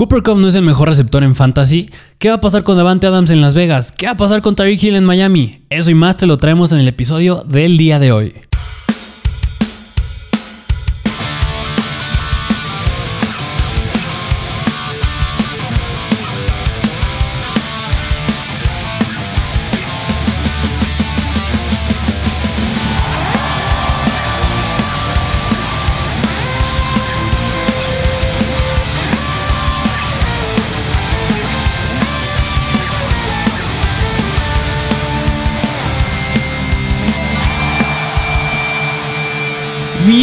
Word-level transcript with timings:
Cooper 0.00 0.22
Cup 0.22 0.38
no 0.38 0.48
es 0.48 0.54
el 0.54 0.62
mejor 0.62 0.88
receptor 0.88 1.22
en 1.22 1.34
fantasy. 1.34 1.90
¿Qué 2.18 2.30
va 2.30 2.36
a 2.36 2.40
pasar 2.40 2.62
con 2.62 2.78
Davante 2.78 3.06
Adams 3.06 3.30
en 3.32 3.42
Las 3.42 3.52
Vegas? 3.52 3.92
¿Qué 3.92 4.06
va 4.06 4.12
a 4.12 4.16
pasar 4.16 4.40
con 4.40 4.56
Tyreek 4.56 4.82
Hill 4.82 4.96
en 4.96 5.04
Miami? 5.04 5.66
Eso 5.68 5.90
y 5.90 5.94
más 5.94 6.16
te 6.16 6.26
lo 6.26 6.38
traemos 6.38 6.72
en 6.72 6.78
el 6.78 6.88
episodio 6.88 7.44
del 7.46 7.76
día 7.76 7.98
de 7.98 8.10
hoy. 8.10 8.32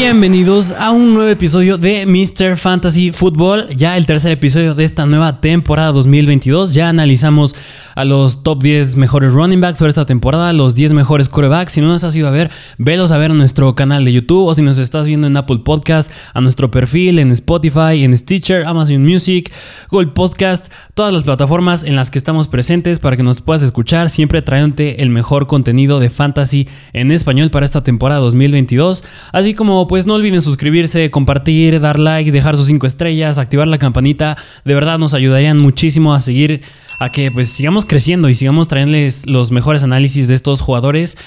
Bienvenidos 0.10 0.72
a 0.72 0.92
un 0.92 1.14
nuevo 1.14 1.30
episodio 1.30 1.78
de 1.78 2.06
Mr. 2.06 2.56
Fantasy 2.56 3.12
Football, 3.12 3.76
ya 3.76 3.98
el 3.98 4.06
tercer 4.06 4.32
episodio 4.32 4.74
de 4.74 4.86
esta 4.86 5.06
nueva 5.06 5.42
temporada 5.42 5.92
2022. 5.92 6.74
Ya 6.74 6.88
analizamos 6.88 7.58
a 7.98 8.06
los 8.06 8.44
top 8.44 8.62
10 8.62 8.96
mejores 8.96 9.34
running 9.34 9.60
backs 9.60 9.80
para 9.80 9.90
esta 9.90 10.06
temporada, 10.06 10.54
los 10.54 10.76
10 10.76 10.94
mejores 10.94 11.30
corebacks. 11.30 11.72
Si 11.74 11.82
no 11.82 11.88
nos 11.88 12.04
has 12.04 12.16
ido 12.16 12.28
a 12.28 12.32
ver, 12.32 12.52
velos 12.78 13.12
a 13.12 13.18
ver 13.18 13.32
en 13.32 13.40
nuestro 13.40 13.74
canal 13.74 14.06
de 14.06 14.14
YouTube 14.14 14.46
o 14.46 14.54
si 14.54 14.62
nos 14.62 14.78
estás 14.78 15.08
viendo 15.08 15.26
en 15.26 15.36
Apple 15.36 15.62
Podcast, 15.66 16.12
a 16.36 16.40
nuestro 16.40 16.70
perfil 16.70 17.18
en 17.18 17.32
Spotify, 17.32 18.04
en 18.04 18.16
Stitcher, 18.16 18.68
Amazon 18.68 19.04
Music, 19.04 19.52
Google 19.90 20.12
Podcast, 20.12 20.72
todas 20.94 21.12
las 21.12 21.24
plataformas 21.24 21.84
en 21.84 21.96
las 21.96 22.12
que 22.12 22.20
estamos 22.20 22.48
presentes 22.48 23.00
para 23.00 23.18
que 23.18 23.24
nos 23.24 23.42
puedas 23.42 23.64
escuchar, 23.64 24.12
siempre 24.12 24.44
trayéndote 24.44 25.02
el 25.02 25.10
mejor 25.10 25.48
contenido 25.48 26.00
de 26.00 26.12
fantasy 26.12 26.70
en 26.94 27.12
español 27.12 27.50
para 27.50 27.66
esta 27.66 27.82
temporada 27.82 28.22
2022, 28.22 29.06
así 29.32 29.56
como 29.56 29.88
pues 29.88 30.06
no 30.06 30.14
olviden 30.14 30.44
suscribirse, 30.44 31.10
compartir, 31.10 31.80
dar 31.80 31.98
like, 31.98 32.32
dejar 32.32 32.58
sus 32.58 32.68
5 32.68 32.86
estrellas, 32.86 33.40
activar 33.40 33.68
la 33.68 33.80
campanita. 33.80 34.38
De 34.66 34.76
verdad 34.76 35.00
nos 35.00 35.16
ayudarían 35.16 35.58
muchísimo 35.58 36.14
a 36.14 36.22
seguir, 36.22 36.62
a 37.00 37.12
que 37.12 37.32
pues 37.32 37.50
sigamos 37.50 37.87
creciendo 37.88 38.30
y 38.30 38.36
sigamos 38.36 38.68
trayéndoles 38.68 39.26
los 39.26 39.52
mejores 39.52 39.84
análisis 39.84 40.28
de 40.28 40.36
estos 40.36 40.62
jugadores. 40.62 41.18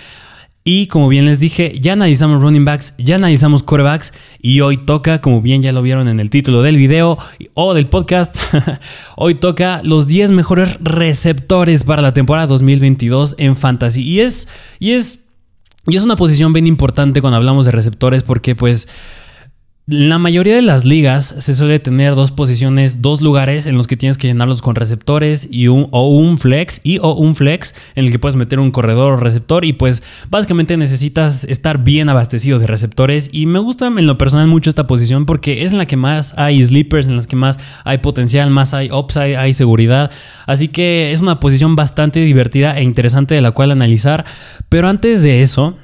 Y 0.62 0.88
como 0.88 1.08
bien 1.08 1.24
les 1.24 1.40
dije, 1.40 1.72
ya 1.80 1.94
analizamos 1.94 2.42
running 2.42 2.66
backs, 2.66 2.94
ya 2.98 3.16
analizamos 3.16 3.62
quarterbacks 3.62 4.12
y 4.42 4.60
hoy 4.60 4.76
toca, 4.76 5.22
como 5.22 5.40
bien 5.40 5.62
ya 5.62 5.72
lo 5.72 5.80
vieron 5.80 6.06
en 6.06 6.20
el 6.20 6.28
título 6.28 6.60
del 6.60 6.76
video 6.76 7.16
o 7.54 7.72
del 7.72 7.88
podcast, 7.88 8.38
hoy 9.16 9.36
toca 9.36 9.80
los 9.82 10.06
10 10.06 10.32
mejores 10.32 10.76
receptores 10.80 11.84
para 11.84 12.02
la 12.02 12.12
temporada 12.12 12.46
2022 12.46 13.36
en 13.38 13.56
fantasy. 13.56 14.02
Y 14.02 14.20
es, 14.20 14.48
y 14.78 14.92
es 14.92 15.30
y 15.86 15.96
es 15.96 16.02
una 16.02 16.16
posición 16.16 16.52
bien 16.52 16.66
importante 16.66 17.22
cuando 17.22 17.38
hablamos 17.38 17.64
de 17.64 17.72
receptores 17.72 18.22
porque 18.22 18.54
pues 18.54 18.86
la 19.90 20.18
mayoría 20.18 20.54
de 20.54 20.62
las 20.62 20.84
ligas 20.84 21.34
se 21.40 21.52
suele 21.52 21.80
tener 21.80 22.14
dos 22.14 22.30
posiciones, 22.30 23.02
dos 23.02 23.20
lugares 23.22 23.66
en 23.66 23.76
los 23.76 23.88
que 23.88 23.96
tienes 23.96 24.18
que 24.18 24.28
llenarlos 24.28 24.62
con 24.62 24.76
receptores 24.76 25.48
y 25.50 25.66
un, 25.66 25.88
o 25.90 26.08
un 26.10 26.38
flex 26.38 26.80
y 26.84 26.98
o 26.98 27.14
un 27.14 27.34
flex 27.34 27.74
en 27.96 28.04
el 28.04 28.12
que 28.12 28.20
puedes 28.20 28.36
meter 28.36 28.60
un 28.60 28.70
corredor 28.70 29.14
o 29.14 29.16
receptor 29.16 29.64
y 29.64 29.72
pues 29.72 30.04
básicamente 30.30 30.76
necesitas 30.76 31.42
estar 31.42 31.82
bien 31.82 32.08
abastecido 32.08 32.60
de 32.60 32.68
receptores 32.68 33.30
y 33.32 33.46
me 33.46 33.58
gusta 33.58 33.88
en 33.88 34.06
lo 34.06 34.16
personal 34.16 34.46
mucho 34.46 34.70
esta 34.70 34.86
posición 34.86 35.26
porque 35.26 35.64
es 35.64 35.72
en 35.72 35.78
la 35.78 35.86
que 35.86 35.96
más 35.96 36.38
hay 36.38 36.64
sleepers, 36.64 37.08
en 37.08 37.16
las 37.16 37.26
que 37.26 37.34
más 37.34 37.58
hay 37.84 37.98
potencial, 37.98 38.48
más 38.50 38.74
hay 38.74 38.92
upside, 38.92 39.36
hay 39.36 39.54
seguridad, 39.54 40.12
así 40.46 40.68
que 40.68 41.10
es 41.10 41.20
una 41.20 41.40
posición 41.40 41.74
bastante 41.74 42.20
divertida 42.20 42.78
e 42.78 42.84
interesante 42.84 43.34
de 43.34 43.40
la 43.40 43.50
cual 43.50 43.72
analizar, 43.72 44.24
pero 44.68 44.88
antes 44.88 45.20
de 45.20 45.42
eso 45.42 45.76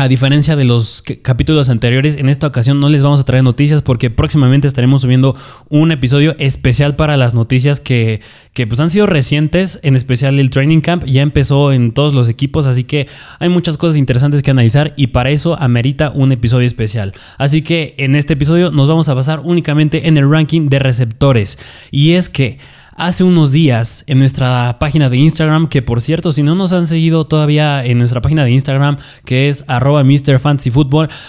a 0.00 0.08
diferencia 0.08 0.56
de 0.56 0.64
los 0.64 1.04
capítulos 1.20 1.68
anteriores, 1.68 2.16
en 2.16 2.30
esta 2.30 2.46
ocasión 2.46 2.80
no 2.80 2.88
les 2.88 3.02
vamos 3.02 3.20
a 3.20 3.24
traer 3.24 3.44
noticias 3.44 3.82
porque 3.82 4.08
próximamente 4.08 4.66
estaremos 4.66 5.02
subiendo 5.02 5.36
un 5.68 5.92
episodio 5.92 6.34
especial 6.38 6.96
para 6.96 7.18
las 7.18 7.34
noticias 7.34 7.80
que, 7.80 8.22
que 8.54 8.66
pues 8.66 8.80
han 8.80 8.88
sido 8.88 9.04
recientes, 9.04 9.78
en 9.82 9.96
especial 9.96 10.38
el 10.40 10.48
Training 10.48 10.80
Camp 10.80 11.04
ya 11.04 11.20
empezó 11.20 11.70
en 11.70 11.92
todos 11.92 12.14
los 12.14 12.28
equipos, 12.28 12.66
así 12.66 12.84
que 12.84 13.08
hay 13.40 13.50
muchas 13.50 13.76
cosas 13.76 13.98
interesantes 13.98 14.42
que 14.42 14.50
analizar 14.50 14.94
y 14.96 15.08
para 15.08 15.28
eso 15.28 15.60
amerita 15.60 16.12
un 16.14 16.32
episodio 16.32 16.66
especial. 16.66 17.12
Así 17.36 17.60
que 17.60 17.94
en 17.98 18.16
este 18.16 18.32
episodio 18.32 18.70
nos 18.70 18.88
vamos 18.88 19.10
a 19.10 19.14
basar 19.14 19.40
únicamente 19.44 20.08
en 20.08 20.16
el 20.16 20.30
ranking 20.30 20.70
de 20.70 20.78
receptores. 20.78 21.58
Y 21.90 22.12
es 22.12 22.30
que 22.30 22.56
hace 23.00 23.24
unos 23.24 23.50
días 23.50 24.04
en 24.08 24.18
nuestra 24.18 24.78
página 24.78 25.08
de 25.08 25.16
Instagram, 25.16 25.68
que 25.68 25.80
por 25.80 26.02
cierto, 26.02 26.32
si 26.32 26.42
no 26.42 26.54
nos 26.54 26.74
han 26.74 26.86
seguido 26.86 27.26
todavía 27.26 27.82
en 27.82 27.96
nuestra 27.96 28.20
página 28.20 28.44
de 28.44 28.50
Instagram, 28.50 28.98
que 29.24 29.48
es 29.48 29.64
arroba 29.68 30.04
Mr. 30.04 30.38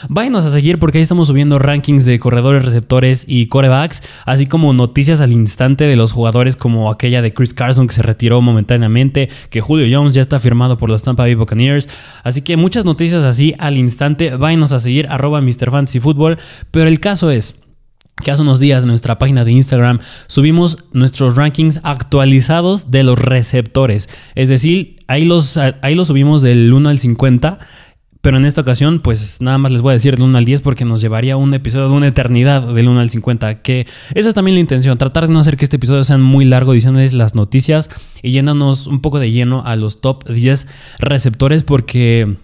Váyanos 0.10 0.44
a 0.44 0.50
seguir 0.50 0.80
porque 0.80 0.98
ahí 0.98 1.02
estamos 1.02 1.30
subiendo 1.30 1.60
rankings 1.60 2.04
de 2.04 2.20
corredores, 2.20 2.66
receptores 2.66 3.24
y 3.26 3.46
corebacks, 3.46 4.04
así 4.26 4.48
como 4.48 4.74
noticias 4.74 5.22
al 5.22 5.32
instante 5.32 5.86
de 5.86 5.96
los 5.96 6.12
jugadores 6.12 6.58
como 6.58 6.92
aquella 6.92 7.22
de 7.22 7.34
Chris 7.34 7.54
Carson 7.54 7.88
que 7.88 7.94
se 7.94 8.02
retiró 8.02 8.42
momentáneamente, 8.42 9.30
que 9.50 9.62
Julio 9.62 9.88
Jones 9.90 10.14
ya 10.14 10.22
está 10.22 10.40
firmado 10.40 10.78
por 10.78 10.90
los 10.90 11.04
Tampa 11.04 11.24
Bay 11.24 11.36
Buccaneers, 11.36 11.88
así 12.24 12.42
que 12.42 12.58
muchas 12.58 12.84
noticias 12.84 13.24
así 13.24 13.56
al 13.60 13.78
instante, 13.78 14.36
váyanos 14.36 14.74
a 14.74 14.82
seguir 14.82 15.08
arroba 15.08 15.40
Mr. 15.40 15.72
Pero 16.72 16.88
el 16.90 17.00
caso 17.00 17.32
es 17.32 17.62
que 18.22 18.32
hace 18.32 18.42
unos 18.42 18.60
días 18.60 18.84
en 18.84 18.90
nuestra 18.90 19.18
página 19.18 19.44
de 19.44 19.52
Instagram 19.52 20.00
subimos 20.28 20.86
nuestros 20.94 21.36
rankings 21.36 21.80
actualizados 21.84 22.92
de 22.92 23.04
los 23.04 23.20
receptores. 23.20 24.10
Es 24.36 24.50
decir, 24.50 24.96
ahí 25.08 25.26
los, 25.26 25.58
ahí 25.58 25.96
los 25.96 26.08
subimos 26.08 26.42
del 26.42 26.72
1 26.72 26.90
al 26.90 27.00
50. 27.00 27.60
Pero 28.22 28.38
en 28.38 28.46
esta 28.46 28.62
ocasión, 28.62 29.00
pues 29.00 29.42
nada 29.42 29.58
más 29.58 29.72
les 29.72 29.82
voy 29.82 29.92
a 29.92 29.94
decir 29.94 30.16
del 30.16 30.24
1 30.26 30.38
al 30.38 30.46
10 30.46 30.62
porque 30.62 30.86
nos 30.86 31.02
llevaría 31.02 31.38
un 31.38 31.56
episodio 31.56 31.90
de 31.90 31.96
una 31.96 32.08
eternidad 32.08 32.62
del 32.62 32.88
1 32.88 33.00
al 33.00 33.10
50. 33.10 33.64
Que 33.64 33.88
esa 34.14 34.30
es 34.30 34.36
también 34.36 34.54
la 34.54 34.62
intención, 34.62 34.96
tratar 35.00 35.26
de 35.26 35.34
no 35.34 35.40
hacer 35.40 35.58
que 35.58 35.66
este 35.66 35.78
episodio 35.78 36.04
sea 36.04 36.20
muy 36.20 36.46
largo 36.46 36.74
diciéndoles 36.74 37.14
las 37.14 37.34
noticias 37.34 37.90
y 38.22 38.32
yéndonos 38.32 38.86
un 38.86 39.02
poco 39.02 39.18
de 39.20 39.32
lleno 39.32 39.64
a 39.66 39.76
los 39.76 40.02
top 40.02 40.30
10 40.30 40.68
receptores 41.00 41.64
porque, 41.64 42.36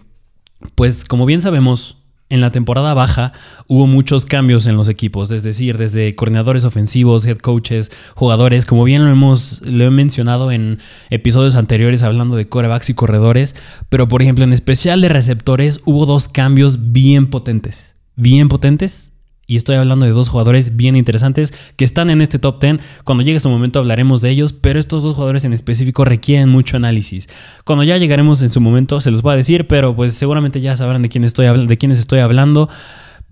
pues 0.74 1.06
como 1.06 1.28
bien 1.28 1.44
sabemos, 1.44 1.97
en 2.30 2.42
la 2.42 2.52
temporada 2.52 2.94
baja 2.94 3.34
hubo 3.68 3.88
muchos 3.88 4.26
cambios 4.26 4.68
en 4.68 4.76
los 4.76 4.90
equipos, 4.90 5.32
es 5.32 5.44
decir, 5.44 5.78
desde 5.78 6.16
coordinadores 6.16 6.66
ofensivos, 6.66 7.26
head 7.26 7.38
coaches, 7.38 7.92
jugadores, 8.16 8.66
como 8.66 8.84
bien 8.84 9.06
lo 9.06 9.12
hemos 9.12 9.62
lo 9.68 9.86
he 9.86 9.90
mencionado 9.90 10.52
en 10.52 10.80
episodios 11.10 11.56
anteriores 11.56 12.04
hablando 12.04 12.36
de 12.36 12.48
corebacks 12.48 12.90
y 12.90 12.94
corredores, 12.94 13.56
pero 13.90 14.08
por 14.08 14.22
ejemplo 14.22 14.44
en 14.44 14.54
especial 14.54 15.02
de 15.02 15.10
receptores 15.10 15.82
hubo 15.86 16.06
dos 16.06 16.28
cambios 16.28 16.92
bien 16.92 17.28
potentes, 17.28 17.96
bien 18.16 18.50
potentes 18.50 19.17
y 19.48 19.56
estoy 19.56 19.78
hablando 19.78 20.06
de 20.06 20.12
dos 20.12 20.28
jugadores 20.28 20.76
bien 20.76 20.98
interesantes 20.98 21.72
que 21.78 21.86
están 21.86 22.10
en 22.10 22.22
este 22.22 22.38
top 22.38 22.62
10. 22.62 23.02
Cuando 23.06 23.24
llegue 23.24 23.40
su 23.40 23.50
momento 23.50 23.80
hablaremos 23.80 24.22
de 24.22 24.30
ellos, 24.30 24.52
pero 24.52 24.78
estos 24.78 25.04
dos 25.04 25.16
jugadores 25.16 25.46
en 25.46 25.54
específico 25.54 26.04
requieren 26.04 26.50
mucho 26.50 26.76
análisis. 26.76 27.28
Cuando 27.64 27.86
ya 27.86 27.98
llegaremos 27.98 28.44
en 28.44 28.52
su 28.52 28.60
momento 28.60 29.00
se 29.00 29.10
los 29.10 29.22
voy 29.22 29.34
a 29.34 29.38
decir, 29.38 29.66
pero 29.66 29.96
pues 29.96 30.14
seguramente 30.14 30.60
ya 30.60 30.76
sabrán 30.76 31.02
de 31.02 31.10
quién 31.10 31.24
estoy, 31.24 31.48
de 31.66 31.78
quiénes 31.78 31.98
estoy 31.98 32.20
hablando. 32.20 32.70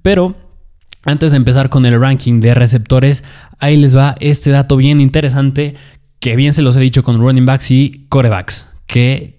Pero 0.02 0.36
antes 1.04 1.32
de 1.32 1.38
empezar 1.38 1.70
con 1.70 1.86
el 1.86 2.00
ranking 2.00 2.40
de 2.40 2.56
receptores, 2.56 3.26
ahí 3.60 3.76
les 3.76 3.96
va 3.96 4.16
este 4.22 4.52
dato 4.52 4.78
bien 4.78 5.02
interesante 5.02 5.76
que 6.22 6.38
bien 6.38 6.54
se 6.54 6.62
los 6.62 6.78
he 6.78 6.80
dicho 6.80 7.04
con 7.04 7.20
running 7.20 7.46
backs 7.46 7.72
y 7.72 8.06
corebacks, 8.08 8.74
que 8.88 9.35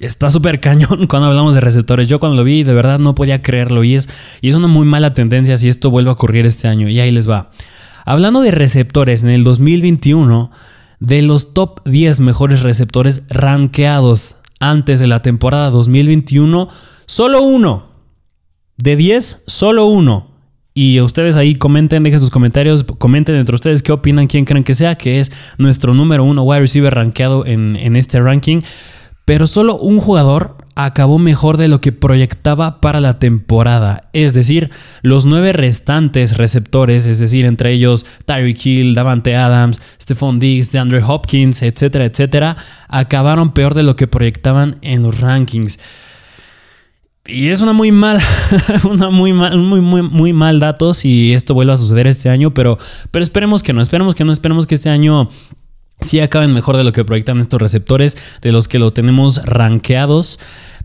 está 0.00 0.30
súper 0.30 0.60
cañón 0.60 1.06
cuando 1.08 1.28
hablamos 1.28 1.54
de 1.54 1.60
receptores. 1.60 2.08
Yo 2.08 2.18
cuando 2.18 2.36
lo 2.36 2.44
vi 2.44 2.62
de 2.62 2.74
verdad 2.74 2.98
no 2.98 3.14
podía 3.14 3.42
creerlo 3.42 3.84
y 3.84 3.94
es, 3.94 4.08
y 4.40 4.48
es 4.48 4.56
una 4.56 4.68
muy 4.68 4.86
mala 4.86 5.14
tendencia 5.14 5.56
si 5.56 5.68
esto 5.68 5.90
vuelve 5.90 6.10
a 6.10 6.14
ocurrir 6.14 6.46
este 6.46 6.68
año. 6.68 6.88
Y 6.88 7.00
ahí 7.00 7.10
les 7.10 7.28
va. 7.28 7.50
Hablando 8.04 8.40
de 8.40 8.50
receptores, 8.50 9.22
en 9.22 9.30
el 9.30 9.44
2021, 9.44 10.50
de 11.00 11.22
los 11.22 11.54
top 11.54 11.86
10 11.86 12.20
mejores 12.20 12.62
receptores 12.62 13.24
rankeados 13.28 14.36
antes 14.60 15.00
de 15.00 15.06
la 15.06 15.22
temporada 15.22 15.70
2021, 15.70 16.68
solo 17.06 17.42
uno. 17.42 17.88
De 18.76 18.96
10, 18.96 19.44
solo 19.46 19.86
uno. 19.86 20.28
Y 20.72 21.00
ustedes 21.00 21.36
ahí 21.36 21.56
comenten, 21.56 22.04
dejen 22.04 22.20
sus 22.20 22.30
comentarios, 22.30 22.84
comenten 22.84 23.34
entre 23.34 23.56
ustedes 23.56 23.82
qué 23.82 23.90
opinan, 23.90 24.28
quién 24.28 24.44
creen 24.44 24.62
que 24.62 24.74
sea, 24.74 24.94
que 24.94 25.18
es 25.18 25.32
nuestro 25.58 25.92
número 25.92 26.22
uno 26.22 26.44
wide 26.44 26.60
receiver 26.60 26.94
rankeado 26.94 27.44
en, 27.44 27.76
en 27.76 27.96
este 27.96 28.20
ranking 28.20 28.60
pero 29.28 29.46
solo 29.46 29.76
un 29.76 30.00
jugador 30.00 30.56
acabó 30.74 31.18
mejor 31.18 31.58
de 31.58 31.68
lo 31.68 31.82
que 31.82 31.92
proyectaba 31.92 32.80
para 32.80 32.98
la 32.98 33.18
temporada. 33.18 34.08
Es 34.14 34.32
decir, 34.32 34.70
los 35.02 35.26
nueve 35.26 35.52
restantes 35.52 36.38
receptores, 36.38 37.06
es 37.06 37.18
decir, 37.18 37.44
entre 37.44 37.72
ellos 37.72 38.06
Tyreek 38.24 38.64
Hill, 38.64 38.94
Davante 38.94 39.36
Adams, 39.36 39.82
Stephon 40.00 40.38
Diggs, 40.38 40.72
DeAndre 40.72 41.02
Hopkins, 41.02 41.60
etcétera, 41.60 42.06
etcétera, 42.06 42.56
acabaron 42.88 43.52
peor 43.52 43.74
de 43.74 43.82
lo 43.82 43.96
que 43.96 44.06
proyectaban 44.06 44.78
en 44.80 45.02
los 45.02 45.20
rankings. 45.20 45.78
Y 47.26 47.48
es 47.48 47.60
una 47.60 47.74
muy 47.74 47.92
mal, 47.92 48.22
una 48.90 49.10
muy 49.10 49.34
mal, 49.34 49.58
muy, 49.58 49.82
muy, 49.82 50.00
muy 50.00 50.32
mal 50.32 50.58
dato 50.58 50.94
si 50.94 51.34
esto 51.34 51.52
vuelve 51.52 51.74
a 51.74 51.76
suceder 51.76 52.06
este 52.06 52.30
año, 52.30 52.54
pero, 52.54 52.78
pero 53.10 53.22
esperemos 53.22 53.62
que 53.62 53.74
no, 53.74 53.82
esperemos 53.82 54.14
que 54.14 54.24
no, 54.24 54.32
esperemos 54.32 54.66
que 54.66 54.76
este 54.76 54.88
año 54.88 55.28
sí 56.00 56.20
acaben 56.20 56.52
mejor 56.52 56.76
de 56.76 56.84
lo 56.84 56.92
que 56.92 57.04
proyectan 57.04 57.40
estos 57.40 57.60
receptores, 57.60 58.16
de 58.42 58.52
los 58.52 58.68
que 58.68 58.78
lo 58.78 58.92
tenemos 58.92 59.44
rankeados. 59.44 60.38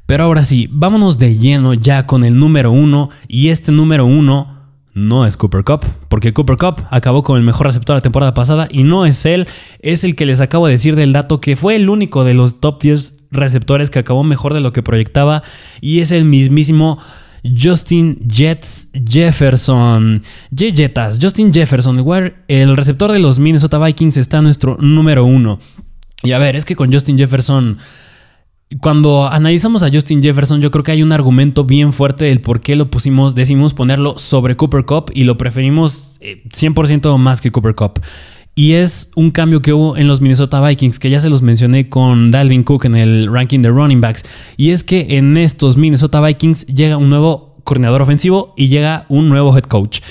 Pero 0.05 0.25
ahora 0.25 0.43
sí, 0.43 0.67
vámonos 0.71 1.17
de 1.17 1.37
lleno 1.37 1.73
ya 1.73 2.05
con 2.05 2.23
el 2.23 2.37
número 2.37 2.71
uno. 2.71 3.09
Y 3.27 3.49
este 3.49 3.71
número 3.71 4.05
uno 4.05 4.53
no 4.93 5.25
es 5.25 5.37
Cooper 5.37 5.63
Cup, 5.63 5.81
porque 6.07 6.33
Cooper 6.33 6.57
Cup 6.57 6.85
acabó 6.91 7.23
con 7.23 7.37
el 7.37 7.43
mejor 7.43 7.67
receptor 7.67 7.95
la 7.95 8.01
temporada 8.01 8.33
pasada 8.33 8.67
y 8.69 8.83
no 8.83 9.05
es 9.05 9.25
él, 9.25 9.47
es 9.79 10.03
el 10.03 10.15
que 10.15 10.25
les 10.25 10.39
acabo 10.39 10.67
de 10.67 10.73
decir 10.73 10.95
del 10.95 11.13
dato 11.13 11.41
que 11.41 11.55
fue 11.55 11.75
el 11.75 11.89
único 11.89 12.23
de 12.23 12.35
los 12.35 12.59
top 12.59 12.79
10 12.81 13.23
receptores 13.31 13.89
que 13.89 13.99
acabó 13.99 14.23
mejor 14.23 14.53
de 14.53 14.59
lo 14.59 14.71
que 14.71 14.83
proyectaba 14.83 15.41
y 15.81 16.01
es 16.01 16.11
el 16.11 16.25
mismísimo 16.25 16.99
Justin 17.43 18.19
Jets 18.27 18.89
Jefferson. 18.93 20.23
Jetas, 20.55 21.19
Justin 21.21 21.53
Jefferson, 21.53 22.03
el 22.47 22.77
receptor 22.77 23.11
de 23.11 23.19
los 23.19 23.39
Minnesota 23.39 23.79
Vikings 23.79 24.17
está 24.17 24.41
nuestro 24.41 24.77
número 24.79 25.25
uno. 25.25 25.59
Y 26.23 26.31
a 26.31 26.39
ver, 26.39 26.55
es 26.55 26.65
que 26.65 26.75
con 26.75 26.91
Justin 26.91 27.17
Jefferson 27.17 27.77
cuando 28.79 29.27
analizamos 29.27 29.83
a 29.83 29.89
Justin 29.91 30.23
Jefferson, 30.23 30.61
yo 30.61 30.71
creo 30.71 30.83
que 30.83 30.91
hay 30.91 31.03
un 31.03 31.11
argumento 31.11 31.63
bien 31.63 31.93
fuerte 31.93 32.25
del 32.25 32.41
por 32.41 32.61
qué 32.61 32.75
lo 32.75 32.89
pusimos, 32.89 33.35
decidimos 33.35 33.73
ponerlo 33.73 34.17
sobre 34.17 34.55
Cooper 34.55 34.85
Cup 34.85 35.11
y 35.13 35.25
lo 35.25 35.37
preferimos 35.37 36.19
100% 36.21 37.15
eh, 37.15 37.17
más 37.17 37.41
que 37.41 37.51
Cooper 37.51 37.75
Cup. 37.75 38.01
Y 38.55 38.73
es 38.73 39.11
un 39.15 39.31
cambio 39.31 39.61
que 39.61 39.73
hubo 39.73 39.97
en 39.97 40.07
los 40.07 40.21
Minnesota 40.21 40.65
Vikings, 40.65 40.99
que 40.99 41.09
ya 41.09 41.19
se 41.19 41.29
los 41.29 41.41
mencioné 41.41 41.89
con 41.89 42.29
Dalvin 42.29 42.63
Cook 42.63 42.85
en 42.85 42.95
el 42.95 43.31
ranking 43.31 43.61
de 43.61 43.69
running 43.69 43.99
backs. 43.99 44.25
Y 44.57 44.69
es 44.69 44.83
que 44.83 45.17
en 45.17 45.37
estos 45.37 45.75
Minnesota 45.75 46.21
Vikings 46.21 46.67
llega 46.67 46.97
un 46.97 47.09
nuevo 47.09 47.55
coordinador 47.63 48.03
ofensivo 48.03 48.53
y 48.55 48.67
llega 48.67 49.05
un 49.09 49.29
nuevo 49.29 49.57
head 49.57 49.63
coach. 49.63 50.01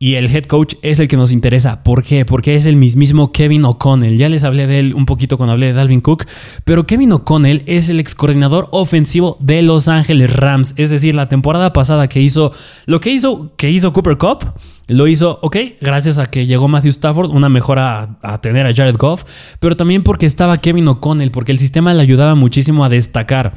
Y 0.00 0.14
el 0.14 0.26
head 0.26 0.44
coach 0.44 0.74
es 0.82 1.00
el 1.00 1.08
que 1.08 1.16
nos 1.16 1.32
interesa. 1.32 1.82
¿Por 1.82 2.04
qué? 2.04 2.24
Porque 2.24 2.54
es 2.54 2.66
el 2.66 2.76
mismísimo 2.76 3.32
Kevin 3.32 3.64
O'Connell. 3.64 4.16
Ya 4.16 4.28
les 4.28 4.44
hablé 4.44 4.68
de 4.68 4.78
él 4.78 4.94
un 4.94 5.06
poquito 5.06 5.36
cuando 5.36 5.54
hablé 5.54 5.66
de 5.66 5.72
Dalvin 5.72 6.00
Cook. 6.00 6.24
Pero 6.62 6.86
Kevin 6.86 7.10
O'Connell 7.12 7.64
es 7.66 7.90
el 7.90 7.98
ex 7.98 8.14
coordinador 8.14 8.68
ofensivo 8.70 9.36
de 9.40 9.60
Los 9.62 9.88
Ángeles 9.88 10.36
Rams. 10.36 10.74
Es 10.76 10.90
decir, 10.90 11.16
la 11.16 11.28
temporada 11.28 11.72
pasada 11.72 12.08
que 12.08 12.20
hizo 12.20 12.52
lo 12.86 13.00
que 13.00 13.10
hizo, 13.10 13.52
que 13.56 13.70
hizo 13.70 13.92
Cooper 13.92 14.18
Cup. 14.18 14.44
Lo 14.86 15.06
hizo, 15.06 15.38
ok, 15.42 15.56
gracias 15.82 16.16
a 16.16 16.26
que 16.26 16.46
llegó 16.46 16.66
Matthew 16.66 16.90
Stafford, 16.90 17.30
una 17.30 17.50
mejora 17.50 18.16
a, 18.22 18.34
a 18.34 18.40
tener 18.40 18.66
a 18.66 18.74
Jared 18.74 18.96
Goff, 18.96 19.24
pero 19.60 19.76
también 19.76 20.02
porque 20.02 20.24
estaba 20.24 20.56
Kevin 20.62 20.88
O'Connell, 20.88 21.30
porque 21.30 21.52
el 21.52 21.58
sistema 21.58 21.92
le 21.92 22.00
ayudaba 22.00 22.34
muchísimo 22.34 22.86
a 22.86 22.88
destacar. 22.88 23.52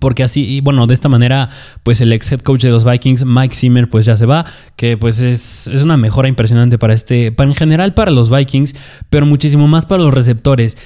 Porque 0.00 0.24
así, 0.24 0.60
bueno, 0.62 0.86
de 0.88 0.94
esta 0.94 1.08
manera, 1.08 1.48
pues 1.84 2.00
el 2.00 2.12
ex 2.12 2.32
head 2.32 2.40
coach 2.40 2.62
de 2.62 2.70
los 2.70 2.84
Vikings, 2.84 3.24
Mike 3.24 3.54
Zimmer, 3.54 3.88
pues 3.88 4.04
ya 4.04 4.16
se 4.16 4.26
va, 4.26 4.44
que 4.74 4.96
pues 4.96 5.20
es, 5.20 5.70
una 5.84 5.96
mejora 5.96 6.26
impresionante 6.26 6.76
para 6.76 6.92
este, 6.92 7.30
para 7.30 7.48
en 7.48 7.54
general 7.54 7.94
para 7.94 8.10
los 8.10 8.28
Vikings, 8.28 8.74
pero 9.10 9.26
muchísimo 9.26 9.68
más 9.68 9.86
para 9.86 10.02
los 10.02 10.12
receptores. 10.12 10.76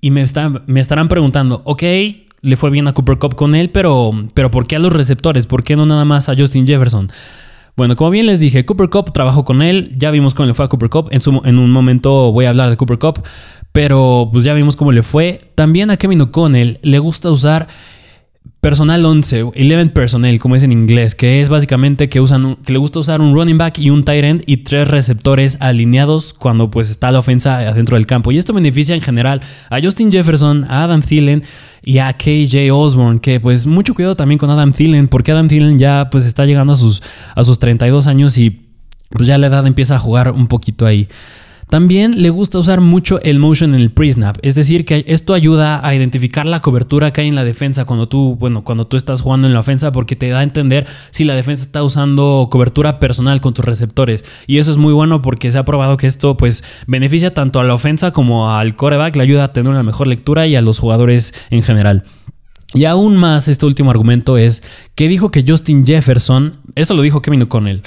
Y 0.00 0.10
me, 0.10 0.24
me 0.66 0.80
estarán 0.80 1.06
preguntando, 1.06 1.62
ok, 1.64 1.82
le 2.40 2.56
fue 2.56 2.70
bien 2.70 2.88
a 2.88 2.94
Cooper 2.94 3.18
Cup 3.18 3.36
con 3.36 3.54
él, 3.54 3.70
pero, 3.70 4.10
pero 4.34 4.50
¿por 4.50 4.66
qué 4.66 4.74
a 4.74 4.80
los 4.80 4.92
receptores? 4.92 5.46
¿Por 5.46 5.62
qué 5.62 5.76
no 5.76 5.86
nada 5.86 6.04
más 6.04 6.28
a 6.28 6.34
Justin 6.36 6.66
Jefferson? 6.66 7.12
Bueno, 7.76 7.94
como 7.94 8.10
bien 8.10 8.26
les 8.26 8.40
dije, 8.40 8.66
Cooper 8.66 8.90
Cup 8.90 9.12
trabajó 9.12 9.44
con 9.44 9.62
él, 9.62 9.94
ya 9.96 10.10
vimos 10.10 10.34
cómo 10.34 10.48
le 10.48 10.54
fue 10.54 10.64
a 10.64 10.68
Cooper 10.68 10.90
Cup, 10.90 11.08
en, 11.12 11.20
en 11.44 11.58
un 11.60 11.70
momento 11.70 12.32
voy 12.32 12.46
a 12.46 12.50
hablar 12.50 12.70
de 12.70 12.76
Cooper 12.76 12.98
Cup, 12.98 13.22
pero 13.70 14.28
pues 14.32 14.42
ya 14.42 14.52
vimos 14.52 14.74
cómo 14.74 14.90
le 14.90 15.04
fue. 15.04 15.52
También 15.54 15.90
a 15.90 15.96
Kevin 15.96 16.20
O'Connell 16.20 16.80
le 16.82 16.98
gusta 16.98 17.30
usar 17.30 17.68
Personal 18.62 19.04
11, 19.04 19.42
11 19.42 19.86
personnel, 19.86 20.38
como 20.38 20.54
es 20.54 20.62
en 20.62 20.70
inglés, 20.70 21.16
que 21.16 21.40
es 21.40 21.48
básicamente 21.48 22.08
que, 22.08 22.20
usan, 22.20 22.54
que 22.64 22.72
le 22.72 22.78
gusta 22.78 23.00
usar 23.00 23.20
un 23.20 23.34
running 23.34 23.58
back 23.58 23.80
y 23.80 23.90
un 23.90 24.04
tight 24.04 24.22
end 24.22 24.44
y 24.46 24.58
tres 24.58 24.86
receptores 24.86 25.56
alineados 25.58 26.32
cuando 26.32 26.70
pues 26.70 26.88
está 26.88 27.10
la 27.10 27.18
ofensa 27.18 27.58
adentro 27.58 27.96
del 27.96 28.06
campo. 28.06 28.30
Y 28.30 28.38
esto 28.38 28.52
beneficia 28.52 28.94
en 28.94 29.00
general 29.00 29.40
a 29.68 29.80
Justin 29.82 30.12
Jefferson, 30.12 30.64
a 30.68 30.84
Adam 30.84 31.02
Thielen 31.02 31.42
y 31.82 31.98
a 31.98 32.12
KJ 32.12 32.70
Osborne, 32.72 33.18
que 33.18 33.40
pues 33.40 33.66
mucho 33.66 33.94
cuidado 33.94 34.14
también 34.14 34.38
con 34.38 34.48
Adam 34.48 34.72
Thielen, 34.72 35.08
porque 35.08 35.32
Adam 35.32 35.48
Thielen 35.48 35.76
ya 35.76 36.08
pues 36.08 36.24
está 36.24 36.46
llegando 36.46 36.74
a 36.74 36.76
sus, 36.76 37.02
a 37.34 37.42
sus 37.42 37.58
32 37.58 38.06
años 38.06 38.38
y 38.38 38.60
pues 39.08 39.26
ya 39.26 39.38
la 39.38 39.48
edad 39.48 39.66
empieza 39.66 39.96
a 39.96 39.98
jugar 39.98 40.30
un 40.30 40.46
poquito 40.46 40.86
ahí. 40.86 41.08
También 41.72 42.20
le 42.20 42.28
gusta 42.28 42.58
usar 42.58 42.82
mucho 42.82 43.18
el 43.22 43.38
motion 43.38 43.74
en 43.74 43.80
el 43.80 43.90
pre-snap, 43.90 44.36
es 44.42 44.54
decir, 44.56 44.84
que 44.84 45.06
esto 45.08 45.32
ayuda 45.32 45.80
a 45.82 45.94
identificar 45.94 46.44
la 46.44 46.60
cobertura 46.60 47.14
que 47.14 47.22
hay 47.22 47.28
en 47.28 47.34
la 47.34 47.44
defensa 47.44 47.86
cuando 47.86 48.08
tú, 48.08 48.36
bueno, 48.38 48.62
cuando 48.62 48.86
tú 48.86 48.98
estás 48.98 49.22
jugando 49.22 49.46
en 49.46 49.54
la 49.54 49.60
ofensa 49.60 49.90
porque 49.90 50.14
te 50.14 50.28
da 50.28 50.40
a 50.40 50.42
entender 50.42 50.86
si 51.12 51.24
la 51.24 51.34
defensa 51.34 51.64
está 51.64 51.82
usando 51.82 52.48
cobertura 52.50 53.00
personal 53.00 53.40
con 53.40 53.54
tus 53.54 53.64
receptores. 53.64 54.22
Y 54.46 54.58
eso 54.58 54.70
es 54.70 54.76
muy 54.76 54.92
bueno 54.92 55.22
porque 55.22 55.50
se 55.50 55.56
ha 55.56 55.64
probado 55.64 55.96
que 55.96 56.06
esto 56.06 56.36
pues 56.36 56.62
beneficia 56.86 57.32
tanto 57.32 57.58
a 57.58 57.64
la 57.64 57.72
ofensa 57.72 58.12
como 58.12 58.50
al 58.50 58.76
coreback, 58.76 59.16
le 59.16 59.22
ayuda 59.22 59.44
a 59.44 59.52
tener 59.54 59.72
una 59.72 59.82
mejor 59.82 60.08
lectura 60.08 60.46
y 60.46 60.56
a 60.56 60.60
los 60.60 60.78
jugadores 60.78 61.32
en 61.48 61.62
general. 61.62 62.04
Y 62.74 62.84
aún 62.84 63.16
más, 63.16 63.48
este 63.48 63.64
último 63.64 63.90
argumento 63.90 64.36
es 64.36 64.62
que 64.94 65.08
dijo 65.08 65.30
que 65.30 65.42
Justin 65.48 65.86
Jefferson, 65.86 66.58
eso 66.74 66.92
lo 66.92 67.00
dijo 67.00 67.22
Kevin 67.22 67.40
O'Connell, 67.44 67.82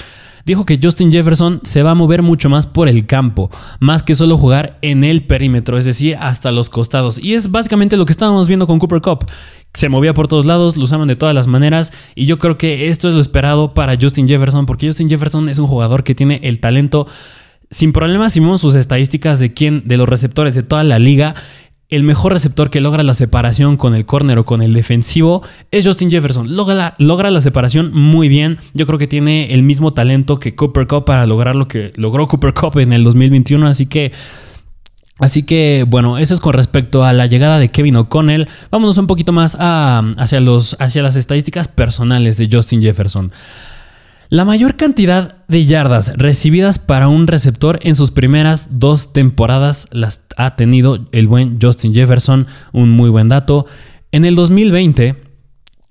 dijo 0.46 0.64
que 0.64 0.78
Justin 0.82 1.12
Jefferson 1.12 1.60
se 1.64 1.82
va 1.82 1.90
a 1.90 1.94
mover 1.94 2.22
mucho 2.22 2.48
más 2.48 2.66
por 2.66 2.88
el 2.88 3.04
campo, 3.04 3.50
más 3.80 4.02
que 4.02 4.14
solo 4.14 4.38
jugar 4.38 4.78
en 4.80 5.02
el 5.04 5.26
perímetro, 5.26 5.76
es 5.76 5.84
decir, 5.84 6.16
hasta 6.20 6.52
los 6.52 6.70
costados. 6.70 7.22
Y 7.22 7.34
es 7.34 7.50
básicamente 7.50 7.96
lo 7.96 8.06
que 8.06 8.12
estábamos 8.12 8.46
viendo 8.46 8.66
con 8.66 8.78
Cooper 8.78 9.02
Cup. 9.02 9.26
Se 9.74 9.88
movía 9.90 10.14
por 10.14 10.28
todos 10.28 10.46
lados, 10.46 10.76
lo 10.76 10.84
usaban 10.84 11.08
de 11.08 11.16
todas 11.16 11.34
las 11.34 11.48
maneras 11.48 11.92
y 12.14 12.24
yo 12.24 12.38
creo 12.38 12.56
que 12.56 12.88
esto 12.88 13.08
es 13.08 13.14
lo 13.14 13.20
esperado 13.20 13.74
para 13.74 13.98
Justin 14.00 14.26
Jefferson 14.26 14.64
porque 14.64 14.86
Justin 14.86 15.10
Jefferson 15.10 15.48
es 15.50 15.58
un 15.58 15.66
jugador 15.66 16.02
que 16.02 16.14
tiene 16.14 16.38
el 16.42 16.60
talento 16.60 17.06
sin 17.70 17.92
problemas 17.92 18.32
si 18.32 18.40
vemos 18.40 18.60
sus 18.60 18.76
estadísticas 18.76 19.40
de 19.40 19.52
quién 19.52 19.82
de 19.86 19.96
los 19.96 20.08
receptores 20.08 20.54
de 20.54 20.62
toda 20.62 20.84
la 20.84 20.98
liga 20.98 21.34
el 21.88 22.02
mejor 22.02 22.32
receptor 22.32 22.70
que 22.70 22.80
logra 22.80 23.02
la 23.04 23.14
separación 23.14 23.76
con 23.76 23.94
el 23.94 24.04
corner 24.04 24.38
o 24.38 24.44
con 24.44 24.60
el 24.60 24.74
defensivo 24.74 25.42
es 25.70 25.86
Justin 25.86 26.10
Jefferson. 26.10 26.56
Logra, 26.56 26.94
logra, 26.98 27.30
la 27.30 27.40
separación 27.40 27.92
muy 27.94 28.28
bien. 28.28 28.58
Yo 28.74 28.86
creo 28.86 28.98
que 28.98 29.06
tiene 29.06 29.54
el 29.54 29.62
mismo 29.62 29.92
talento 29.92 30.38
que 30.38 30.54
Cooper 30.54 30.88
Cup 30.88 31.04
para 31.04 31.26
lograr 31.26 31.54
lo 31.54 31.68
que 31.68 31.92
logró 31.96 32.26
Cooper 32.26 32.54
Cup 32.54 32.78
en 32.78 32.92
el 32.92 33.04
2021. 33.04 33.68
Así 33.68 33.86
que, 33.86 34.10
así 35.20 35.44
que 35.44 35.84
bueno, 35.86 36.18
eso 36.18 36.34
es 36.34 36.40
con 36.40 36.54
respecto 36.54 37.04
a 37.04 37.12
la 37.12 37.26
llegada 37.26 37.60
de 37.60 37.68
Kevin 37.68 37.96
O'Connell. 37.96 38.48
Vámonos 38.72 38.98
un 38.98 39.06
poquito 39.06 39.32
más 39.32 39.56
hacia, 39.60 40.40
los, 40.40 40.76
hacia 40.80 41.02
las 41.02 41.14
estadísticas 41.14 41.68
personales 41.68 42.36
de 42.36 42.48
Justin 42.50 42.82
Jefferson. 42.82 43.30
La 44.28 44.44
mayor 44.44 44.74
cantidad 44.76 45.44
de 45.46 45.66
yardas 45.66 46.16
recibidas 46.16 46.80
para 46.80 47.06
un 47.06 47.28
receptor 47.28 47.78
en 47.82 47.94
sus 47.94 48.10
primeras 48.10 48.80
dos 48.80 49.12
temporadas 49.12 49.88
las 49.92 50.26
ha 50.36 50.56
tenido 50.56 51.06
el 51.12 51.28
buen 51.28 51.58
Justin 51.62 51.94
Jefferson, 51.94 52.48
un 52.72 52.90
muy 52.90 53.08
buen 53.08 53.28
dato. 53.28 53.66
En 54.10 54.24
el 54.24 54.34
2020, 54.34 55.14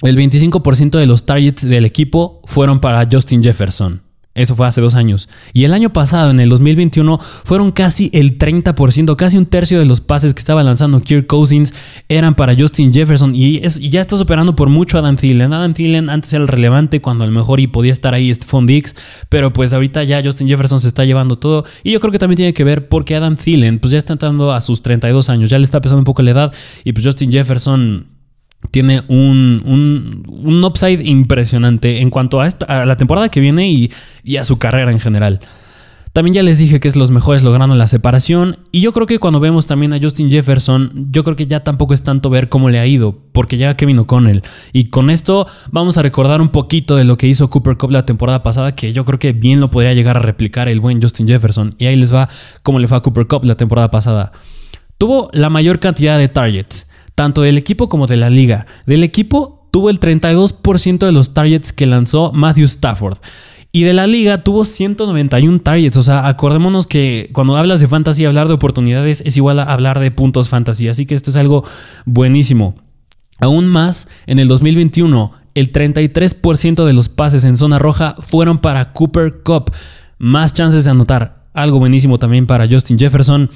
el 0.02 0.18
25% 0.18 1.00
de 1.00 1.06
los 1.06 1.26
targets 1.26 1.68
del 1.68 1.86
equipo 1.86 2.42
fueron 2.46 2.82
para 2.82 3.08
Justin 3.10 3.42
Jefferson. 3.42 4.05
Eso 4.36 4.54
fue 4.54 4.68
hace 4.68 4.82
dos 4.82 4.96
años. 4.96 5.30
Y 5.54 5.64
el 5.64 5.74
año 5.74 5.94
pasado, 5.94 6.30
en 6.30 6.42
el 6.42 6.50
2021, 6.50 7.20
fueron 7.46 7.72
casi 7.72 8.10
el 8.14 8.38
30%, 8.38 9.16
casi 9.16 9.38
un 9.38 9.46
tercio 9.46 9.80
de 9.80 9.86
los 9.86 10.02
pases 10.02 10.34
que 10.34 10.40
estaba 10.40 10.62
lanzando 10.62 11.00
Kirk 11.00 11.26
Cousins 11.26 11.74
eran 12.10 12.36
para 12.36 12.54
Justin 12.54 12.94
Jefferson. 12.94 13.32
Y, 13.34 13.62
ya 13.90 14.02
está 14.02 14.18
superando 14.18 14.54
por 14.54 14.68
mucho 14.68 14.98
a 14.98 15.00
Adam 15.00 15.16
Thielen. 15.16 15.54
Adam 15.54 15.74
Thielen 15.74 16.10
antes 16.10 16.34
era 16.34 16.42
el 16.42 16.50
relevante 16.50 17.02
cuando 17.02 17.24
a 17.24 17.28
lo 17.28 17.34
mejor 17.34 17.62
y 17.62 17.68
podía 17.68 17.94
estar 17.94 18.14
ahí 18.14 18.34
Stephon 18.34 18.66
Diggs. 18.66 18.94
Pero 19.30 19.54
pues 19.54 19.72
ahorita 19.72 20.04
ya 20.04 20.22
Justin 20.22 20.50
Jefferson 20.50 20.82
se 20.82 20.90
está 20.90 21.06
llevando 21.06 21.38
todo. 21.38 21.64
Y 21.82 21.92
yo 21.92 22.02
creo 22.02 22.12
que 22.12 22.20
también 22.20 22.36
tiene 22.36 22.54
que 22.54 22.66
ver 22.66 22.90
porque 22.90 23.16
Adam 23.16 23.38
Thielen 23.38 23.80
pues 23.80 23.92
ya 23.92 23.98
está 23.98 24.12
entrando 24.12 24.52
a 24.52 24.60
sus 24.60 24.82
32 24.82 25.30
años. 25.30 25.50
Ya 25.50 25.60
le 25.60 25.64
está 25.64 25.80
pesando 25.80 26.00
un 26.00 26.06
poco 26.06 26.22
la 26.24 26.32
edad. 26.32 26.54
Y 26.84 26.92
pues 26.92 27.06
Justin 27.06 27.32
Jefferson 27.32 28.15
tiene 28.72 29.04
un, 29.08 30.24
un, 30.28 30.64
upside 30.64 31.06
impresionante 31.06 32.02
en 32.02 32.10
cuanto 32.10 32.42
a, 32.42 32.86
la 32.86 32.98
temporada 32.98 33.30
que 33.30 33.40
viene 33.40 33.70
y, 33.70 34.38
a 34.38 34.44
su 34.44 34.58
carrera 34.58 34.92
en 34.92 35.00
general. 35.00 35.40
También 36.14 36.34
ya 36.34 36.44
les 36.44 36.60
dije 36.60 36.80
que 36.80 36.88
es 36.88 36.96
los 36.96 37.12
mejores 37.12 37.44
logrando 37.44 37.76
la 37.76 37.88
separación. 37.88 38.60
Y 38.72 38.80
yo 38.80 38.94
creo 38.94 39.06
que 39.06 39.20
cuando 39.20 39.42
vemos 39.42 39.68
también 39.68 39.92
a 39.92 40.00
Justin 40.02 40.32
Jefferson, 40.32 41.10
yo 41.12 41.26
creo 41.26 41.36
que 41.36 41.46
ya 41.46 41.60
tampoco 41.60 41.94
es 41.94 42.04
tanto 42.04 42.30
ver 42.30 42.48
cómo 42.48 42.70
le 42.70 42.80
ha 42.80 42.88
ido, 42.88 43.20
porque 43.34 43.58
llega 43.58 43.76
Kevin 43.76 44.00
O'Connell. 44.00 44.42
Y 44.72 44.86
con 44.86 45.10
esto 45.10 45.46
vamos 45.72 45.98
a 45.98 46.04
recordar 46.04 46.40
un 46.40 46.50
poquito 46.50 46.96
de 46.96 47.04
lo 47.04 47.18
que 47.18 47.28
hizo 47.28 47.50
Cooper 47.50 47.76
Cup 47.76 47.92
la 47.92 48.06
temporada 48.06 48.44
pasada, 48.44 48.76
que 48.76 48.94
yo 48.94 49.04
creo 49.04 49.20
que 49.20 49.34
bien 49.34 49.60
lo 49.60 49.70
podría 49.70 49.94
llegar 49.94 50.16
a 50.16 50.22
replicar 50.22 50.70
el 50.70 50.80
buen 50.80 51.02
Justin 51.02 51.28
Jefferson. 51.28 51.76
Y 51.80 51.88
ahí 51.88 51.98
les 51.98 52.14
va 52.14 52.30
cómo 52.64 52.80
le 52.80 52.88
fue 52.88 52.98
a 52.98 53.02
Cooper 53.02 53.28
Cup 53.28 53.44
la 53.44 53.58
temporada 53.58 53.92
pasada. 53.92 54.32
Tuvo 54.98 55.30
la 55.34 55.50
mayor 55.50 55.80
cantidad 55.80 56.18
de 56.18 56.30
targets 56.30 56.85
tanto 57.16 57.42
del 57.42 57.58
equipo 57.58 57.90
como 57.90 58.08
de 58.08 58.18
la 58.18 58.30
liga. 58.30 58.68
Del 58.86 59.04
equipo 59.04 59.68
tuvo 59.72 59.90
el 59.90 60.00
32% 60.00 61.06
de 61.06 61.12
los 61.12 61.34
targets 61.34 61.74
que 61.74 61.86
lanzó 61.86 62.32
Matthew 62.34 62.66
Stafford. 62.66 63.18
Y 63.72 63.84
de 63.84 63.94
la 63.94 64.08
liga 64.08 64.42
tuvo 64.42 64.64
191 64.64 65.60
targets. 65.60 65.98
O 65.98 66.04
sea, 66.04 66.28
acordémonos 66.28 66.88
que 66.88 67.30
cuando 67.34 67.58
hablas 67.58 67.82
de 67.82 67.90
fantasy, 67.90 68.24
hablar 68.24 68.48
de 68.48 68.54
oportunidades 68.54 69.22
es 69.26 69.36
igual 69.36 69.60
a 69.60 69.64
hablar 69.64 70.00
de 70.00 70.12
puntos 70.12 70.48
fantasy. 70.48 70.88
Así 70.88 71.06
que 71.06 71.14
esto 71.14 71.30
es 71.30 71.36
algo 71.36 71.66
buenísimo. 72.06 72.76
Aún 73.40 73.68
más, 73.68 74.08
en 74.28 74.40
el 74.40 74.48
2021, 74.48 75.34
el 75.56 75.74
33% 75.74 76.86
de 76.86 76.94
los 76.94 77.10
pases 77.10 77.44
en 77.44 77.58
zona 77.58 77.78
roja 77.78 78.16
fueron 78.20 78.60
para 78.60 78.94
Cooper 78.94 79.42
Cup. 79.44 79.72
Más 80.20 80.54
chances 80.54 80.86
de 80.86 80.92
anotar. 80.92 81.48
Algo 81.54 81.80
buenísimo 81.80 82.18
también 82.18 82.48
para 82.48 82.70
Justin 82.70 82.98
Jefferson. 82.98 83.50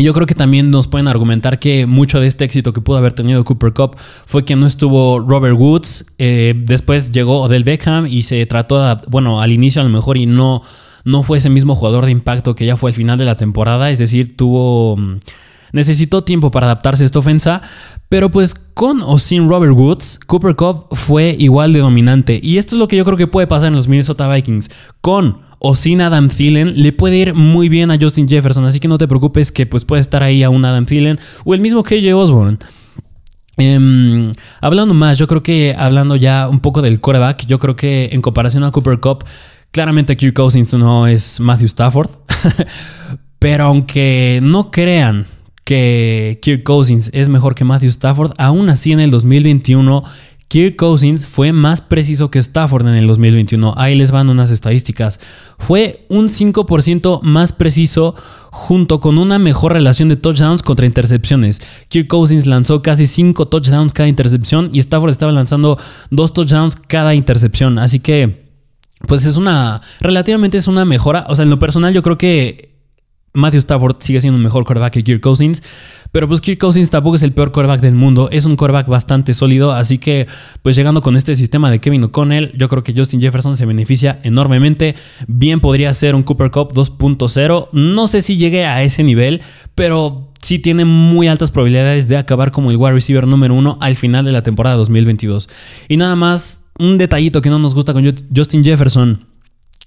Yo 0.00 0.14
creo 0.14 0.26
que 0.26 0.36
también 0.36 0.70
nos 0.70 0.86
pueden 0.86 1.08
argumentar 1.08 1.58
que 1.58 1.86
mucho 1.86 2.20
de 2.20 2.28
este 2.28 2.44
éxito 2.44 2.72
que 2.72 2.80
pudo 2.80 2.98
haber 2.98 3.14
tenido 3.14 3.42
Cooper 3.44 3.72
Cup 3.72 3.96
fue 4.26 4.44
que 4.44 4.54
no 4.54 4.68
estuvo 4.68 5.18
Robert 5.18 5.56
Woods. 5.58 6.14
Eh, 6.18 6.54
después 6.56 7.10
llegó 7.10 7.42
Odell 7.42 7.64
Beckham 7.64 8.06
y 8.06 8.22
se 8.22 8.46
trató, 8.46 8.80
de, 8.80 8.96
bueno, 9.08 9.42
al 9.42 9.50
inicio 9.50 9.80
a 9.80 9.84
lo 9.84 9.90
mejor 9.90 10.16
y 10.16 10.26
no, 10.26 10.62
no 11.04 11.24
fue 11.24 11.38
ese 11.38 11.50
mismo 11.50 11.74
jugador 11.74 12.04
de 12.04 12.12
impacto 12.12 12.54
que 12.54 12.64
ya 12.64 12.76
fue 12.76 12.90
al 12.90 12.94
final 12.94 13.18
de 13.18 13.24
la 13.24 13.36
temporada. 13.36 13.90
Es 13.90 13.98
decir, 13.98 14.36
tuvo 14.36 14.96
mm, 14.96 15.16
necesitó 15.72 16.22
tiempo 16.22 16.52
para 16.52 16.66
adaptarse 16.66 17.02
a 17.02 17.06
esta 17.06 17.18
ofensa, 17.18 17.62
pero 18.08 18.30
pues 18.30 18.54
con 18.54 19.02
o 19.02 19.18
sin 19.18 19.48
Robert 19.48 19.74
Woods, 19.74 20.20
Cooper 20.26 20.54
Cup 20.54 20.86
fue 20.92 21.34
igual 21.40 21.72
de 21.72 21.80
dominante. 21.80 22.38
Y 22.40 22.58
esto 22.58 22.76
es 22.76 22.78
lo 22.78 22.86
que 22.86 22.96
yo 22.96 23.04
creo 23.04 23.16
que 23.16 23.26
puede 23.26 23.48
pasar 23.48 23.68
en 23.68 23.74
los 23.74 23.88
Minnesota 23.88 24.32
Vikings. 24.32 24.70
Con 25.00 25.47
o 25.58 25.76
sin 25.76 26.00
Adam 26.00 26.28
Thielen, 26.28 26.80
le 26.80 26.92
puede 26.92 27.16
ir 27.16 27.34
muy 27.34 27.68
bien 27.68 27.90
a 27.90 27.98
Justin 28.00 28.28
Jefferson. 28.28 28.64
Así 28.64 28.80
que 28.80 28.88
no 28.88 28.98
te 28.98 29.08
preocupes 29.08 29.52
que 29.52 29.66
pues 29.66 29.84
puede 29.84 30.00
estar 30.00 30.22
ahí 30.22 30.42
a 30.42 30.50
un 30.50 30.64
Adam 30.64 30.86
Thielen 30.86 31.18
o 31.44 31.54
el 31.54 31.60
mismo 31.60 31.82
KJ 31.82 32.14
Osborne. 32.14 32.58
Em, 33.56 34.32
hablando 34.60 34.94
más, 34.94 35.18
yo 35.18 35.26
creo 35.26 35.42
que 35.42 35.74
hablando 35.76 36.14
ya 36.14 36.48
un 36.48 36.60
poco 36.60 36.80
del 36.80 37.00
quarterback, 37.00 37.46
yo 37.46 37.58
creo 37.58 37.74
que 37.74 38.08
en 38.12 38.22
comparación 38.22 38.62
a 38.62 38.70
Cooper 38.70 39.00
Cup, 39.00 39.24
claramente 39.72 40.16
Kirk 40.16 40.34
Cousins 40.34 40.72
no 40.74 41.06
es 41.06 41.40
Matthew 41.40 41.66
Stafford. 41.66 42.10
pero 43.38 43.64
aunque 43.64 44.40
no 44.42 44.70
crean 44.70 45.26
que 45.64 46.38
Kirk 46.40 46.62
Cousins 46.62 47.10
es 47.12 47.28
mejor 47.28 47.54
que 47.54 47.64
Matthew 47.64 47.88
Stafford, 47.88 48.32
aún 48.38 48.70
así 48.70 48.92
en 48.92 49.00
el 49.00 49.10
2021 49.10 50.02
Kirk 50.48 50.76
Cousins 50.76 51.26
fue 51.26 51.52
más 51.52 51.82
preciso 51.82 52.30
que 52.30 52.38
Stafford 52.38 52.88
en 52.88 52.94
el 52.94 53.06
2021. 53.06 53.74
Ahí 53.76 53.94
les 53.94 54.10
van 54.10 54.30
unas 54.30 54.50
estadísticas. 54.50 55.20
Fue 55.58 56.06
un 56.08 56.28
5% 56.28 57.20
más 57.22 57.52
preciso 57.52 58.14
junto 58.50 59.00
con 59.00 59.18
una 59.18 59.38
mejor 59.38 59.74
relación 59.74 60.08
de 60.08 60.16
touchdowns 60.16 60.62
contra 60.62 60.86
intercepciones. 60.86 61.60
Kirk 61.88 62.08
Cousins 62.08 62.46
lanzó 62.46 62.82
casi 62.82 63.04
5 63.04 63.46
touchdowns 63.48 63.92
cada 63.92 64.08
intercepción 64.08 64.70
y 64.72 64.78
Stafford 64.78 65.10
estaba 65.10 65.32
lanzando 65.32 65.78
2 66.10 66.32
touchdowns 66.32 66.76
cada 66.76 67.14
intercepción. 67.14 67.78
Así 67.78 68.00
que, 68.00 68.48
pues 69.06 69.26
es 69.26 69.36
una, 69.36 69.82
relativamente 70.00 70.56
es 70.56 70.66
una 70.66 70.86
mejora. 70.86 71.26
O 71.28 71.36
sea, 71.36 71.42
en 71.42 71.50
lo 71.50 71.58
personal 71.58 71.92
yo 71.92 72.02
creo 72.02 72.16
que 72.16 72.67
Matthew 73.34 73.58
Stafford 73.58 73.96
sigue 74.00 74.20
siendo 74.20 74.36
un 74.36 74.42
mejor 74.42 74.64
quarterback 74.64 74.92
que 74.92 75.04
Kirk 75.04 75.20
Cousins. 75.20 75.62
Pero 76.12 76.26
pues 76.26 76.40
Kirk 76.40 76.58
Cousins 76.58 76.90
tampoco 76.90 77.16
es 77.16 77.22
el 77.22 77.32
peor 77.32 77.52
quarterback 77.52 77.80
del 77.80 77.94
mundo. 77.94 78.28
Es 78.32 78.44
un 78.44 78.56
quarterback 78.56 78.88
bastante 78.88 79.34
sólido. 79.34 79.72
Así 79.72 79.98
que 79.98 80.26
pues 80.62 80.76
llegando 80.76 81.00
con 81.00 81.16
este 81.16 81.36
sistema 81.36 81.70
de 81.70 81.80
Kevin 81.80 82.04
O'Connell, 82.04 82.52
yo 82.56 82.68
creo 82.68 82.82
que 82.82 82.94
Justin 82.96 83.20
Jefferson 83.20 83.56
se 83.56 83.66
beneficia 83.66 84.18
enormemente. 84.22 84.94
Bien 85.26 85.60
podría 85.60 85.92
ser 85.94 86.14
un 86.14 86.22
Cooper 86.22 86.50
Cup 86.50 86.72
2.0. 86.72 87.68
No 87.72 88.06
sé 88.06 88.22
si 88.22 88.36
llegue 88.36 88.64
a 88.64 88.82
ese 88.82 89.02
nivel, 89.02 89.42
pero 89.74 90.32
sí 90.40 90.58
tiene 90.58 90.84
muy 90.84 91.28
altas 91.28 91.50
probabilidades 91.50 92.08
de 92.08 92.16
acabar 92.16 92.52
como 92.52 92.70
el 92.70 92.76
wide 92.76 92.92
receiver 92.92 93.26
número 93.26 93.54
uno 93.54 93.78
al 93.80 93.96
final 93.96 94.24
de 94.24 94.32
la 94.32 94.42
temporada 94.42 94.76
2022. 94.76 95.48
Y 95.88 95.96
nada 95.96 96.16
más, 96.16 96.70
un 96.78 96.96
detallito 96.96 97.42
que 97.42 97.50
no 97.50 97.58
nos 97.58 97.74
gusta 97.74 97.92
con 97.92 98.04
Justin 98.34 98.64
Jefferson 98.64 99.26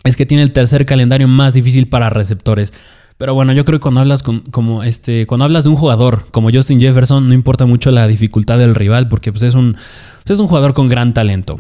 es 0.04 0.16
que 0.16 0.26
tiene 0.26 0.44
el 0.44 0.52
tercer 0.52 0.86
calendario 0.86 1.28
más 1.28 1.54
difícil 1.54 1.88
para 1.88 2.10
receptores. 2.10 2.74
Pero 3.22 3.36
bueno, 3.36 3.54
yo 3.54 3.66
creo 3.66 3.78
que 3.78 3.84
cuando 3.84 4.02
hablas 4.02 4.24
como 4.24 4.82
este, 4.82 5.28
cuando 5.28 5.46
hablas 5.46 5.66
de 5.66 5.70
un 5.70 5.76
jugador 5.76 6.26
como 6.32 6.50
Justin 6.52 6.82
Jefferson, 6.82 7.28
no 7.28 7.36
importa 7.36 7.68
mucho 7.68 7.92
la 7.92 8.08
dificultad 8.08 8.58
del 8.58 8.74
rival, 8.74 9.10
porque 9.10 9.32
pues, 9.32 9.44
es, 9.44 9.54
un, 9.54 9.78
es 10.26 10.40
un 10.40 10.48
jugador 10.48 10.74
con 10.74 10.90
gran 10.90 11.14
talento. 11.14 11.60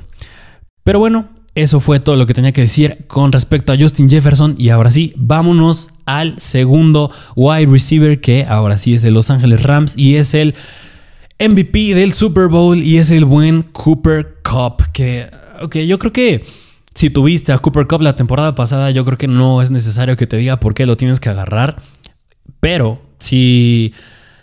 Pero 0.83 0.97
bueno, 0.97 1.29
eso 1.53 1.79
fue 1.79 1.99
todo 1.99 2.15
lo 2.15 2.25
que 2.25 2.33
tenía 2.33 2.51
que 2.51 2.61
decir 2.61 3.05
con 3.05 3.31
respecto 3.31 3.71
a 3.71 3.77
Justin 3.77 4.09
Jefferson. 4.09 4.55
Y 4.57 4.69
ahora 4.69 4.89
sí, 4.89 5.13
vámonos 5.15 5.91
al 6.05 6.39
segundo 6.39 7.11
wide 7.35 7.67
receiver, 7.67 8.19
que 8.19 8.43
ahora 8.49 8.79
sí 8.79 8.95
es 8.95 9.03
de 9.03 9.11
Los 9.11 9.29
Ángeles 9.29 9.61
Rams 9.61 9.95
y 9.95 10.15
es 10.15 10.33
el 10.33 10.55
MVP 11.39 11.93
del 11.93 12.11
Super 12.11 12.47
Bowl 12.47 12.79
y 12.79 12.97
es 12.97 13.11
el 13.11 13.25
buen 13.25 13.61
Cooper 13.61 14.37
Cup. 14.43 14.81
Que, 14.93 15.29
ok, 15.61 15.75
yo 15.75 15.99
creo 15.99 16.11
que 16.11 16.43
si 16.93 17.09
tuviste 17.09 17.51
a 17.51 17.59
Cooper 17.59 17.87
Cup 17.87 18.01
la 18.01 18.15
temporada 18.15 18.55
pasada, 18.55 18.91
yo 18.91 19.05
creo 19.05 19.17
que 19.17 19.27
no 19.27 19.61
es 19.61 19.71
necesario 19.71 20.15
que 20.15 20.27
te 20.27 20.37
diga 20.37 20.59
por 20.59 20.73
qué 20.73 20.85
lo 20.85 20.97
tienes 20.97 21.19
que 21.19 21.29
agarrar. 21.29 21.81
Pero 22.59 23.01
si, 23.19 23.93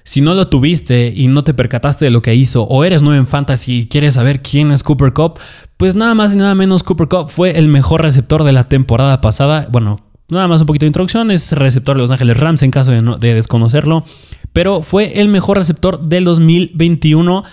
si 0.03 0.21
no 0.21 0.35
lo 0.35 0.49
tuviste 0.49 1.13
y 1.15 1.29
no 1.29 1.45
te 1.45 1.55
percataste 1.55 2.07
de 2.07 2.11
lo 2.11 2.23
que 2.23 2.35
hizo, 2.35 2.65
o 2.65 2.85
eres 2.85 3.03
nuevo 3.03 3.19
en 3.19 3.27
Fantasy 3.27 3.81
y 3.81 3.89
quieres 3.89 4.15
saber 4.15 4.41
quién 4.43 4.71
es 4.71 4.83
Cooper 4.83 5.13
Cup, 5.13 5.39
pues 5.77 5.95
nada 5.95 6.15
más 6.15 6.35
y 6.35 6.39
nada 6.39 6.55
menos 6.55 6.83
Cooper 6.83 7.09
Cup 7.09 7.29
fue 7.29 7.59
el 7.59 7.69
mejor 7.69 8.03
receptor 8.03 8.45
de 8.45 8.53
la 8.53 8.65
temporada 8.65 9.21
pasada. 9.21 9.69
Bueno, 9.71 10.01
nada 10.29 10.49
más 10.49 10.63
un 10.63 10.67
poquito 10.67 10.85
de 10.85 10.89
introducción, 10.89 11.31
es 11.31 11.53
receptor 11.53 11.97
de 11.97 12.03
Los 12.03 12.11
Ángeles 12.11 12.39
Rams 12.39 12.63
en 12.63 12.71
caso 12.71 12.91
de, 12.91 13.01
de 13.21 13.35
desconocerlo, 13.35 14.05
pero 14.53 14.83
fue 14.83 15.21
el 15.21 15.29
mejor 15.29 15.59
receptor 15.59 16.01
del 16.01 16.25
2021 16.25 17.45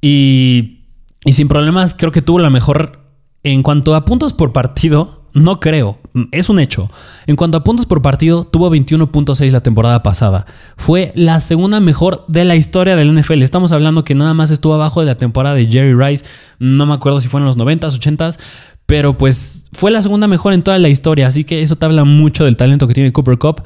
y, 0.00 0.80
y 1.24 1.32
sin 1.34 1.48
problemas 1.48 1.94
creo 1.94 2.12
que 2.12 2.22
tuvo 2.22 2.38
la 2.38 2.50
mejor 2.50 3.01
en 3.44 3.62
cuanto 3.62 3.94
a 3.94 4.04
puntos 4.04 4.32
por 4.32 4.52
partido, 4.52 5.22
no 5.34 5.60
creo, 5.60 5.98
es 6.30 6.48
un 6.48 6.60
hecho. 6.60 6.90
En 7.26 7.36
cuanto 7.36 7.58
a 7.58 7.64
puntos 7.64 7.86
por 7.86 8.02
partido, 8.02 8.44
tuvo 8.44 8.70
21.6 8.70 9.50
la 9.50 9.62
temporada 9.62 10.02
pasada. 10.02 10.46
Fue 10.76 11.10
la 11.14 11.40
segunda 11.40 11.80
mejor 11.80 12.24
de 12.28 12.44
la 12.44 12.54
historia 12.54 12.96
del 12.96 13.14
NFL. 13.14 13.42
Estamos 13.42 13.72
hablando 13.72 14.04
que 14.04 14.14
nada 14.14 14.34
más 14.34 14.50
estuvo 14.50 14.74
abajo 14.74 15.00
de 15.00 15.06
la 15.06 15.16
temporada 15.16 15.54
de 15.54 15.66
Jerry 15.66 15.94
Rice. 15.94 16.24
No 16.58 16.86
me 16.86 16.94
acuerdo 16.94 17.20
si 17.20 17.28
fue 17.28 17.40
en 17.40 17.46
los 17.46 17.58
90s, 17.58 17.98
80s, 17.98 18.38
pero 18.86 19.16
pues 19.16 19.64
fue 19.72 19.90
la 19.90 20.02
segunda 20.02 20.28
mejor 20.28 20.52
en 20.52 20.62
toda 20.62 20.78
la 20.78 20.88
historia. 20.88 21.26
Así 21.26 21.44
que 21.44 21.62
eso 21.62 21.76
te 21.76 21.86
habla 21.86 22.04
mucho 22.04 22.44
del 22.44 22.56
talento 22.56 22.86
que 22.86 22.94
tiene 22.94 23.12
Cooper 23.12 23.38
Cup. 23.38 23.62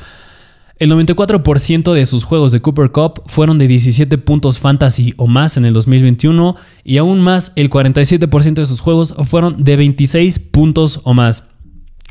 El 0.78 0.90
94% 0.92 1.94
de 1.94 2.04
sus 2.04 2.24
juegos 2.24 2.52
de 2.52 2.60
Cooper 2.60 2.90
Cup 2.90 3.22
fueron 3.24 3.56
de 3.56 3.66
17 3.66 4.18
puntos 4.18 4.58
fantasy 4.58 5.14
o 5.16 5.26
más 5.26 5.56
en 5.56 5.64
el 5.64 5.72
2021 5.72 6.54
y 6.84 6.98
aún 6.98 7.22
más 7.22 7.54
el 7.56 7.70
47% 7.70 8.54
de 8.54 8.66
sus 8.66 8.82
juegos 8.82 9.14
fueron 9.24 9.64
de 9.64 9.76
26 9.76 10.38
puntos 10.38 11.00
o 11.04 11.14
más. 11.14 11.55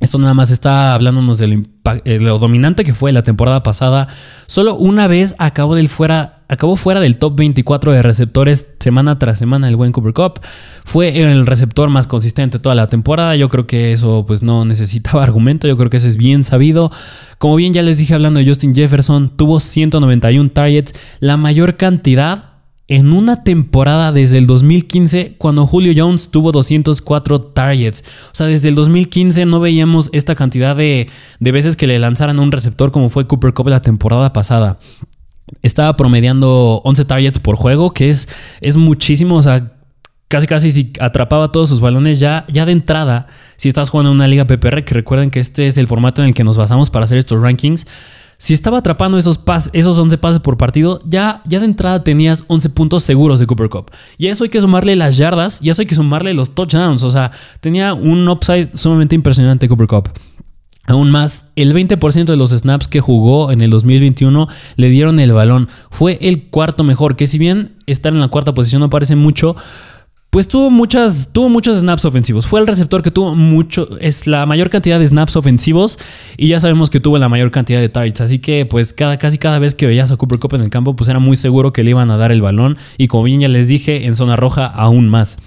Esto 0.01 0.17
nada 0.17 0.33
más 0.33 0.51
está 0.51 0.93
hablándonos 0.93 1.37
de 1.37 1.63
eh, 2.03 2.19
lo 2.19 2.37
dominante 2.37 2.83
que 2.83 2.93
fue 2.93 3.13
la 3.13 3.23
temporada 3.23 3.63
pasada. 3.63 4.09
Solo 4.45 4.75
una 4.75 5.07
vez 5.07 5.35
acabó 5.39 5.73
del 5.75 5.87
fuera 5.87 6.43
acabó 6.47 6.75
fuera 6.75 6.99
del 6.99 7.17
top 7.17 7.37
24 7.37 7.91
de 7.91 8.03
receptores 8.03 8.75
semana 8.79 9.17
tras 9.17 9.39
semana 9.39 9.67
el 9.69 9.77
buen 9.77 9.93
Cooper 9.93 10.13
Cup. 10.13 10.41
Fue 10.83 11.21
el 11.21 11.45
receptor 11.45 11.89
más 11.89 12.07
consistente 12.07 12.59
toda 12.59 12.75
la 12.75 12.87
temporada. 12.87 13.35
Yo 13.37 13.47
creo 13.47 13.67
que 13.67 13.93
eso 13.93 14.25
pues 14.27 14.43
no 14.43 14.65
necesitaba 14.65 15.23
argumento. 15.23 15.67
Yo 15.67 15.77
creo 15.77 15.89
que 15.89 15.97
eso 15.97 16.07
es 16.07 16.17
bien 16.17 16.43
sabido. 16.43 16.91
Como 17.37 17.55
bien 17.55 17.71
ya 17.71 17.81
les 17.81 17.97
dije 17.97 18.13
hablando 18.13 18.39
de 18.39 18.45
Justin 18.45 18.75
Jefferson, 18.75 19.29
tuvo 19.35 19.59
191 19.59 20.49
targets, 20.51 20.93
la 21.19 21.37
mayor 21.37 21.77
cantidad 21.77 22.54
en 22.87 23.13
una 23.13 23.43
temporada 23.43 24.11
desde 24.11 24.37
el 24.37 24.45
2015 24.45 25.35
cuando 25.37 25.65
Julio 25.65 25.93
Jones 25.95 26.29
tuvo 26.29 26.51
204 26.51 27.41
targets. 27.41 28.03
O 28.27 28.35
sea, 28.35 28.47
desde 28.47 28.69
el 28.69 28.75
2015 28.75 29.45
no 29.45 29.59
veíamos 29.59 30.09
esta 30.13 30.35
cantidad 30.35 30.75
de, 30.75 31.09
de 31.39 31.51
veces 31.51 31.75
que 31.75 31.87
le 31.87 31.99
lanzaran 31.99 32.39
a 32.39 32.41
un 32.41 32.51
receptor 32.51 32.91
como 32.91 33.09
fue 33.09 33.27
Cooper 33.27 33.53
Cup 33.53 33.69
la 33.69 33.81
temporada 33.81 34.33
pasada 34.33 34.77
estaba 35.61 35.95
promediando 35.95 36.81
11 36.83 37.05
targets 37.05 37.39
por 37.39 37.55
juego, 37.55 37.91
que 37.91 38.09
es, 38.09 38.27
es 38.61 38.77
muchísimo. 38.77 39.35
O 39.35 39.41
sea, 39.41 39.73
casi 40.27 40.47
casi 40.47 40.71
si 40.71 40.93
atrapaba 40.99 41.51
todos 41.51 41.69
sus 41.69 41.79
balones 41.79 42.19
ya, 42.19 42.45
ya 42.47 42.65
de 42.65 42.71
entrada, 42.71 43.27
si 43.57 43.67
estás 43.67 43.89
jugando 43.89 44.11
en 44.11 44.15
una 44.15 44.27
liga 44.27 44.45
PPR, 44.45 44.83
que 44.83 44.93
recuerden 44.93 45.31
que 45.31 45.39
este 45.39 45.67
es 45.67 45.77
el 45.77 45.87
formato 45.87 46.21
en 46.21 46.29
el 46.29 46.33
que 46.33 46.43
nos 46.43 46.57
basamos 46.57 46.89
para 46.89 47.05
hacer 47.05 47.17
estos 47.17 47.41
rankings. 47.41 47.85
Si 48.37 48.53
estaba 48.53 48.79
atrapando 48.79 49.17
esos, 49.17 49.37
pas, 49.37 49.69
esos 49.73 49.97
11 49.97 50.17
pases 50.17 50.39
por 50.39 50.57
partido, 50.57 51.01
ya, 51.05 51.41
ya 51.45 51.59
de 51.59 51.65
entrada 51.65 52.03
tenías 52.03 52.43
11 52.47 52.69
puntos 52.69 53.03
seguros 53.03 53.39
de 53.39 53.47
Cooper 53.47 53.69
Cup. 53.69 53.91
Y 54.17 54.27
a 54.27 54.31
eso 54.31 54.43
hay 54.43 54.49
que 54.49 54.61
sumarle 54.61 54.95
las 54.95 55.17
yardas 55.17 55.61
y 55.61 55.69
a 55.69 55.71
eso 55.71 55.81
hay 55.81 55.87
que 55.87 55.95
sumarle 55.95 56.33
los 56.33 56.53
touchdowns. 56.53 57.03
O 57.03 57.09
sea, 57.09 57.31
tenía 57.61 57.93
un 57.93 58.27
upside 58.27 58.69
sumamente 58.73 59.15
impresionante 59.15 59.67
Cooper 59.67 59.87
Cup. 59.87 60.09
Aún 60.87 61.09
más, 61.09 61.51
el 61.55 61.73
20% 61.73 62.25
de 62.25 62.37
los 62.37 62.51
snaps 62.51 62.87
que 62.87 63.01
jugó 63.01 63.51
en 63.51 63.61
el 63.61 63.71
2021 63.71 64.47
le 64.75 64.89
dieron 64.89 65.19
el 65.19 65.33
balón. 65.33 65.67
Fue 65.89 66.19
el 66.21 66.43
cuarto 66.49 66.83
mejor, 66.83 67.15
que 67.15 67.25
si 67.25 67.39
bien 67.39 67.75
estar 67.87 68.13
en 68.13 68.19
la 68.19 68.27
cuarta 68.27 68.53
posición 68.53 68.81
no 68.81 68.89
parece 68.89 69.15
mucho, 69.15 69.55
pues 70.35 70.49
tuvo 70.49 70.69
muchas, 70.69 71.29
tuvo 71.31 71.47
muchos 71.47 71.77
snaps 71.77 72.03
ofensivos. 72.03 72.45
Fue 72.45 72.59
el 72.59 72.67
receptor 72.67 73.01
que 73.01 73.09
tuvo 73.09 73.35
mucho, 73.35 73.87
es 74.01 74.27
la 74.27 74.45
mayor 74.45 74.69
cantidad 74.69 74.99
de 74.99 75.07
snaps 75.07 75.37
ofensivos 75.37 75.97
y 76.35 76.49
ya 76.49 76.59
sabemos 76.59 76.89
que 76.89 76.99
tuvo 76.99 77.17
la 77.17 77.29
mayor 77.29 77.51
cantidad 77.51 77.79
de 77.79 77.87
targets. 77.87 78.19
Así 78.19 78.39
que 78.39 78.65
pues 78.65 78.91
cada, 78.91 79.17
casi 79.17 79.37
cada 79.37 79.59
vez 79.59 79.75
que 79.75 79.87
veías 79.87 80.11
a 80.11 80.17
Cooper 80.17 80.39
Cup 80.39 80.55
en 80.55 80.63
el 80.63 80.69
campo, 80.69 80.93
pues 80.93 81.09
era 81.09 81.19
muy 81.19 81.37
seguro 81.37 81.71
que 81.71 81.85
le 81.85 81.91
iban 81.91 82.11
a 82.11 82.17
dar 82.17 82.33
el 82.33 82.41
balón 82.41 82.77
y 82.97 83.07
como 83.07 83.23
bien 83.23 83.39
ya 83.39 83.47
les 83.47 83.69
dije, 83.69 84.07
en 84.07 84.17
zona 84.17 84.35
roja 84.35 84.65
aún 84.65 85.07
más. 85.07 85.37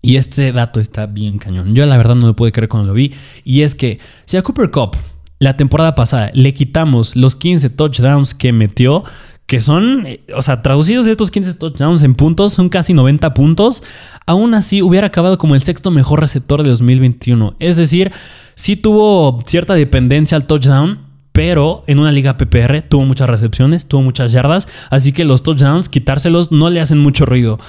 Y 0.00 0.16
este 0.16 0.50
dato 0.50 0.80
está 0.80 1.04
bien 1.04 1.36
cañón. 1.36 1.74
Yo 1.74 1.84
la 1.84 1.98
verdad 1.98 2.14
no 2.14 2.26
me 2.26 2.32
pude 2.32 2.52
creer 2.52 2.70
cuando 2.70 2.86
lo 2.88 2.94
vi. 2.94 3.12
Y 3.44 3.60
es 3.64 3.74
que 3.74 3.98
si 4.24 4.38
a 4.38 4.42
Cooper 4.42 4.70
Cup 4.70 4.96
la 5.40 5.58
temporada 5.58 5.94
pasada 5.94 6.30
le 6.32 6.54
quitamos 6.54 7.16
los 7.16 7.36
15 7.36 7.68
touchdowns 7.68 8.32
que 8.32 8.54
metió, 8.54 9.04
que 9.46 9.60
son, 9.60 10.06
eh, 10.06 10.20
o 10.34 10.42
sea, 10.42 10.62
traducidos 10.62 11.06
estos 11.06 11.30
15 11.30 11.54
touchdowns 11.54 12.02
en 12.02 12.14
puntos, 12.14 12.52
son 12.52 12.68
casi 12.68 12.94
90 12.94 13.32
puntos, 13.34 13.82
aún 14.26 14.54
así 14.54 14.82
hubiera 14.82 15.06
acabado 15.06 15.38
como 15.38 15.54
el 15.54 15.62
sexto 15.62 15.90
mejor 15.90 16.20
receptor 16.20 16.62
de 16.62 16.70
2021. 16.70 17.54
Es 17.60 17.76
decir, 17.76 18.12
sí 18.54 18.76
tuvo 18.76 19.42
cierta 19.46 19.74
dependencia 19.74 20.36
al 20.36 20.46
touchdown, 20.46 21.00
pero 21.32 21.84
en 21.86 21.98
una 21.98 22.12
liga 22.12 22.36
PPR 22.36 22.82
tuvo 22.82 23.04
muchas 23.04 23.28
recepciones, 23.28 23.86
tuvo 23.86 24.02
muchas 24.02 24.32
yardas, 24.32 24.68
así 24.90 25.12
que 25.12 25.24
los 25.24 25.42
touchdowns, 25.42 25.88
quitárselos 25.88 26.50
no 26.50 26.70
le 26.70 26.80
hacen 26.80 26.98
mucho 26.98 27.24
ruido. 27.24 27.60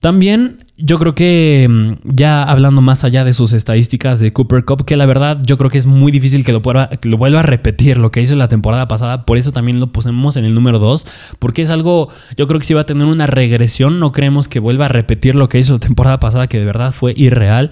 También 0.00 0.64
yo 0.82 0.98
creo 0.98 1.14
que 1.14 1.66
mm, 1.68 1.92
ya 2.04 2.42
hablando 2.42 2.80
más 2.80 3.04
allá 3.04 3.24
de 3.24 3.32
sus 3.32 3.52
estadísticas 3.52 4.20
de 4.20 4.32
Cooper 4.32 4.64
Cup, 4.64 4.84
que 4.84 4.96
la 4.96 5.06
verdad 5.06 5.38
yo 5.44 5.58
creo 5.58 5.70
que 5.70 5.78
es 5.78 5.86
muy 5.86 6.12
difícil 6.12 6.44
que 6.44 6.52
lo, 6.52 6.62
lo 6.62 7.16
vuelva 7.16 7.40
a 7.40 7.42
repetir 7.42 7.96
lo 7.98 8.10
que 8.10 8.20
hizo 8.20 8.34
la 8.36 8.48
temporada 8.48 8.88
pasada, 8.88 9.24
por 9.26 9.38
eso 9.38 9.52
también 9.52 9.80
lo 9.80 9.92
pusimos 9.92 10.36
en 10.36 10.44
el 10.44 10.54
número 10.54 10.78
2, 10.78 11.06
porque 11.38 11.62
es 11.62 11.70
algo, 11.70 12.08
yo 12.36 12.46
creo 12.46 12.58
que 12.58 12.66
si 12.66 12.74
va 12.74 12.82
a 12.82 12.86
tener 12.86 13.06
una 13.06 13.26
regresión, 13.26 13.98
no 13.98 14.12
creemos 14.12 14.48
que 14.48 14.60
vuelva 14.60 14.86
a 14.86 14.88
repetir 14.88 15.34
lo 15.34 15.48
que 15.48 15.58
hizo 15.58 15.74
la 15.74 15.80
temporada 15.80 16.20
pasada, 16.20 16.46
que 16.46 16.58
de 16.58 16.64
verdad 16.64 16.92
fue 16.92 17.12
irreal. 17.16 17.70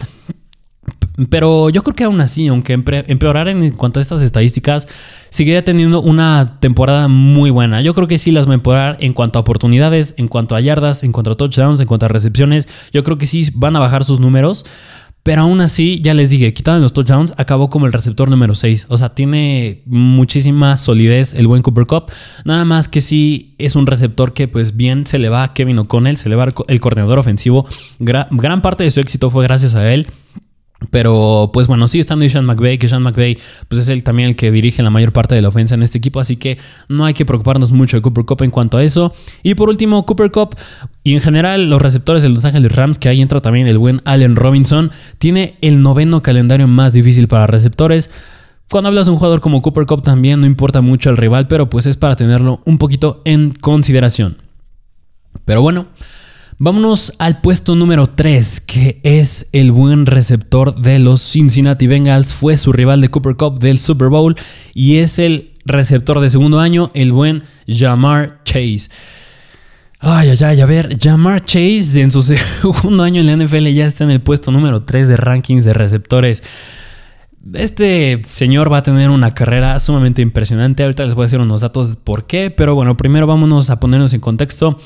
Pero 1.30 1.68
yo 1.70 1.82
creo 1.82 1.96
que 1.96 2.04
aún 2.04 2.20
así, 2.20 2.46
aunque 2.46 2.72
empeorar 2.72 3.48
en 3.48 3.70
cuanto 3.72 3.98
a 3.98 4.02
estas 4.02 4.22
estadísticas, 4.22 4.86
seguiría 5.30 5.64
teniendo 5.64 6.00
una 6.00 6.58
temporada 6.60 7.08
muy 7.08 7.50
buena. 7.50 7.82
Yo 7.82 7.94
creo 7.94 8.06
que 8.06 8.18
sí 8.18 8.30
las 8.30 8.46
va 8.46 8.52
a 8.52 8.54
empeorar 8.54 8.96
en 9.00 9.12
cuanto 9.12 9.38
a 9.38 9.42
oportunidades, 9.42 10.14
en 10.16 10.28
cuanto 10.28 10.54
a 10.54 10.60
yardas, 10.60 11.02
en 11.02 11.12
cuanto 11.12 11.32
a 11.32 11.36
touchdowns, 11.36 11.80
en 11.80 11.86
cuanto 11.86 12.06
a 12.06 12.08
recepciones. 12.08 12.68
Yo 12.92 13.02
creo 13.02 13.18
que 13.18 13.26
sí 13.26 13.44
van 13.54 13.74
a 13.74 13.80
bajar 13.80 14.04
sus 14.04 14.20
números. 14.20 14.64
Pero 15.24 15.42
aún 15.42 15.60
así, 15.60 16.00
ya 16.02 16.14
les 16.14 16.30
dije, 16.30 16.54
quitando 16.54 16.80
los 16.80 16.94
touchdowns, 16.94 17.34
acabó 17.36 17.68
como 17.68 17.84
el 17.84 17.92
receptor 17.92 18.30
número 18.30 18.54
6. 18.54 18.86
O 18.88 18.96
sea, 18.96 19.10
tiene 19.10 19.82
muchísima 19.84 20.76
solidez 20.78 21.34
el 21.34 21.46
buen 21.46 21.60
Cooper 21.60 21.86
Cup. 21.86 22.04
Nada 22.46 22.64
más 22.64 22.88
que 22.88 23.02
sí 23.02 23.54
es 23.58 23.76
un 23.76 23.86
receptor 23.86 24.32
que 24.32 24.48
pues 24.48 24.76
bien 24.76 25.06
se 25.06 25.18
le 25.18 25.28
va 25.28 25.42
a 25.42 25.52
Kevin 25.52 25.80
O'Connell, 25.80 26.16
se 26.16 26.30
le 26.30 26.36
va 26.36 26.48
el 26.68 26.80
coordinador 26.80 27.18
ofensivo. 27.18 27.66
gran 27.98 28.62
parte 28.62 28.84
de 28.84 28.90
su 28.90 29.00
éxito 29.00 29.28
fue 29.28 29.44
gracias 29.44 29.74
a 29.74 29.92
él. 29.92 30.06
Pero 30.90 31.50
pues 31.52 31.66
bueno, 31.66 31.88
sigue 31.88 32.00
estando 32.00 32.28
Sean 32.28 32.46
McVay, 32.46 32.78
que 32.78 32.88
Sean 32.88 33.02
McVay 33.02 33.36
pues 33.66 33.80
es 33.80 33.88
él 33.88 34.04
también 34.04 34.28
el 34.28 34.36
que 34.36 34.52
dirige 34.52 34.82
la 34.82 34.90
mayor 34.90 35.12
parte 35.12 35.34
de 35.34 35.42
la 35.42 35.48
ofensa 35.48 35.74
en 35.74 35.82
este 35.82 35.98
equipo, 35.98 36.20
así 36.20 36.36
que 36.36 36.56
no 36.88 37.04
hay 37.04 37.14
que 37.14 37.26
preocuparnos 37.26 37.72
mucho 37.72 37.96
de 37.96 38.02
Cooper 38.02 38.24
Cup 38.24 38.42
en 38.42 38.50
cuanto 38.50 38.78
a 38.78 38.84
eso. 38.84 39.12
Y 39.42 39.54
por 39.54 39.68
último, 39.68 40.06
Cooper 40.06 40.30
Cup 40.30 40.56
y 41.02 41.14
en 41.14 41.20
general 41.20 41.68
los 41.68 41.82
receptores 41.82 42.22
de 42.22 42.28
Los 42.28 42.44
Ángeles 42.44 42.74
Rams, 42.74 42.98
que 42.98 43.08
ahí 43.08 43.20
entra 43.20 43.40
también 43.40 43.66
el 43.66 43.76
buen 43.76 44.00
Allen 44.04 44.36
Robinson, 44.36 44.92
tiene 45.18 45.58
el 45.62 45.82
noveno 45.82 46.22
calendario 46.22 46.68
más 46.68 46.92
difícil 46.92 47.26
para 47.26 47.48
receptores. 47.48 48.10
Cuando 48.70 48.88
hablas 48.88 49.06
de 49.06 49.12
un 49.12 49.18
jugador 49.18 49.40
como 49.40 49.62
Cooper 49.62 49.86
Cup 49.86 50.02
también 50.02 50.40
no 50.40 50.46
importa 50.46 50.80
mucho 50.80 51.10
el 51.10 51.16
rival, 51.16 51.48
pero 51.48 51.68
pues 51.68 51.86
es 51.86 51.96
para 51.96 52.14
tenerlo 52.14 52.60
un 52.66 52.78
poquito 52.78 53.20
en 53.24 53.50
consideración. 53.50 54.38
Pero 55.44 55.60
bueno, 55.60 55.88
Vámonos 56.60 57.12
al 57.20 57.40
puesto 57.40 57.76
número 57.76 58.08
3, 58.08 58.60
que 58.62 58.98
es 59.04 59.48
el 59.52 59.70
buen 59.70 60.06
receptor 60.06 60.74
de 60.74 60.98
los 60.98 61.20
Cincinnati 61.22 61.86
Bengals. 61.86 62.32
Fue 62.32 62.56
su 62.56 62.72
rival 62.72 63.00
de 63.00 63.10
Cooper 63.10 63.36
Cup 63.36 63.60
del 63.60 63.78
Super 63.78 64.08
Bowl 64.08 64.34
y 64.74 64.96
es 64.96 65.20
el 65.20 65.52
receptor 65.64 66.18
de 66.18 66.28
segundo 66.28 66.58
año, 66.58 66.90
el 66.94 67.12
buen 67.12 67.44
Jamar 67.68 68.40
Chase. 68.42 68.88
Ay, 70.00 70.30
ay, 70.30 70.38
ay, 70.44 70.60
a 70.60 70.66
ver, 70.66 70.98
Jamar 71.00 71.44
Chase 71.44 72.00
en 72.00 72.10
su 72.10 72.22
segundo 72.62 73.04
año 73.04 73.20
en 73.20 73.26
la 73.28 73.36
NFL 73.44 73.66
ya 73.68 73.86
está 73.86 74.02
en 74.02 74.10
el 74.10 74.20
puesto 74.20 74.50
número 74.50 74.82
3 74.82 75.06
de 75.06 75.16
rankings 75.16 75.64
de 75.64 75.74
receptores. 75.74 76.42
Este 77.54 78.20
señor 78.24 78.72
va 78.72 78.78
a 78.78 78.82
tener 78.82 79.10
una 79.10 79.32
carrera 79.32 79.78
sumamente 79.78 80.22
impresionante. 80.22 80.82
Ahorita 80.82 81.04
les 81.04 81.14
voy 81.14 81.22
a 81.22 81.26
decir 81.26 81.38
unos 81.38 81.60
datos 81.60 81.94
por 82.02 82.26
qué, 82.26 82.50
pero 82.50 82.74
bueno, 82.74 82.96
primero 82.96 83.28
vámonos 83.28 83.70
a 83.70 83.78
ponernos 83.78 84.12
en 84.12 84.20
contexto. 84.20 84.76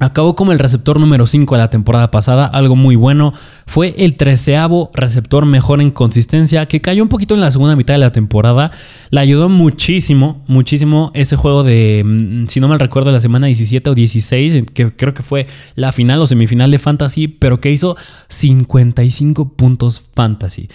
Acabó 0.00 0.34
como 0.34 0.52
el 0.52 0.58
receptor 0.58 0.98
número 0.98 1.26
5 1.26 1.54
de 1.54 1.60
la 1.60 1.68
temporada 1.68 2.10
pasada, 2.10 2.46
algo 2.46 2.74
muy 2.74 2.96
bueno. 2.96 3.34
Fue 3.66 3.94
el 3.98 4.16
treceavo 4.16 4.90
receptor 4.94 5.44
mejor 5.44 5.82
en 5.82 5.90
consistencia, 5.90 6.66
que 6.66 6.80
cayó 6.80 7.02
un 7.02 7.10
poquito 7.10 7.34
en 7.34 7.40
la 7.42 7.50
segunda 7.50 7.76
mitad 7.76 7.94
de 7.94 7.98
la 7.98 8.10
temporada. 8.10 8.72
Le 9.10 9.20
ayudó 9.20 9.50
muchísimo, 9.50 10.42
muchísimo 10.48 11.10
ese 11.14 11.36
juego 11.36 11.62
de, 11.62 12.02
mm, 12.04 12.48
si 12.48 12.58
no 12.58 12.68
mal 12.68 12.80
recuerdo, 12.80 13.12
la 13.12 13.20
semana 13.20 13.46
17 13.46 13.90
o 13.90 13.94
16, 13.94 14.64
que 14.72 14.90
creo 14.90 15.12
que 15.12 15.22
fue 15.22 15.46
la 15.76 15.92
final 15.92 16.20
o 16.22 16.26
semifinal 16.26 16.70
de 16.70 16.78
Fantasy, 16.78 17.28
pero 17.28 17.60
que 17.60 17.70
hizo 17.70 17.96
55 18.28 19.52
puntos 19.52 20.02
Fantasy. 20.14 20.68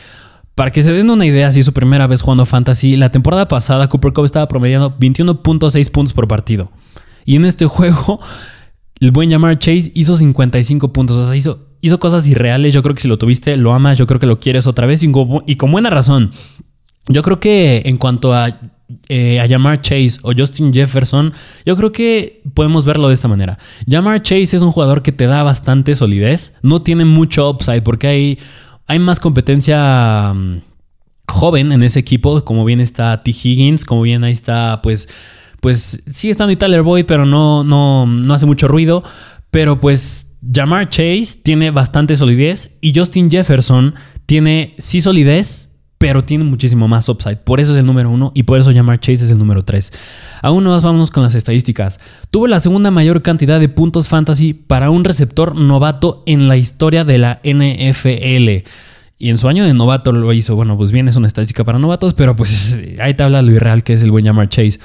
Para 0.53 0.71
que 0.71 0.83
se 0.83 0.93
den 0.93 1.09
una 1.09 1.25
idea, 1.25 1.51
si 1.51 1.59
es 1.59 1.65
su 1.65 1.73
primera 1.73 2.07
vez 2.07 2.21
jugando 2.21 2.45
Fantasy, 2.45 2.95
la 2.95 3.11
temporada 3.11 3.47
pasada 3.47 3.89
Cooper 3.89 4.13
Cup 4.13 4.25
estaba 4.25 4.47
promediando 4.47 4.95
21.6 4.97 5.91
puntos 5.91 6.13
por 6.13 6.27
partido. 6.27 6.71
Y 7.25 7.35
en 7.35 7.45
este 7.45 7.65
juego 7.67 8.21
el 8.99 9.11
buen 9.11 9.29
Jamar 9.29 9.59
Chase 9.59 9.91
hizo 9.93 10.15
55 10.15 10.93
puntos. 10.93 11.17
O 11.17 11.25
sea, 11.25 11.35
hizo, 11.35 11.67
hizo 11.81 11.99
cosas 11.99 12.27
irreales. 12.27 12.73
Yo 12.73 12.81
creo 12.83 12.95
que 12.95 13.01
si 13.01 13.07
lo 13.07 13.17
tuviste, 13.17 13.55
lo 13.57 13.73
amas. 13.73 13.97
Yo 13.97 14.07
creo 14.07 14.19
que 14.19 14.25
lo 14.25 14.39
quieres 14.39 14.67
otra 14.67 14.87
vez 14.87 15.03
y 15.03 15.11
con, 15.11 15.71
buena 15.71 15.89
razón. 15.89 16.31
Yo 17.07 17.21
creo 17.23 17.39
que 17.39 17.83
en 17.85 17.97
cuanto 17.97 18.33
a, 18.33 18.59
eh, 19.07 19.39
a 19.39 19.47
Jamar 19.47 19.81
Chase 19.81 20.19
o 20.23 20.33
Justin 20.35 20.73
Jefferson, 20.73 21.33
yo 21.65 21.75
creo 21.77 21.91
que 21.91 22.41
podemos 22.53 22.85
verlo 22.85 23.07
de 23.07 23.13
esta 23.13 23.27
manera. 23.27 23.57
Jamar 23.89 24.21
Chase 24.21 24.55
es 24.55 24.61
un 24.61 24.71
jugador 24.71 25.03
que 25.03 25.11
te 25.11 25.27
da 25.27 25.43
bastante 25.43 25.95
solidez. 25.95 26.57
No 26.63 26.81
tiene 26.81 27.05
mucho 27.05 27.49
upside 27.49 27.81
porque 27.81 28.07
hay, 28.07 28.39
hay 28.87 28.99
más 28.99 29.19
competencia 29.19 30.33
mm, 30.33 30.61
joven 31.27 31.71
en 31.71 31.83
ese 31.83 31.99
equipo. 31.99 32.43
Como 32.43 32.65
bien 32.65 32.81
está 32.81 33.23
T. 33.23 33.31
Higgins, 33.31 33.85
como 33.85 34.01
bien 34.01 34.23
ahí 34.23 34.33
está, 34.33 34.81
pues 34.81 35.07
pues 35.61 36.03
sigue 36.07 36.31
estando 36.31 36.55
Tyler 36.57 36.81
Boyd, 36.81 37.05
pero 37.05 37.25
no, 37.25 37.63
no, 37.63 38.05
no 38.05 38.33
hace 38.33 38.45
mucho 38.45 38.67
ruido. 38.67 39.03
Pero 39.51 39.79
pues 39.79 40.35
Jamar 40.53 40.89
Chase 40.89 41.39
tiene 41.43 41.71
bastante 41.71 42.15
solidez 42.15 42.77
y 42.81 42.93
Justin 42.93 43.29
Jefferson 43.29 43.95
tiene 44.25 44.75
sí 44.77 45.01
solidez, 45.01 45.69
pero 45.97 46.23
tiene 46.23 46.43
muchísimo 46.43 46.87
más 46.87 47.09
upside. 47.09 47.37
Por 47.37 47.59
eso 47.59 47.71
es 47.71 47.79
el 47.79 47.85
número 47.85 48.09
uno 48.09 48.31
y 48.35 48.43
por 48.43 48.59
eso 48.59 48.71
Jamar 48.71 48.99
Chase 48.99 49.25
es 49.25 49.31
el 49.31 49.39
número 49.39 49.63
tres. 49.63 49.91
Aún 50.41 50.65
más 50.65 50.83
vamos 50.83 51.11
con 51.11 51.23
las 51.23 51.33
estadísticas. 51.33 51.99
Tuvo 52.29 52.47
la 52.47 52.59
segunda 52.59 52.91
mayor 52.91 53.21
cantidad 53.21 53.59
de 53.59 53.69
puntos 53.69 54.09
fantasy 54.09 54.53
para 54.53 54.89
un 54.89 55.03
receptor 55.03 55.55
novato 55.55 56.23
en 56.25 56.47
la 56.47 56.57
historia 56.57 57.03
de 57.03 57.17
la 57.17 57.41
NFL. 57.43 58.67
Y 59.19 59.29
en 59.29 59.39
su 59.39 59.47
año 59.47 59.65
de 59.65 59.73
novato 59.73 60.11
lo 60.11 60.31
hizo. 60.33 60.55
Bueno, 60.55 60.77
pues 60.77 60.91
bien, 60.91 61.07
es 61.07 61.15
una 61.15 61.25
estadística 61.25 61.63
para 61.63 61.79
novatos, 61.79 62.13
pero 62.13 62.35
pues 62.35 62.79
ahí 62.99 63.15
te 63.15 63.23
habla 63.23 63.41
lo 63.41 63.51
irreal 63.51 63.83
que 63.83 63.93
es 63.93 64.03
el 64.03 64.11
buen 64.11 64.25
Jamar 64.25 64.49
Chase. 64.49 64.79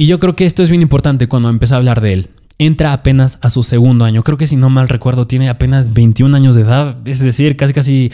Y 0.00 0.06
yo 0.06 0.18
creo 0.18 0.34
que 0.34 0.46
esto 0.46 0.62
es 0.62 0.70
bien 0.70 0.80
importante 0.80 1.28
cuando 1.28 1.50
empecé 1.50 1.74
a 1.74 1.76
hablar 1.76 2.00
de 2.00 2.14
él. 2.14 2.30
Entra 2.56 2.94
apenas 2.94 3.38
a 3.42 3.50
su 3.50 3.62
segundo 3.62 4.06
año. 4.06 4.22
Creo 4.22 4.38
que 4.38 4.46
si 4.46 4.56
no 4.56 4.70
mal 4.70 4.88
recuerdo, 4.88 5.26
tiene 5.26 5.50
apenas 5.50 5.92
21 5.92 6.34
años 6.34 6.54
de 6.54 6.62
edad. 6.62 6.96
Es 7.04 7.18
decir, 7.20 7.54
casi 7.58 7.74
casi. 7.74 8.10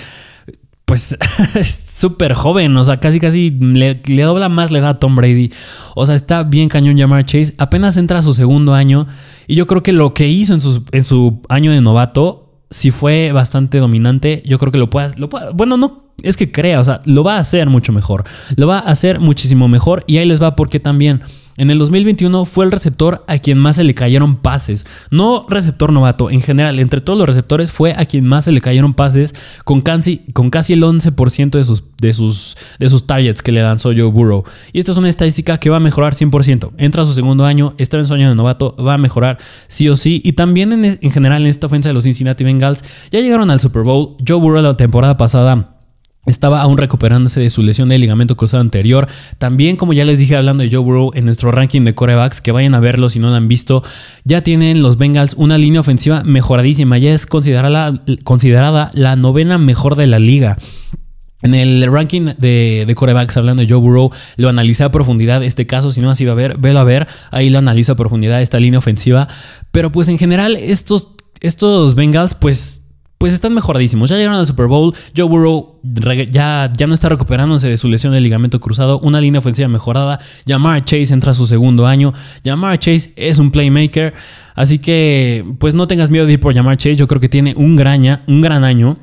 Pues 0.84 1.16
es 1.54 1.86
súper 1.92 2.34
joven. 2.34 2.76
O 2.76 2.84
sea, 2.84 2.98
casi 2.98 3.20
casi 3.20 3.50
le, 3.50 4.02
dobla 4.04 4.48
más 4.48 4.72
la 4.72 4.80
edad 4.80 4.90
a 4.90 4.98
Tom 4.98 5.14
Brady. 5.14 5.52
O 5.94 6.04
sea, 6.04 6.16
está 6.16 6.42
bien 6.42 6.68
cañón 6.68 6.96
llamar 6.96 7.24
Chase. 7.24 7.54
Apenas 7.56 7.96
entra 7.96 8.18
a 8.18 8.22
su 8.24 8.34
segundo 8.34 8.74
año. 8.74 9.06
Y 9.46 9.54
yo 9.54 9.68
creo 9.68 9.84
que 9.84 9.92
lo 9.92 10.12
que 10.12 10.26
hizo 10.26 10.54
en 10.54 10.60
su, 10.60 10.84
en 10.90 11.04
su 11.04 11.40
año 11.48 11.70
de 11.70 11.80
novato 11.80 12.64
si 12.68 12.90
fue 12.90 13.30
bastante 13.30 13.78
dominante, 13.78 14.42
yo 14.44 14.58
creo 14.58 14.72
que 14.72 14.78
lo 14.78 14.90
puede, 14.90 15.16
lo 15.16 15.28
Bueno, 15.54 15.76
no 15.76 16.10
es 16.24 16.36
que 16.36 16.50
crea, 16.50 16.80
o 16.80 16.84
sea, 16.84 17.00
lo 17.04 17.22
va 17.22 17.36
a 17.36 17.38
hacer 17.38 17.70
mucho 17.70 17.92
mejor. 17.92 18.24
Lo 18.56 18.66
va 18.66 18.78
a 18.80 18.90
hacer 18.90 19.20
muchísimo 19.20 19.68
mejor. 19.68 20.02
Y 20.08 20.16
ahí 20.16 20.26
les 20.26 20.42
va 20.42 20.56
porque 20.56 20.80
también. 20.80 21.22
En 21.56 21.70
el 21.70 21.78
2021 21.78 22.44
fue 22.44 22.66
el 22.66 22.72
receptor 22.72 23.24
a 23.28 23.38
quien 23.38 23.58
más 23.58 23.76
se 23.76 23.84
le 23.84 23.94
cayeron 23.94 24.36
pases. 24.36 24.86
No 25.10 25.46
receptor 25.48 25.92
novato, 25.92 26.30
en 26.30 26.42
general, 26.42 26.78
entre 26.78 27.00
todos 27.00 27.18
los 27.18 27.26
receptores 27.26 27.72
fue 27.72 27.94
a 27.96 28.04
quien 28.04 28.26
más 28.26 28.44
se 28.44 28.52
le 28.52 28.60
cayeron 28.60 28.92
pases 28.92 29.34
con 29.64 29.80
casi, 29.80 30.18
con 30.32 30.50
casi 30.50 30.74
el 30.74 30.82
11% 30.82 31.50
de 31.50 31.64
sus, 31.64 31.96
de, 31.96 32.12
sus, 32.12 32.56
de 32.78 32.88
sus 32.88 33.06
targets 33.06 33.42
que 33.42 33.52
le 33.52 33.62
lanzó 33.62 33.90
Joe 33.90 34.04
Burrow. 34.04 34.44
Y 34.72 34.78
esta 34.78 34.90
es 34.90 34.98
una 34.98 35.08
estadística 35.08 35.58
que 35.58 35.70
va 35.70 35.78
a 35.78 35.80
mejorar 35.80 36.14
100%. 36.14 36.72
Entra 36.76 37.02
a 37.02 37.04
su 37.06 37.12
segundo 37.12 37.46
año, 37.46 37.74
está 37.78 37.96
en 37.98 38.06
su 38.06 38.14
año 38.14 38.28
de 38.28 38.34
novato, 38.34 38.76
va 38.76 38.94
a 38.94 38.98
mejorar 38.98 39.38
sí 39.68 39.88
o 39.88 39.96
sí. 39.96 40.20
Y 40.24 40.32
también 40.32 40.72
en, 40.72 40.98
en 41.00 41.10
general 41.10 41.42
en 41.42 41.48
esta 41.48 41.66
ofensa 41.66 41.88
de 41.88 41.94
los 41.94 42.04
Cincinnati 42.04 42.44
Bengals 42.44 42.84
ya 43.10 43.20
llegaron 43.20 43.50
al 43.50 43.60
Super 43.60 43.82
Bowl. 43.82 44.16
Joe 44.26 44.38
Burrow 44.38 44.62
la 44.62 44.74
temporada 44.74 45.16
pasada 45.16 45.75
estaba 46.26 46.60
aún 46.60 46.76
recuperándose 46.76 47.40
de 47.40 47.50
su 47.50 47.62
lesión 47.62 47.88
de 47.88 47.98
ligamento 47.98 48.36
cruzado 48.36 48.60
anterior. 48.60 49.06
También, 49.38 49.76
como 49.76 49.92
ya 49.92 50.04
les 50.04 50.18
dije 50.18 50.36
hablando 50.36 50.62
de 50.62 50.70
Joe 50.70 50.80
Burrow 50.80 51.10
en 51.14 51.24
nuestro 51.24 51.52
ranking 51.52 51.82
de 51.82 51.94
corebacks, 51.94 52.40
que 52.40 52.52
vayan 52.52 52.74
a 52.74 52.80
verlo 52.80 53.08
si 53.08 53.18
no 53.18 53.30
lo 53.30 53.36
han 53.36 53.48
visto, 53.48 53.82
ya 54.24 54.42
tienen 54.42 54.82
los 54.82 54.98
Bengals 54.98 55.34
una 55.34 55.56
línea 55.56 55.80
ofensiva 55.80 56.22
mejoradísima. 56.24 56.98
Ya 56.98 57.12
es 57.12 57.26
considerada, 57.26 57.94
considerada 58.24 58.90
la 58.94 59.16
novena 59.16 59.58
mejor 59.58 59.96
de 59.96 60.06
la 60.06 60.18
liga. 60.18 60.56
En 61.42 61.54
el 61.54 61.90
ranking 61.92 62.32
de, 62.38 62.84
de, 62.86 62.94
corebacks, 62.94 63.36
hablando 63.36 63.62
de 63.62 63.68
Joe 63.68 63.78
Burrow, 63.78 64.10
lo 64.36 64.48
analicé 64.48 64.82
a 64.84 64.90
profundidad. 64.90 65.44
Este 65.44 65.66
caso, 65.66 65.90
si 65.90 66.00
no 66.00 66.10
has 66.10 66.20
ido 66.20 66.32
a 66.32 66.34
ver, 66.34 66.56
velo 66.58 66.80
a 66.80 66.84
ver. 66.84 67.06
Ahí 67.30 67.50
lo 67.50 67.58
analizo 67.58 67.92
a 67.92 67.94
profundidad, 67.94 68.42
esta 68.42 68.58
línea 68.58 68.78
ofensiva. 68.78 69.28
Pero 69.70 69.92
pues 69.92 70.08
en 70.08 70.18
general, 70.18 70.56
estos, 70.56 71.10
estos 71.40 71.94
Bengals, 71.94 72.34
pues 72.34 72.85
pues 73.26 73.34
están 73.34 73.54
mejoradísimos. 73.54 74.08
Ya 74.08 74.16
llegaron 74.18 74.38
al 74.38 74.46
Super 74.46 74.66
Bowl. 74.66 74.94
Joe 75.16 75.26
Burrow 75.26 75.80
ya, 76.30 76.72
ya 76.72 76.86
no 76.86 76.94
está 76.94 77.08
recuperándose 77.08 77.68
de 77.68 77.76
su 77.76 77.88
lesión 77.88 78.12
del 78.12 78.22
ligamento 78.22 78.60
cruzado. 78.60 79.00
Una 79.00 79.20
línea 79.20 79.40
ofensiva 79.40 79.66
mejorada. 79.66 80.20
Jamar 80.46 80.84
Chase 80.84 81.12
entra 81.12 81.32
a 81.32 81.34
su 81.34 81.44
segundo 81.44 81.88
año. 81.88 82.14
Jamar 82.44 82.78
Chase 82.78 83.14
es 83.16 83.40
un 83.40 83.50
playmaker. 83.50 84.14
Así 84.54 84.78
que, 84.78 85.44
pues 85.58 85.74
no 85.74 85.88
tengas 85.88 86.08
miedo 86.08 86.24
de 86.24 86.34
ir 86.34 86.40
por 86.40 86.54
Jamar 86.54 86.76
Chase. 86.76 86.94
Yo 86.94 87.08
creo 87.08 87.20
que 87.20 87.28
tiene 87.28 87.52
un 87.56 87.74
gran, 87.74 88.22
un 88.28 88.42
gran 88.42 88.62
año 88.62 88.96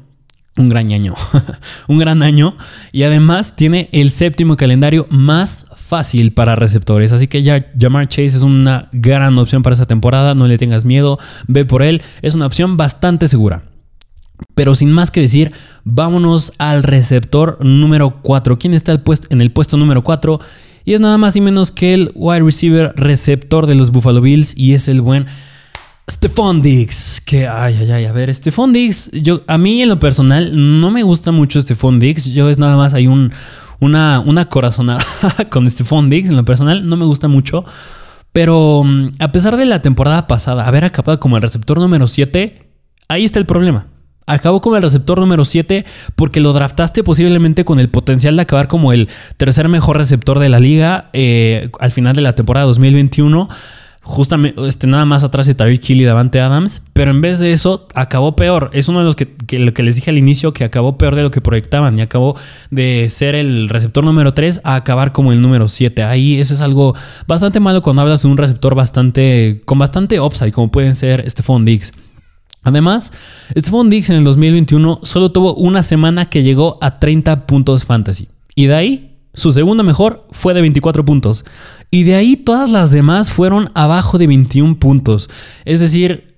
un 0.55 0.69
gran 0.69 0.89
año, 0.89 1.15
un 1.88 1.97
gran 1.97 2.21
año 2.21 2.55
y 2.91 3.03
además 3.03 3.55
tiene 3.55 3.89
el 3.91 4.12
séptimo 4.12 4.55
calendario 4.55 5.05
más 5.09 5.65
fácil 5.75 6.31
para 6.31 6.55
receptores, 6.55 7.12
así 7.12 7.27
que 7.27 7.41
ya 7.41 7.71
Jamar 7.77 8.07
Chase 8.07 8.27
es 8.27 8.43
una 8.43 8.88
gran 8.91 9.38
opción 9.39 9.63
para 9.63 9.73
esta 9.73 9.88
temporada, 9.88 10.36
no 10.36 10.45
le 10.45 10.59
tengas 10.59 10.86
miedo, 10.86 11.17
ve 11.47 11.65
por 11.65 11.81
él, 11.81 12.03
es 12.21 12.36
una 12.36 12.45
opción 12.45 12.77
bastante 12.77 13.27
segura. 13.27 13.63
Pero 14.56 14.75
sin 14.75 14.91
más 14.91 15.12
que 15.12 15.21
decir, 15.21 15.51
vámonos 15.84 16.53
al 16.58 16.84
receptor 16.84 17.58
número 17.62 18.21
4. 18.21 18.60
¿Quién 18.60 18.73
está 18.73 19.01
en 19.29 19.41
el 19.41 19.51
puesto 19.51 19.77
número 19.77 20.03
4? 20.03 20.39
Y 20.86 20.93
es 20.93 21.01
nada 21.01 21.17
más 21.17 21.36
y 21.36 21.41
menos 21.41 21.71
que 21.71 21.93
el 21.93 22.12
wide 22.13 22.41
receiver 22.41 22.93
receptor 22.95 23.67
de 23.67 23.75
los 23.75 23.91
Buffalo 23.91 24.21
Bills 24.21 24.58
y 24.58 24.73
es 24.73 24.88
el 24.88 25.01
buen 25.01 25.27
Stephon 26.10 26.62
Diggs, 26.62 27.21
que 27.25 27.47
ay, 27.47 27.77
ay, 27.79 27.91
ay, 27.91 28.06
a 28.06 28.12
ver, 28.12 28.34
Stephon 28.34 28.73
Diggs, 28.73 29.10
yo, 29.13 29.41
a 29.47 29.58
mí 29.58 29.82
en 29.82 29.88
lo 29.88 29.99
personal 29.99 30.51
no 30.53 30.91
me 30.91 31.01
gusta 31.01 31.32
mucho 31.32 31.62
Stephon 31.62 31.99
Diggs, 31.99 32.25
yo 32.25 32.49
es 32.49 32.60
nada 32.60 32.75
más 32.75 32.93
hay 32.93 33.08
un, 33.08 33.32
una, 33.79 34.19
una 34.19 34.49
corazonada 34.49 35.03
con 35.49 35.69
Stephon 35.69 36.10
Diggs, 36.10 36.29
en 36.29 36.36
lo 36.36 36.43
personal 36.43 36.86
no 36.86 36.97
me 36.97 37.06
gusta 37.06 37.29
mucho, 37.29 37.63
pero 38.34 38.84
mm, 38.84 39.12
a 39.19 39.32
pesar 39.32 39.56
de 39.56 39.65
la 39.65 39.82
temporada 39.82 40.27
pasada 40.27 40.67
haber 40.67 40.84
acabado 40.84 41.21
como 41.21 41.38
el 41.38 41.41
receptor 41.41 41.79
número 41.79 42.06
7, 42.08 42.69
ahí 43.08 43.23
está 43.23 43.39
el 43.39 43.45
problema. 43.45 43.88
Acabó 44.25 44.62
como 44.62 44.75
el 44.75 44.83
receptor 44.83 45.19
número 45.19 45.45
7 45.45 45.86
porque 46.15 46.39
lo 46.39 46.53
draftaste 46.53 47.03
posiblemente 47.03 47.65
con 47.65 47.79
el 47.79 47.89
potencial 47.89 48.36
de 48.36 48.41
acabar 48.41 48.67
como 48.67 48.93
el 48.93 49.09
tercer 49.38 49.69
mejor 49.69 49.97
receptor 49.97 50.39
de 50.39 50.49
la 50.49 50.59
liga 50.59 51.09
eh, 51.13 51.69
al 51.79 51.91
final 51.91 52.15
de 52.15 52.21
la 52.21 52.36
temporada 52.36 52.65
2021 52.67 53.49
justamente 54.03 54.67
este, 54.67 54.86
nada 54.86 55.05
más 55.05 55.23
atrás 55.23 55.47
de 55.47 55.55
Tariq 55.55 55.89
Hill 55.89 56.01
y 56.01 56.03
Davante 56.03 56.41
Adams, 56.41 56.86
pero 56.91 57.09
en 57.09 57.21
vez 57.21 57.39
de 57.39 57.53
eso 57.53 57.88
acabó 57.95 58.36
peor. 58.36 58.69
Es 58.73 58.89
uno 58.89 58.99
de 58.99 59.05
los 59.05 59.15
que, 59.15 59.33
que, 59.47 59.73
que, 59.73 59.83
les 59.83 59.95
dije 59.95 60.12
al 60.12 60.17
inicio 60.17 60.53
que 60.53 60.65
acabó 60.65 60.97
peor 60.97 61.15
de 61.15 61.23
lo 61.23 61.31
que 61.31 61.39
proyectaban 61.39 61.97
y 61.97 62.01
acabó 62.01 62.36
de 62.69 63.07
ser 63.09 63.33
el 63.33 63.69
receptor 63.69 64.03
número 64.03 64.33
3 64.33 64.62
a 64.65 64.75
acabar 64.75 65.13
como 65.13 65.31
el 65.31 65.41
número 65.41 65.69
7. 65.69 66.03
Ahí 66.03 66.39
eso 66.39 66.53
es 66.53 66.62
algo 66.62 66.93
bastante 67.27 67.62
malo 67.62 67.81
cuando 67.81 68.01
hablas 68.01 68.21
de 68.21 68.27
un 68.27 68.38
receptor 68.38 68.75
bastante 68.75 69.62
con 69.65 69.79
bastante 69.79 70.19
upside 70.19 70.51
como 70.51 70.69
pueden 70.69 70.95
ser 70.95 71.27
Stephon 71.29 71.63
Diggs. 71.63 71.93
Además, 72.63 73.13
Stephon 73.58 73.89
Diggs 73.89 74.10
en 74.10 74.17
el 74.17 74.23
2021 74.23 75.02
solo 75.04 75.32
tuvo 75.32 75.54
una 75.56 75.84
semana 75.84 76.30
que 76.30 76.43
llegó 76.43 76.78
a 76.82 76.99
30 76.99 77.45
puntos 77.45 77.86
fantasy. 77.86 78.30
Y 78.56 78.67
de 78.67 78.76
ahí 78.76 79.13
su 79.34 79.52
segunda 79.52 79.84
mejor 79.84 80.28
fue 80.32 80.54
de 80.54 80.62
24 80.62 81.04
puntos. 81.06 81.45
Y 81.89 82.04
de 82.04 82.15
ahí 82.15 82.38
todas 82.38 82.69
las 82.69 82.91
demás 82.91 83.32
fueron 83.32 83.69
abajo 83.73 84.17
de 84.17 84.28
21 84.28 84.78
puntos. 84.78 85.30
Es 85.65 85.80
decir, 85.80 86.34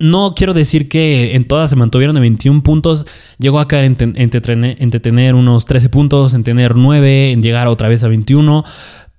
no 0.00 0.34
quiero 0.34 0.54
decir 0.54 0.88
que 0.88 1.36
en 1.36 1.46
todas 1.46 1.70
se 1.70 1.76
mantuvieron 1.76 2.14
de 2.14 2.20
21 2.22 2.62
puntos. 2.62 3.06
Llegó 3.38 3.60
a 3.60 3.68
caer 3.68 3.84
entre, 3.84 5.00
tener 5.00 5.34
unos 5.34 5.66
13 5.66 5.90
puntos, 5.90 6.34
en 6.34 6.42
tener 6.42 6.74
9, 6.74 7.32
en 7.32 7.42
llegar 7.42 7.68
otra 7.68 7.88
vez 7.88 8.02
a 8.02 8.08
21. 8.08 8.64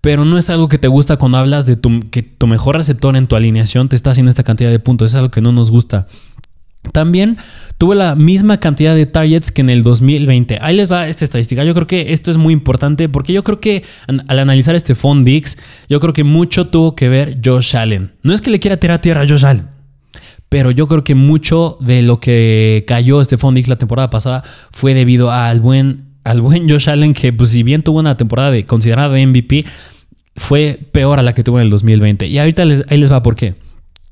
Pero 0.02 0.26
no 0.26 0.38
es 0.38 0.50
algo 0.50 0.68
que 0.68 0.80
te 0.80 0.88
gusta 0.88 1.18
cuando 1.18 1.38
hablas 1.38 1.68
de 1.68 1.80
que 2.10 2.24
tu 2.24 2.48
mejor 2.48 2.76
receptor 2.76 3.16
en 3.16 3.28
tu 3.28 3.36
alineación 3.36 3.88
te 3.88 3.96
está 3.96 4.12
haciendo 4.12 4.32
esta 4.32 4.44
cantidad 4.44 4.72
de 4.72 4.80
puntos. 4.80 5.12
Es 5.12 5.16
algo 5.16 5.30
que 5.30 5.42
no 5.42 5.52
nos 5.52 5.70
gusta. 5.72 6.08
También 6.94 7.38
tuvo 7.78 7.94
la 7.94 8.16
misma 8.16 8.60
cantidad 8.60 8.96
de 8.96 9.06
targets 9.06 9.52
que 9.52 9.62
en 9.62 9.70
el 9.70 9.84
2020. 9.84 10.58
Ahí 10.62 10.76
les 10.76 10.92
va 10.92 11.08
esta 11.08 11.24
estadística. 11.24 11.64
Yo 11.64 11.74
creo 11.74 11.88
que 11.88 12.12
esto 12.12 12.32
es 12.32 12.38
muy 12.38 12.54
importante 12.54 13.08
porque 13.08 13.34
yo 13.34 13.44
creo 13.44 13.60
que 13.60 13.84
al 14.08 14.40
analizar 14.40 14.76
este 14.76 14.96
Phone 14.96 15.24
Dix, 15.24 15.58
yo 15.90 16.00
creo 16.00 16.14
que 16.14 16.24
mucho 16.24 16.68
tuvo 16.68 16.96
que 16.96 17.08
ver 17.08 17.40
Josh 17.44 17.78
Allen. 17.78 18.14
No 18.24 18.34
es 18.34 18.42
que 18.42 18.50
le 18.50 18.60
quiera 18.60 18.78
tirar 18.78 18.98
a 18.98 19.02
tierra 19.02 19.22
a 19.22 19.28
Josh 19.28 19.46
Allen, 19.46 19.68
pero 20.50 20.72
yo 20.72 20.88
creo 20.88 21.04
que 21.04 21.16
mucho 21.16 21.78
de 21.82 22.02
lo 22.02 22.20
que 22.20 22.84
cayó 22.88 23.22
este 23.22 23.38
Phone 23.38 23.56
Dix 23.56 23.68
la 23.68 23.78
temporada 23.78 24.10
pasada 24.10 24.44
fue 24.72 24.94
debido 24.94 25.32
al 25.32 25.62
buen, 25.62 26.06
al 26.24 26.42
buen 26.42 26.68
Josh 26.70 26.90
Allen 26.90 27.14
que 27.14 27.32
pues 27.32 27.52
si 27.52 27.64
bien 27.64 27.84
tuvo 27.84 28.00
una 28.00 28.18
temporada 28.18 28.52
de, 28.52 28.66
considerada 28.66 29.10
de 29.14 29.26
MVP, 29.26 29.66
fue 30.36 30.80
peor 30.92 31.20
a 31.20 31.24
la 31.24 31.34
que 31.34 31.44
tuvo 31.44 31.60
en 31.60 31.66
el 31.66 31.70
2020. 31.70 32.26
Y 32.26 32.40
ahorita 32.40 32.64
ahí 32.64 32.98
les 32.98 33.12
va 33.12 33.22
por 33.22 33.36
qué. 33.36 33.56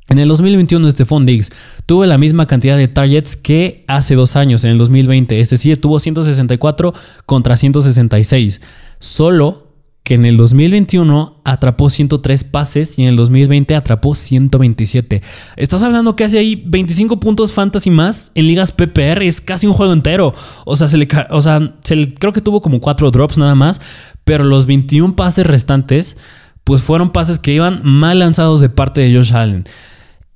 En 0.09 0.17
el 0.17 0.27
2021 0.27 0.89
Stephon 0.91 1.25
Diggs 1.25 1.51
tuvo 1.85 2.05
la 2.05 2.17
misma 2.17 2.47
cantidad 2.47 2.77
de 2.77 2.87
targets 2.87 3.37
que 3.37 3.85
hace 3.87 4.15
dos 4.15 4.35
años, 4.35 4.63
en 4.63 4.71
el 4.71 4.77
2020. 4.79 5.39
Es 5.39 5.51
decir, 5.51 5.79
tuvo 5.79 5.99
164 5.99 6.93
contra 7.25 7.55
166. 7.55 8.59
Solo 8.99 9.69
que 10.03 10.15
en 10.15 10.25
el 10.25 10.37
2021 10.37 11.41
atrapó 11.43 11.91
103 11.91 12.43
pases 12.45 12.97
y 12.97 13.03
en 13.03 13.09
el 13.09 13.15
2020 13.15 13.75
atrapó 13.75 14.15
127. 14.15 15.21
Estás 15.55 15.83
hablando 15.83 16.15
que 16.15 16.23
hace 16.23 16.39
ahí 16.39 16.63
25 16.65 17.19
puntos 17.19 17.53
fantasy 17.53 17.91
más 17.91 18.31
en 18.33 18.47
ligas 18.47 18.71
PPR, 18.71 19.21
es 19.21 19.39
casi 19.39 19.67
un 19.67 19.73
juego 19.73 19.93
entero. 19.93 20.33
O 20.65 20.75
sea, 20.75 20.87
se 20.87 20.97
le, 20.97 21.07
o 21.29 21.41
sea, 21.41 21.75
creo 22.17 22.33
que 22.33 22.41
tuvo 22.41 22.63
como 22.63 22.81
4 22.81 23.11
drops 23.11 23.37
nada 23.37 23.53
más, 23.53 23.79
pero 24.23 24.43
los 24.43 24.65
21 24.65 25.15
pases 25.15 25.45
restantes 25.45 26.17
pues 26.63 26.81
fueron 26.81 27.11
pases 27.11 27.37
que 27.37 27.53
iban 27.53 27.81
mal 27.83 28.19
lanzados 28.19 28.59
de 28.59 28.69
parte 28.69 29.01
de 29.01 29.15
Josh 29.15 29.33
Allen. 29.33 29.63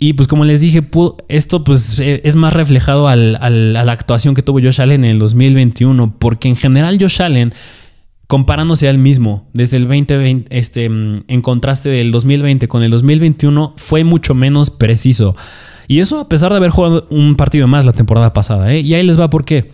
Y 0.04 0.12
pues 0.12 0.28
como 0.28 0.44
les 0.44 0.60
dije, 0.60 0.86
esto 1.30 1.64
pues 1.64 1.98
e, 1.98 2.20
es 2.26 2.36
más 2.36 2.52
reflejado 2.52 3.08
a 3.08 3.16
la 3.16 3.92
actuación 3.94 4.36
que 4.36 4.42
tuvo 4.42 4.60
Josh 4.60 4.82
Allen 4.82 5.06
en 5.06 5.12
el 5.12 5.18
2021, 5.18 6.16
porque 6.20 6.50
en 6.50 6.58
general 6.58 6.98
Josh 7.00 7.22
Allen, 7.22 7.54
comparándose 8.28 8.90
al 8.90 8.98
mismo, 8.98 9.48
desde 9.54 9.78
el 9.78 9.84
2020, 9.84 10.58
este, 10.58 10.84
en 10.84 11.42
contraste 11.42 11.88
del 11.88 12.12
2020 12.12 12.68
con 12.68 12.84
el 12.84 12.92
2021, 12.92 13.76
fue 13.78 14.04
mucho 14.04 14.34
menos 14.36 14.72
preciso. 14.72 15.38
Y 15.88 16.02
eso 16.02 16.20
a 16.20 16.28
pesar 16.28 16.52
de 16.52 16.58
haber 16.58 16.72
jugado 16.72 17.08
un 17.10 17.38
partido 17.38 17.70
más 17.70 17.86
la 17.86 17.94
temporada 17.94 18.34
pasada. 18.34 18.74
¿eh? 18.74 18.82
Y 18.82 18.96
ahí 18.96 19.04
les 19.04 19.18
va 19.18 19.30
por 19.30 19.46
qué. 19.46 19.72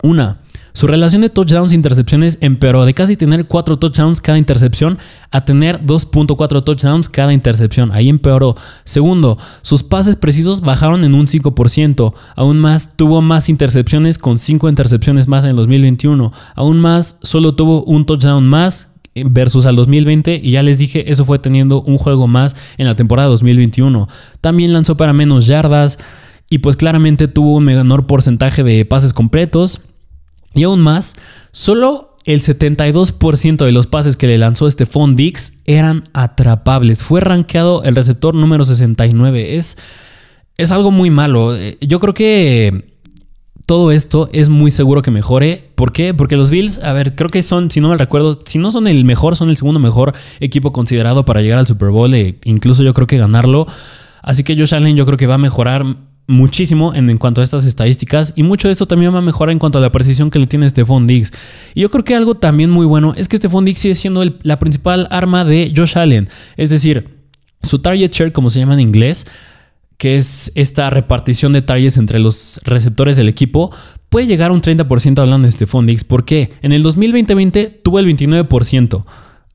Una, 0.00 0.42
su 0.76 0.86
relación 0.86 1.22
de 1.22 1.30
touchdowns 1.30 1.72
e 1.72 1.74
intercepciones 1.74 2.36
empeoró 2.42 2.84
de 2.84 2.92
casi 2.92 3.16
tener 3.16 3.46
4 3.46 3.78
touchdowns 3.78 4.20
cada 4.20 4.36
intercepción 4.36 4.98
a 5.30 5.42
tener 5.42 5.80
2.4 5.80 6.64
touchdowns 6.64 7.08
cada 7.08 7.32
intercepción. 7.32 7.92
Ahí 7.92 8.10
empeoró. 8.10 8.56
Segundo, 8.84 9.38
sus 9.62 9.82
pases 9.82 10.16
precisos 10.16 10.60
bajaron 10.60 11.02
en 11.04 11.14
un 11.14 11.28
5%. 11.28 12.12
Aún 12.34 12.58
más, 12.58 12.98
tuvo 12.98 13.22
más 13.22 13.48
intercepciones 13.48 14.18
con 14.18 14.38
5 14.38 14.68
intercepciones 14.68 15.28
más 15.28 15.44
en 15.44 15.50
el 15.52 15.56
2021. 15.56 16.30
Aún 16.54 16.78
más, 16.78 17.20
solo 17.22 17.54
tuvo 17.54 17.82
un 17.84 18.04
touchdown 18.04 18.46
más 18.46 18.96
versus 19.14 19.64
al 19.64 19.76
2020 19.76 20.42
y 20.44 20.50
ya 20.50 20.62
les 20.62 20.78
dije, 20.78 21.10
eso 21.10 21.24
fue 21.24 21.38
teniendo 21.38 21.80
un 21.84 21.96
juego 21.96 22.28
más 22.28 22.54
en 22.76 22.84
la 22.84 22.94
temporada 22.94 23.30
2021. 23.30 24.10
También 24.42 24.74
lanzó 24.74 24.98
para 24.98 25.14
menos 25.14 25.46
yardas 25.46 25.98
y 26.50 26.58
pues 26.58 26.76
claramente 26.76 27.28
tuvo 27.28 27.54
un 27.54 27.64
menor 27.64 28.06
porcentaje 28.06 28.62
de 28.62 28.84
pases 28.84 29.14
completos 29.14 29.80
y 30.56 30.64
aún 30.64 30.80
más, 30.80 31.14
solo 31.52 32.16
el 32.24 32.40
72% 32.40 33.64
de 33.64 33.72
los 33.72 33.86
pases 33.86 34.16
que 34.16 34.26
le 34.26 34.38
lanzó 34.38 34.66
este 34.66 34.88
Dix 35.14 35.60
eran 35.66 36.02
atrapables. 36.12 37.04
Fue 37.04 37.20
rankeado 37.20 37.84
el 37.84 37.94
receptor 37.94 38.34
número 38.34 38.64
69. 38.64 39.56
Es, 39.56 39.78
es 40.56 40.72
algo 40.72 40.90
muy 40.90 41.10
malo. 41.10 41.56
Yo 41.80 42.00
creo 42.00 42.14
que 42.14 42.96
todo 43.66 43.92
esto 43.92 44.28
es 44.32 44.48
muy 44.48 44.70
seguro 44.70 45.02
que 45.02 45.10
mejore. 45.10 45.70
¿Por 45.74 45.92
qué? 45.92 46.14
Porque 46.14 46.36
los 46.36 46.50
Bills, 46.50 46.82
a 46.82 46.92
ver, 46.92 47.14
creo 47.14 47.30
que 47.30 47.42
son, 47.42 47.70
si 47.70 47.80
no 47.80 47.90
me 47.90 47.96
recuerdo, 47.96 48.40
si 48.44 48.58
no 48.58 48.70
son 48.70 48.88
el 48.88 49.04
mejor, 49.04 49.36
son 49.36 49.50
el 49.50 49.56
segundo 49.56 49.78
mejor 49.78 50.14
equipo 50.40 50.72
considerado 50.72 51.24
para 51.24 51.42
llegar 51.42 51.58
al 51.58 51.66
Super 51.66 51.90
Bowl 51.90 52.12
e 52.14 52.38
incluso 52.44 52.82
yo 52.82 52.94
creo 52.94 53.06
que 53.06 53.18
ganarlo. 53.18 53.66
Así 54.22 54.42
que 54.42 54.56
Josh 54.56 54.74
Allen 54.74 54.96
yo 54.96 55.04
creo 55.06 55.18
que 55.18 55.26
va 55.26 55.34
a 55.34 55.38
mejorar 55.38 55.84
muchísimo 56.28 56.92
en, 56.94 57.16
cuanto 57.18 57.40
a 57.40 57.44
estas 57.44 57.66
estadísticas 57.66 58.32
y 58.36 58.42
mucho 58.42 58.68
de 58.68 58.72
esto 58.72 58.86
también 58.86 59.14
va 59.14 59.18
a 59.18 59.22
mejorar 59.22 59.52
en 59.52 59.58
cuanto 59.58 59.78
a 59.78 59.80
la 59.80 59.92
precisión 59.92 60.30
que 60.30 60.38
le 60.38 60.46
tiene 60.46 60.68
Stephon 60.68 61.06
Diggs. 61.06 61.32
Y 61.74 61.80
yo 61.82 61.90
creo 61.90 62.04
que 62.04 62.14
algo 62.14 62.34
también 62.34 62.70
muy 62.70 62.86
bueno 62.86 63.14
es 63.16 63.28
que 63.28 63.36
Stephon 63.36 63.64
Diggs 63.64 63.78
sigue 63.78 63.94
siendo 63.94 64.24
la 64.42 64.58
principal 64.58 65.06
arma 65.10 65.44
de 65.44 65.72
Josh 65.74 65.96
Allen. 65.96 66.28
Es 66.56 66.70
decir, 66.70 67.08
su 67.62 67.78
target 67.78 68.12
share, 68.12 68.32
como 68.32 68.50
se 68.50 68.58
llama 68.58 68.74
en 68.74 68.80
inglés, 68.80 69.26
que 69.98 70.16
es 70.16 70.52
esta 70.56 70.90
repartición 70.90 71.52
de 71.52 71.62
targets 71.62 71.96
entre 71.96 72.18
los 72.18 72.60
receptores 72.64 73.16
del 73.16 73.28
equipo, 73.28 73.70
puede 74.08 74.26
llegar 74.26 74.50
a 74.50 74.54
un 74.54 74.60
30% 74.60 75.18
hablando 75.20 75.46
de 75.46 75.52
Stephon 75.52 75.86
Diggs. 75.86 76.04
¿Por 76.04 76.24
qué? 76.24 76.52
En 76.62 76.72
el 76.72 76.82
2020 76.82 77.80
tuvo 77.82 77.98
el 77.98 78.06
29%. 78.06 79.04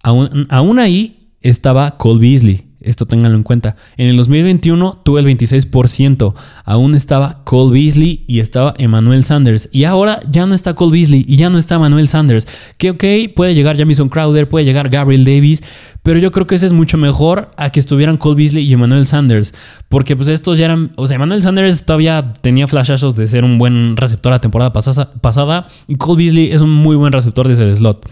Aún, 0.03 0.47
aún 0.49 0.79
ahí 0.79 1.35
estaba 1.41 1.97
Cole 1.97 2.19
Beasley 2.19 2.70
Esto 2.81 3.05
ténganlo 3.05 3.37
en 3.37 3.43
cuenta. 3.43 3.75
En 3.97 4.07
el 4.07 4.17
2021 4.17 5.01
tuvo 5.03 5.19
el 5.19 5.25
26%. 5.25 6.33
Aún 6.65 6.95
estaba 6.95 7.43
Cole 7.43 7.79
Beasley 7.79 8.23
y 8.27 8.39
estaba 8.39 8.73
Emmanuel 8.77 9.23
Sanders. 9.23 9.69
Y 9.71 9.83
ahora 9.83 10.19
ya 10.29 10.45
no 10.45 10.55
está 10.55 10.73
Cole 10.73 10.93
Beasley 10.93 11.25
y 11.27 11.37
ya 11.37 11.49
no 11.49 11.57
está 11.57 11.75
Emmanuel 11.75 12.07
Sanders. 12.07 12.47
Que 12.77 12.91
ok, 12.91 13.33
puede 13.35 13.53
llegar 13.53 13.77
Jamison 13.77 14.09
Crowder, 14.09 14.49
puede 14.49 14.65
llegar 14.65 14.89
Gabriel 14.89 15.23
Davis. 15.23 15.63
Pero 16.03 16.19
yo 16.19 16.31
creo 16.31 16.47
que 16.47 16.55
ese 16.55 16.65
es 16.65 16.73
mucho 16.73 16.97
mejor 16.97 17.51
a 17.57 17.69
que 17.69 17.79
estuvieran 17.79 18.17
Cole 18.17 18.35
Beasley 18.35 18.63
y 18.65 18.73
Emmanuel 18.73 19.05
Sanders. 19.05 19.53
Porque 19.87 20.15
pues 20.15 20.27
estos 20.29 20.57
ya 20.57 20.65
eran... 20.65 20.93
O 20.95 21.05
sea, 21.05 21.15
Emmanuel 21.15 21.41
Sanders 21.41 21.85
todavía 21.85 22.33
tenía 22.41 22.67
flashazos 22.67 23.15
de 23.15 23.27
ser 23.27 23.43
un 23.43 23.57
buen 23.59 23.95
receptor 23.97 24.31
la 24.31 24.41
temporada 24.41 24.73
pasada. 24.73 25.67
Y 25.87 25.95
Cole 25.95 26.23
Beasley 26.23 26.51
es 26.51 26.61
un 26.61 26.71
muy 26.71 26.95
buen 26.95 27.13
receptor 27.13 27.47
desde 27.47 27.69
el 27.69 27.77
slot. 27.77 28.07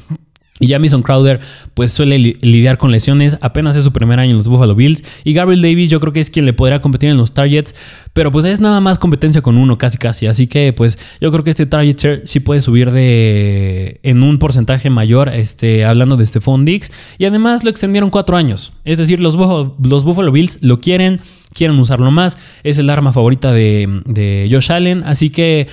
Y 0.59 0.67
Jamison 0.67 1.01
Crowder 1.01 1.39
pues 1.73 1.91
suele 1.91 2.19
lidiar 2.19 2.77
con 2.77 2.91
lesiones, 2.91 3.37
apenas 3.41 3.75
es 3.75 3.83
su 3.83 3.93
primer 3.93 4.19
año 4.19 4.31
en 4.31 4.37
los 4.37 4.47
Buffalo 4.47 4.75
Bills. 4.75 5.03
Y 5.23 5.33
Gabriel 5.33 5.61
Davis 5.61 5.89
yo 5.89 5.99
creo 5.99 6.13
que 6.13 6.19
es 6.19 6.29
quien 6.29 6.45
le 6.45 6.53
podrá 6.53 6.81
competir 6.81 7.09
en 7.09 7.17
los 7.17 7.33
targets, 7.33 7.73
pero 8.13 8.31
pues 8.31 8.45
es 8.45 8.59
nada 8.59 8.81
más 8.81 8.99
competencia 8.99 9.41
con 9.41 9.57
uno 9.57 9.77
casi 9.77 9.97
casi, 9.97 10.27
así 10.27 10.47
que 10.47 10.73
pues 10.73 10.97
yo 11.21 11.31
creo 11.31 11.43
que 11.43 11.49
este 11.49 11.65
target 11.65 11.97
share 11.97 12.21
sí 12.25 12.39
puede 12.39 12.61
subir 12.61 12.91
de 12.91 13.99
en 14.03 14.23
un 14.23 14.37
porcentaje 14.37 14.89
mayor, 14.89 15.29
este, 15.29 15.85
hablando 15.85 16.17
de 16.17 16.25
Stephon 16.25 16.65
Dix 16.65 16.91
y 17.17 17.25
además 17.25 17.63
lo 17.63 17.69
extendieron 17.69 18.09
cuatro 18.09 18.37
años, 18.37 18.73
es 18.83 18.97
decir, 18.97 19.19
los 19.19 19.37
Buffalo, 19.37 19.75
los 19.81 20.03
Buffalo 20.03 20.31
Bills 20.31 20.59
lo 20.61 20.79
quieren, 20.79 21.17
quieren 21.53 21.79
usarlo 21.79 22.11
más, 22.11 22.37
es 22.63 22.77
el 22.77 22.89
arma 22.89 23.13
favorita 23.13 23.51
de, 23.51 24.01
de 24.05 24.49
Josh 24.51 24.71
Allen, 24.71 25.03
así 25.05 25.29
que 25.29 25.67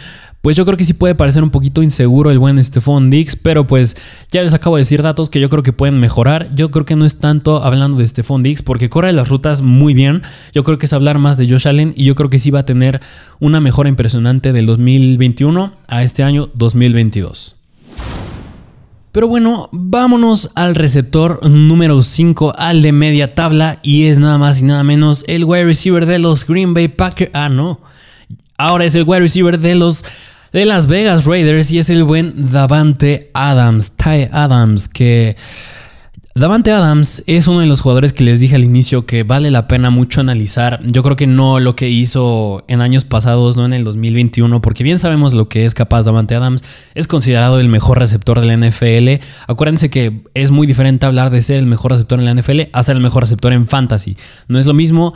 pues 0.46 0.56
yo 0.56 0.64
creo 0.64 0.76
que 0.76 0.85
sí 0.85 0.94
puede 0.94 1.16
parecer 1.16 1.42
un 1.42 1.50
poquito 1.50 1.82
inseguro 1.82 2.30
el 2.30 2.38
buen 2.38 2.62
Stephon 2.62 3.11
Dix, 3.11 3.35
pero 3.35 3.66
pues 3.66 3.96
ya 4.30 4.44
les 4.44 4.54
acabo 4.54 4.76
de 4.76 4.82
decir 4.82 5.02
datos 5.02 5.28
que 5.28 5.40
yo 5.40 5.48
creo 5.48 5.64
que 5.64 5.72
pueden 5.72 5.98
mejorar. 5.98 6.54
Yo 6.54 6.70
creo 6.70 6.85
que 6.85 6.94
no 6.94 7.04
es 7.04 7.18
tanto 7.18 7.64
hablando 7.64 7.96
de 7.96 8.06
Stephon 8.06 8.44
Dix 8.44 8.62
porque 8.62 8.88
corre 8.88 9.12
las 9.12 9.28
rutas 9.28 9.61
muy 9.61 9.92
bien. 9.92 10.22
Yo 10.54 10.62
creo 10.62 10.78
que 10.78 10.87
es 10.87 10.92
hablar 10.92 11.18
más 11.18 11.37
de 11.37 11.48
Josh 11.48 11.66
Allen 11.66 11.94
y 11.96 12.04
yo 12.04 12.14
creo 12.14 12.30
que 12.30 12.38
sí 12.38 12.52
va 12.52 12.61
a 12.61 12.64
tener 12.64 13.00
una 13.40 13.59
mejora 13.59 13.88
impresionante 13.88 14.52
del 14.52 14.66
2021 14.66 15.72
a 15.88 16.04
este 16.04 16.22
año 16.22 16.48
2022. 16.54 17.56
Pero 19.11 19.26
bueno, 19.26 19.68
vámonos 19.72 20.52
al 20.54 20.76
receptor 20.76 21.44
número 21.44 22.02
5, 22.02 22.54
al 22.56 22.82
de 22.82 22.92
media 22.92 23.35
tabla, 23.35 23.80
y 23.82 24.04
es 24.04 24.20
nada 24.20 24.38
más 24.38 24.61
y 24.61 24.64
nada 24.64 24.85
menos 24.85 25.24
el 25.26 25.44
wide 25.44 25.64
receiver 25.64 26.06
de 26.06 26.20
los 26.20 26.46
Green 26.46 26.72
Bay 26.72 26.87
Packers. 26.87 27.32
Ah, 27.35 27.48
no. 27.48 27.80
Ahora 28.59 28.85
es 28.85 28.94
el 28.94 29.02
wide 29.02 29.20
receiver 29.20 29.59
de 29.59 29.74
los 29.74 30.04
de 30.56 30.64
Las 30.64 30.86
Vegas 30.86 31.26
Raiders 31.26 31.70
y 31.70 31.78
es 31.78 31.90
el 31.90 32.02
buen 32.02 32.50
Davante 32.50 33.30
Adams, 33.34 33.94
Ty 33.98 34.28
Adams, 34.32 34.88
que 34.88 35.36
Davante 36.34 36.70
Adams 36.70 37.22
es 37.26 37.46
uno 37.46 37.60
de 37.60 37.66
los 37.66 37.82
jugadores 37.82 38.14
que 38.14 38.24
les 38.24 38.40
dije 38.40 38.54
al 38.54 38.64
inicio 38.64 39.04
que 39.04 39.22
vale 39.22 39.50
la 39.50 39.68
pena 39.68 39.90
mucho 39.90 40.22
analizar. 40.22 40.80
Yo 40.82 41.02
creo 41.02 41.14
que 41.14 41.26
no 41.26 41.60
lo 41.60 41.76
que 41.76 41.90
hizo 41.90 42.64
en 42.68 42.80
años 42.80 43.04
pasados, 43.04 43.58
no 43.58 43.66
en 43.66 43.74
el 43.74 43.84
2021, 43.84 44.62
porque 44.62 44.82
bien 44.82 44.98
sabemos 44.98 45.34
lo 45.34 45.46
que 45.50 45.66
es 45.66 45.74
capaz 45.74 46.06
Davante 46.06 46.34
Adams. 46.34 46.62
Es 46.94 47.06
considerado 47.06 47.60
el 47.60 47.68
mejor 47.68 47.98
receptor 47.98 48.40
de 48.40 48.46
la 48.46 48.56
NFL. 48.56 49.22
Acuérdense 49.48 49.90
que 49.90 50.22
es 50.32 50.52
muy 50.52 50.66
diferente 50.66 51.04
hablar 51.04 51.28
de 51.28 51.42
ser 51.42 51.58
el 51.58 51.66
mejor 51.66 51.90
receptor 51.90 52.18
en 52.18 52.24
la 52.24 52.32
NFL 52.32 52.70
a 52.72 52.82
ser 52.82 52.96
el 52.96 53.02
mejor 53.02 53.24
receptor 53.24 53.52
en 53.52 53.68
fantasy. 53.68 54.16
No 54.48 54.58
es 54.58 54.64
lo 54.64 54.72
mismo, 54.72 55.12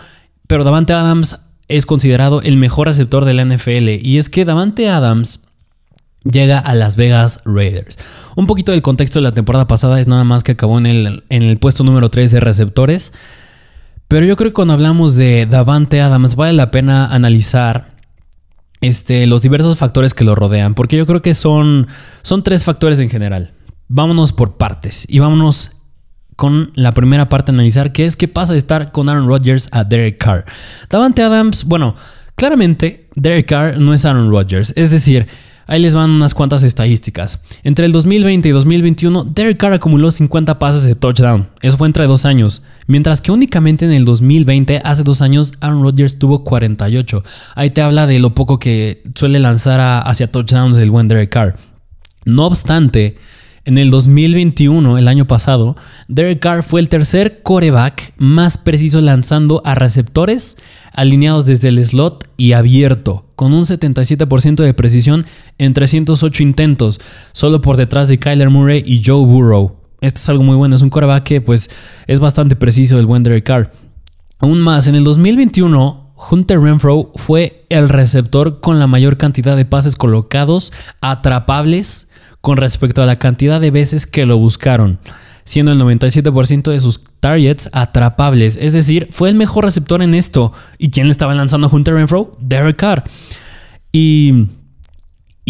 pero 0.47 0.65
Davante 0.65 0.93
Adams 0.93 1.50
es 1.71 1.87
considerado 1.87 2.43
el 2.43 2.57
mejor 2.57 2.89
receptor 2.89 3.25
de 3.25 3.35
la 3.35 3.45
NFL 3.45 3.89
y 4.03 4.19
es 4.19 4.29
que 4.29 4.45
Davante 4.45 4.89
Adams 4.89 5.45
llega 6.25 6.59
a 6.59 6.75
Las 6.75 6.97
Vegas 6.97 7.41
Raiders. 7.45 7.99
Un 8.37 8.47
poquito 8.47 8.73
del 8.73 8.83
contexto 8.83 9.21
de 9.21 9.23
la 9.23 9.33
temporada 9.33 9.67
pasada 9.67 10.01
es 10.01 10.09
nada 10.09 10.25
más 10.25 10.43
que 10.43 10.53
acabó 10.53 10.79
en 10.79 10.87
el, 10.87 11.25
en 11.29 11.43
el 11.43 11.59
puesto 11.59 11.85
número 11.85 12.11
3 12.11 12.31
de 12.31 12.41
receptores. 12.41 13.13
Pero 14.09 14.27
yo 14.27 14.37
creo 14.37 14.51
que 14.51 14.55
cuando 14.55 14.75
hablamos 14.75 15.15
de 15.15 15.47
Davante 15.47 16.01
Adams 16.01 16.35
vale 16.35 16.53
la 16.53 16.71
pena 16.71 17.07
analizar 17.07 17.95
este, 18.81 19.27
los 19.27 19.43
diversos 19.43 19.77
factores 19.79 20.15
que 20.15 20.25
lo 20.25 20.35
rodean, 20.35 20.75
porque 20.75 20.97
yo 20.97 21.07
creo 21.07 21.23
que 21.23 21.35
son, 21.35 21.87
son 22.23 22.43
tres 22.43 22.65
factores 22.65 22.99
en 22.99 23.09
general. 23.09 23.53
Vámonos 23.89 24.33
por 24.33 24.57
partes 24.57 25.07
y 25.09 25.21
vámonos 25.21 25.80
con 26.41 26.73
la 26.75 26.93
primera 26.93 27.29
parte 27.29 27.53
a 27.53 27.55
analizar, 27.55 27.93
que 27.93 28.07
es 28.07 28.17
qué 28.17 28.27
pasa 28.27 28.55
de 28.55 28.59
estar 28.59 28.93
con 28.93 29.11
Aaron 29.11 29.27
Rodgers 29.27 29.69
a 29.73 29.85
Derek 29.85 30.17
Carr. 30.17 30.47
Davante 30.89 31.23
Adams, 31.23 31.65
bueno, 31.65 31.95
claramente 32.35 33.09
Derek 33.15 33.47
Carr 33.47 33.79
no 33.79 33.93
es 33.93 34.07
Aaron 34.07 34.31
Rodgers, 34.31 34.73
es 34.75 34.91
decir, 34.91 35.27
Ahí 35.67 35.81
les 35.81 35.95
van 35.95 36.11
unas 36.11 36.35
cuantas 36.35 36.65
estadísticas. 36.65 37.43
Entre 37.63 37.87
el 37.87 37.93
2020 37.93 38.49
y 38.49 38.51
2021, 38.51 39.23
Derek 39.23 39.57
Carr 39.57 39.75
acumuló 39.75 40.11
50 40.11 40.59
pases 40.59 40.85
de 40.85 40.97
touchdown. 40.97 41.49
Eso 41.61 41.77
fue 41.77 41.87
entre 41.87 42.09
dos 42.09 42.25
años. 42.25 42.63
Mientras 42.89 43.21
que 43.21 43.31
únicamente 43.31 43.85
en 43.85 43.93
el 43.93 44.05
2020, 44.05 44.81
hace 44.83 45.05
dos 45.05 45.23
años, 45.23 45.53
Aaron 45.61 45.85
Rodgers 45.85 46.19
tuvo 46.19 46.43
48. 46.43 47.23
Ahí 47.55 47.71
te 47.71 47.83
habla 47.83 48.09
de 48.09 48.19
lo 48.19 48.35
poco 48.35 48.59
que 48.59 49.05
suele 49.15 49.39
lanzar 49.39 50.03
hacia 50.09 50.33
touchdowns 50.33 50.77
el 50.77 50.91
buen 50.91 51.07
Derek 51.07 51.31
Carr. 51.31 51.55
No 52.25 52.47
obstante, 52.47 53.17
en 53.65 53.79
el 53.79 53.91
2021, 53.91 54.97
el 54.97 55.07
año 55.07 55.27
pasado, 55.27 55.77
Derek 56.09 56.41
Carr 56.41 56.63
fue 56.63 56.81
el 56.81 56.89
tercer 56.89 57.43
coreback 57.43 58.15
más 58.17 58.57
preciso 58.57 59.01
lanzando 59.01 59.61
a 59.65 59.75
receptores 59.75 60.57
alineados 60.93 61.47
desde 61.47 61.69
el 61.69 61.85
slot 61.85 62.29
y 62.37 62.53
abierto, 62.53 63.27
con 63.37 63.53
un 63.53 63.65
77% 63.65 64.63
de 64.63 64.75
precisión 64.75 65.25
en 65.59 65.75
308 65.75 66.43
intentos, 66.43 67.01
solo 67.33 67.61
por 67.61 67.77
detrás 67.77 68.09
de 68.09 68.19
Kyler 68.19 68.51
Murray 68.51 68.83
y 68.87 69.03
Joe 69.05 69.27
Burrow. 69.27 69.77
Esto 70.01 70.19
es 70.19 70.29
algo 70.31 70.43
muy 70.43 70.57
bueno, 70.57 70.77
es 70.77 70.83
un 70.83 70.91
coreback 70.91 71.25
que 71.25 71.41
pues 71.43 71.71
es 72.07 72.19
bastante 72.19 72.57
preciso 72.57 72.99
el 72.99 73.07
buen 73.07 73.23
Derek 73.23 73.45
Carr. 73.45 73.71
Aún 74.39 74.61
más, 74.61 74.87
en 74.87 74.95
el 74.95 75.05
2021, 75.05 76.15
Hunter 76.31 76.61
Renfro 76.61 77.13
fue 77.15 77.65
el 77.69 77.89
receptor 77.91 78.61
con 78.61 78.79
la 78.79 78.87
mayor 78.87 79.19
cantidad 79.19 79.57
de 79.57 79.67
pases 79.67 79.97
colocados 79.97 80.73
atrapables 81.01 82.10
con 82.41 82.57
respecto 82.57 83.03
a 83.03 83.07
la 83.07 83.17
cantidad 83.17 83.61
de 83.61 83.71
veces 83.71 84.07
que 84.07 84.27
lo 84.27 84.39
buscaron, 84.39 84.99
siendo 85.45 85.73
el 85.73 85.81
97% 85.81 86.71
de 86.71 86.81
sus 86.81 87.05
targets 87.21 87.69
atrapables. 87.73 88.57
Es 88.57 88.73
decir, 88.73 89.09
fue 89.13 89.29
el 89.29 89.35
mejor 89.35 89.65
receptor 89.65 90.03
en 90.03 90.15
esto. 90.15 90.53
¿Y 90.79 90.91
quién 90.91 91.07
le 91.07 91.13
estaba 91.13 91.35
lanzando 91.35 91.67
a 91.67 91.71
Hunter 91.71 91.95
Renfro? 91.95 92.37
Derek 92.41 92.77
Carr. 92.77 93.05
Y 93.93 94.47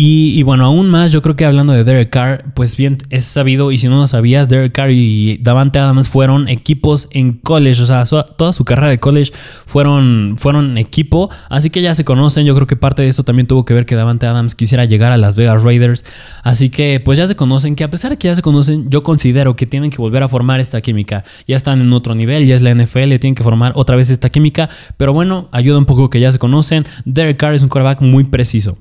y, 0.02 0.42
bueno, 0.44 0.64
aún 0.64 0.88
más, 0.88 1.12
yo 1.12 1.20
creo 1.20 1.36
que 1.36 1.44
hablando 1.44 1.74
de 1.74 1.84
Derek 1.84 2.08
Carr, 2.08 2.44
pues 2.54 2.74
bien, 2.74 2.96
es 3.10 3.26
sabido, 3.26 3.70
y 3.70 3.76
si 3.76 3.86
no 3.86 3.98
lo 3.98 4.06
sabías, 4.06 4.48
Derek 4.48 4.72
Carr 4.72 4.92
y 4.92 5.36
Davante 5.42 5.78
Adams 5.78 6.08
fueron 6.08 6.48
equipos 6.48 7.08
en 7.10 7.34
college, 7.34 7.82
o 7.82 7.84
sea, 7.84 8.04
toda 8.06 8.54
su 8.54 8.64
carrera 8.64 8.88
de 8.88 8.98
college 8.98 9.30
fueron, 9.66 10.36
fueron 10.38 10.78
equipo, 10.78 11.28
así 11.50 11.68
que 11.68 11.82
ya 11.82 11.94
se 11.94 12.06
conocen, 12.06 12.46
yo 12.46 12.54
creo 12.54 12.66
que 12.66 12.76
parte 12.76 13.02
de 13.02 13.08
esto 13.08 13.24
también 13.24 13.46
tuvo 13.46 13.66
que 13.66 13.74
ver 13.74 13.84
que 13.84 13.94
Davante 13.94 14.26
Adams 14.26 14.54
quisiera 14.54 14.86
llegar 14.86 15.12
a 15.12 15.18
Las 15.18 15.36
Vegas 15.36 15.62
Raiders, 15.64 16.06
así 16.44 16.70
que 16.70 17.02
pues 17.04 17.18
ya 17.18 17.26
se 17.26 17.36
conocen, 17.36 17.76
que 17.76 17.84
a 17.84 17.90
pesar 17.90 18.10
de 18.10 18.16
que 18.16 18.28
ya 18.28 18.34
se 18.34 18.40
conocen, 18.40 18.88
yo 18.88 19.02
considero 19.02 19.54
que 19.54 19.66
tienen 19.66 19.90
que 19.90 19.98
volver 19.98 20.22
a 20.22 20.28
formar 20.28 20.60
esta 20.60 20.80
química, 20.80 21.24
ya 21.46 21.58
están 21.58 21.78
en 21.82 21.92
otro 21.92 22.14
nivel, 22.14 22.46
ya 22.46 22.54
es 22.54 22.62
la 22.62 22.74
NFL, 22.74 23.18
tienen 23.18 23.34
que 23.34 23.42
formar 23.42 23.72
otra 23.74 23.96
vez 23.96 24.08
esta 24.08 24.30
química, 24.30 24.70
pero 24.96 25.12
bueno, 25.12 25.50
ayuda 25.52 25.76
un 25.76 25.84
poco 25.84 26.08
que 26.08 26.20
ya 26.20 26.32
se 26.32 26.38
conocen, 26.38 26.86
Derek 27.04 27.36
Carr 27.36 27.54
es 27.54 27.62
un 27.62 27.68
quarterback 27.68 28.00
muy 28.00 28.24
preciso. 28.24 28.78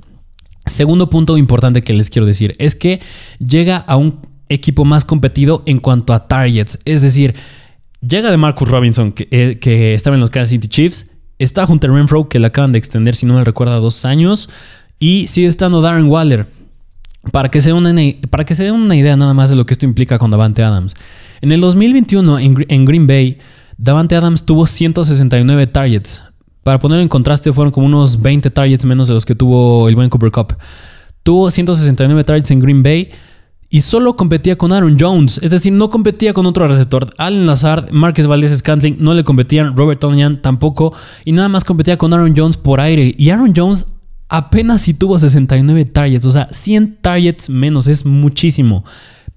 Segundo 0.69 1.09
punto 1.09 1.37
importante 1.37 1.81
que 1.81 1.93
les 1.93 2.09
quiero 2.09 2.25
decir 2.25 2.55
es 2.59 2.75
que 2.75 3.01
llega 3.39 3.77
a 3.77 3.97
un 3.97 4.19
equipo 4.49 4.85
más 4.85 5.05
competido 5.05 5.63
en 5.65 5.79
cuanto 5.79 6.13
a 6.13 6.27
targets. 6.27 6.79
Es 6.85 7.01
decir, 7.01 7.35
llega 8.01 8.31
de 8.31 8.37
Marcus 8.37 8.69
Robinson, 8.69 9.11
que, 9.11 9.27
eh, 9.31 9.93
estaba 9.93 10.15
en 10.15 10.21
los 10.21 10.29
Kansas 10.29 10.49
City 10.49 10.67
Chiefs. 10.67 11.11
Está 11.37 11.65
Hunter 11.65 11.91
Renfro, 11.91 12.27
que 12.27 12.39
le 12.39 12.47
acaban 12.47 12.71
de 12.71 12.79
extender, 12.79 13.15
si 13.15 13.25
no 13.25 13.35
me 13.35 13.43
recuerda, 13.43 13.75
dos 13.77 14.03
años. 14.05 14.49
Y 14.99 15.27
sigue 15.27 15.47
estando 15.47 15.81
Darren 15.81 16.07
Waller. 16.07 16.47
Para 17.31 17.49
que, 17.49 17.61
se 17.61 17.73
una, 17.73 17.93
para 18.29 18.45
que 18.45 18.55
den 18.55 18.73
una 18.73 18.95
idea 18.95 19.15
nada 19.15 19.33
más 19.33 19.49
de 19.49 19.55
lo 19.55 19.65
que 19.65 19.73
esto 19.73 19.85
implica 19.85 20.17
con 20.17 20.31
Davante 20.31 20.63
Adams. 20.63 20.95
En 21.41 21.51
el 21.51 21.61
2021, 21.61 22.39
en, 22.39 22.65
en 22.67 22.85
Green 22.85 23.07
Bay, 23.07 23.37
Davante 23.77 24.15
Adams 24.15 24.45
tuvo 24.45 24.67
169 24.67 25.67
targets, 25.67 26.23
para 26.63 26.79
ponerlo 26.79 27.01
en 27.01 27.07
contraste, 27.07 27.53
fueron 27.53 27.71
como 27.71 27.85
unos 27.85 28.21
20 28.21 28.49
targets 28.49 28.85
menos 28.85 29.07
de 29.07 29.13
los 29.13 29.25
que 29.25 29.35
tuvo 29.35 29.87
el 29.87 29.95
buen 29.95 30.09
Cooper 30.09 30.31
Cup. 30.31 30.55
Tuvo 31.23 31.49
169 31.51 32.23
targets 32.23 32.51
en 32.51 32.59
Green 32.59 32.83
Bay 32.83 33.09
y 33.69 33.81
solo 33.81 34.15
competía 34.15 34.57
con 34.57 34.71
Aaron 34.73 34.97
Jones, 34.99 35.39
es 35.43 35.51
decir, 35.51 35.71
no 35.71 35.89
competía 35.89 36.33
con 36.33 36.45
otro 36.45 36.67
receptor. 36.67 37.13
Allen 37.17 37.45
Lazard, 37.45 37.91
Marquez 37.91 38.25
Valdez 38.25 38.57
Scantling 38.57 38.97
no 38.99 39.13
le 39.13 39.23
competían, 39.23 39.77
Robert 39.77 39.99
Tonyan 39.99 40.41
tampoco, 40.41 40.93
y 41.23 41.31
nada 41.33 41.49
más 41.49 41.63
competía 41.63 41.97
con 41.97 42.13
Aaron 42.13 42.33
Jones 42.35 42.57
por 42.57 42.81
aire. 42.81 43.13
Y 43.17 43.29
Aaron 43.29 43.53
Jones 43.55 43.93
apenas 44.27 44.81
si 44.81 44.95
tuvo 44.95 45.19
69 45.19 45.85
targets, 45.85 46.25
o 46.25 46.31
sea, 46.31 46.49
100 46.51 46.97
targets 47.01 47.49
menos, 47.49 47.87
es 47.87 48.05
muchísimo. 48.05 48.83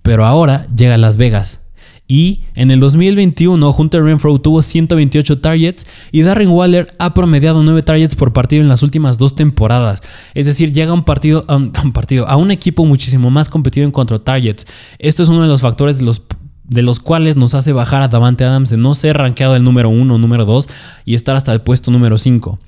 Pero 0.00 0.24
ahora 0.24 0.66
llega 0.74 0.94
a 0.94 0.98
Las 0.98 1.16
Vegas 1.18 1.66
y 2.08 2.42
en 2.54 2.70
el 2.70 2.80
2021, 2.80 3.70
Hunter 3.70 4.04
Renfro 4.04 4.38
tuvo 4.38 4.60
128 4.60 5.40
targets 5.40 5.86
y 6.10 6.22
Darren 6.22 6.50
Waller 6.50 6.90
ha 6.98 7.14
promediado 7.14 7.62
9 7.62 7.82
targets 7.82 8.16
por 8.16 8.32
partido 8.32 8.62
en 8.62 8.68
las 8.68 8.82
últimas 8.82 9.18
dos 9.18 9.34
temporadas. 9.34 10.02
Es 10.34 10.46
decir, 10.46 10.72
llega 10.72 10.92
un 10.92 11.04
partido, 11.04 11.44
a 11.48 11.56
un, 11.56 11.72
partido, 11.92 12.28
a 12.28 12.36
un 12.36 12.50
equipo 12.50 12.84
muchísimo 12.84 13.30
más 13.30 13.48
competido 13.48 13.86
en 13.86 13.92
cuanto 13.92 14.14
a 14.14 14.18
targets. 14.18 14.66
Esto 14.98 15.22
es 15.22 15.28
uno 15.28 15.42
de 15.42 15.48
los 15.48 15.60
factores 15.60 15.98
de 15.98 16.04
los 16.04 16.22
de 16.64 16.82
los 16.82 17.00
cuales 17.00 17.36
nos 17.36 17.54
hace 17.54 17.72
bajar 17.72 18.02
a 18.02 18.08
Davante 18.08 18.44
Adams 18.44 18.70
de 18.70 18.76
no 18.76 18.94
ser 18.94 19.18
rankeado 19.18 19.56
el 19.56 19.64
número 19.64 19.90
1 19.90 20.14
o 20.14 20.18
número 20.18 20.44
2 20.44 20.68
y 21.04 21.14
estar 21.14 21.36
hasta 21.36 21.52
el 21.52 21.60
puesto 21.60 21.90
número 21.90 22.16
5. 22.16 22.58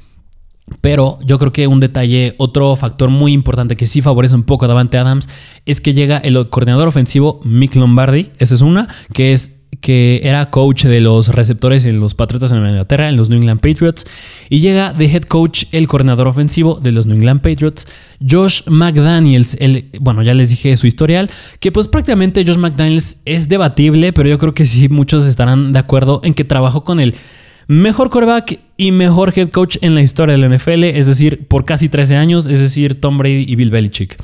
Pero 0.80 1.18
yo 1.24 1.38
creo 1.38 1.52
que 1.52 1.66
un 1.66 1.80
detalle, 1.80 2.34
otro 2.38 2.76
factor 2.76 3.08
muy 3.10 3.32
importante 3.32 3.76
que 3.76 3.86
sí 3.86 4.02
favorece 4.02 4.34
un 4.34 4.42
poco 4.42 4.64
a 4.64 4.68
Davante 4.68 4.98
Adams 4.98 5.28
es 5.66 5.80
que 5.80 5.94
llega 5.94 6.18
el 6.18 6.48
coordinador 6.50 6.88
ofensivo 6.88 7.40
Mick 7.44 7.74
Lombardi, 7.76 8.30
esa 8.38 8.54
es 8.54 8.60
una, 8.60 8.88
que 9.12 9.32
es 9.32 9.64
que 9.80 10.20
era 10.24 10.50
coach 10.50 10.84
de 10.84 11.00
los 11.00 11.28
receptores 11.28 11.84
en 11.84 12.00
los 12.00 12.14
Patriotas 12.14 12.52
en 12.52 12.64
Inglaterra, 12.64 13.08
en 13.08 13.16
los 13.16 13.28
New 13.28 13.38
England 13.38 13.60
Patriots, 13.60 14.06
y 14.48 14.60
llega 14.60 14.92
de 14.92 15.06
head 15.06 15.24
coach 15.24 15.64
el 15.72 15.88
coordinador 15.88 16.26
ofensivo 16.26 16.80
de 16.82 16.92
los 16.92 17.06
New 17.06 17.16
England 17.16 17.42
Patriots, 17.42 17.86
Josh 18.26 18.62
McDaniels. 18.66 19.56
El, 19.60 19.90
bueno, 20.00 20.22
ya 20.22 20.34
les 20.34 20.50
dije 20.50 20.76
su 20.76 20.86
historial, 20.86 21.30
que 21.60 21.72
pues 21.72 21.88
prácticamente 21.88 22.44
Josh 22.46 22.56
McDaniels 22.56 23.22
es 23.24 23.48
debatible, 23.48 24.12
pero 24.12 24.28
yo 24.28 24.38
creo 24.38 24.54
que 24.54 24.66
sí 24.66 24.88
muchos 24.88 25.26
estarán 25.26 25.72
de 25.72 25.78
acuerdo 25.78 26.20
en 26.24 26.34
que 26.34 26.44
trabajó 26.44 26.84
con 26.84 27.00
el 27.00 27.14
mejor 27.66 28.10
quarterback 28.10 28.60
y 28.76 28.92
mejor 28.92 29.32
head 29.36 29.50
coach 29.50 29.78
en 29.80 29.94
la 29.94 30.02
historia 30.02 30.36
del 30.36 30.54
NFL, 30.54 30.84
es 30.84 31.06
decir, 31.06 31.46
por 31.48 31.64
casi 31.64 31.88
13 31.88 32.16
años, 32.16 32.46
es 32.46 32.60
decir, 32.60 33.00
Tom 33.00 33.18
Brady 33.18 33.44
y 33.46 33.56
Bill 33.56 33.70
Belichick. 33.70 34.16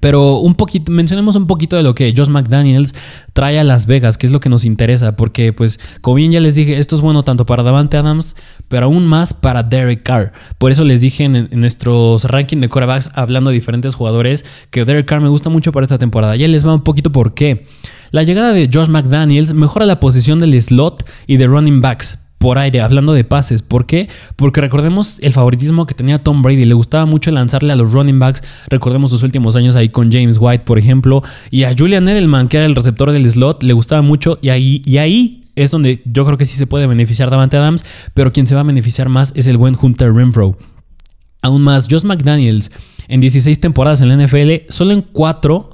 Pero 0.00 0.38
un 0.38 0.54
poquito, 0.56 0.90
mencionemos 0.90 1.36
un 1.36 1.46
poquito 1.46 1.76
de 1.76 1.84
lo 1.84 1.94
que 1.94 2.12
Josh 2.14 2.28
McDaniels 2.28 2.92
trae 3.32 3.58
a 3.60 3.64
Las 3.64 3.86
Vegas, 3.86 4.18
que 4.18 4.26
es 4.26 4.32
lo 4.32 4.40
que 4.40 4.48
nos 4.48 4.64
interesa, 4.64 5.14
porque 5.14 5.52
pues 5.52 5.78
como 6.00 6.16
bien 6.16 6.32
ya 6.32 6.40
les 6.40 6.56
dije, 6.56 6.78
esto 6.78 6.96
es 6.96 7.02
bueno 7.02 7.22
tanto 7.22 7.46
para 7.46 7.62
Davante 7.62 7.96
Adams, 7.96 8.34
pero 8.68 8.86
aún 8.86 9.06
más 9.06 9.32
para 9.32 9.62
Derek 9.62 10.02
Carr. 10.02 10.32
Por 10.58 10.72
eso 10.72 10.82
les 10.82 11.02
dije 11.02 11.24
en, 11.24 11.48
nuestros 11.52 12.24
ranking 12.24 12.58
de 12.58 12.68
quarterbacks, 12.68 13.10
hablando 13.14 13.50
de 13.50 13.54
diferentes 13.54 13.94
jugadores, 13.94 14.44
que 14.70 14.84
Derek 14.84 15.06
Carr 15.06 15.20
me 15.20 15.28
gusta 15.28 15.50
mucho 15.50 15.70
para 15.70 15.84
esta 15.84 15.98
temporada. 15.98 16.34
Ya 16.34 16.48
les 16.48 16.66
va 16.66 16.74
un 16.74 16.82
poquito 16.82 17.12
por 17.12 17.34
qué. 17.34 17.64
La 18.10 18.24
llegada 18.24 18.52
de 18.52 18.68
Josh 18.72 18.88
McDaniels 18.88 19.54
mejora 19.54 19.86
la 19.86 20.00
posición 20.00 20.40
del 20.40 20.60
slot 20.60 21.08
y 21.28 21.36
de 21.36 21.46
running 21.46 21.80
backs 21.80 22.25
por 22.46 22.58
aire, 22.58 22.80
hablando 22.80 23.12
de 23.12 23.24
pases. 23.24 23.62
¿Por 23.62 23.86
qué? 23.86 24.08
Porque 24.36 24.60
recordemos 24.60 25.18
el 25.24 25.32
favoritismo 25.32 25.84
que 25.84 25.94
tenía 25.94 26.22
Tom 26.22 26.42
Brady. 26.42 26.64
Le 26.64 26.74
gustaba 26.74 27.04
mucho 27.04 27.32
lanzarle 27.32 27.72
a 27.72 27.74
los 27.74 27.90
running 27.90 28.20
backs. 28.20 28.40
Recordemos 28.68 29.10
sus 29.10 29.24
últimos 29.24 29.56
años 29.56 29.74
ahí 29.74 29.88
con 29.88 30.12
James 30.12 30.36
White, 30.40 30.62
por 30.62 30.78
ejemplo. 30.78 31.24
Y 31.50 31.64
a 31.64 31.74
Julian 31.76 32.06
Edelman, 32.06 32.46
que 32.46 32.58
era 32.58 32.66
el 32.66 32.76
receptor 32.76 33.10
del 33.10 33.28
slot, 33.28 33.64
le 33.64 33.72
gustaba 33.72 34.00
mucho. 34.00 34.38
Y 34.42 34.50
ahí, 34.50 34.80
y 34.84 34.98
ahí 34.98 35.48
es 35.56 35.72
donde 35.72 36.02
yo 36.04 36.24
creo 36.24 36.38
que 36.38 36.44
sí 36.44 36.56
se 36.56 36.68
puede 36.68 36.86
beneficiar 36.86 37.30
Davante 37.30 37.56
Adams. 37.56 37.84
Pero 38.14 38.30
quien 38.30 38.46
se 38.46 38.54
va 38.54 38.60
a 38.60 38.64
beneficiar 38.64 39.08
más 39.08 39.32
es 39.34 39.48
el 39.48 39.56
buen 39.56 39.74
Hunter 39.82 40.14
Renfro. 40.14 40.56
Aún 41.42 41.62
más, 41.62 41.88
Josh 41.90 42.04
McDaniels 42.04 42.70
en 43.08 43.18
16 43.18 43.58
temporadas 43.58 44.02
en 44.02 44.08
la 44.08 44.24
NFL, 44.24 44.68
solo 44.68 44.92
en 44.92 45.02
4 45.02 45.70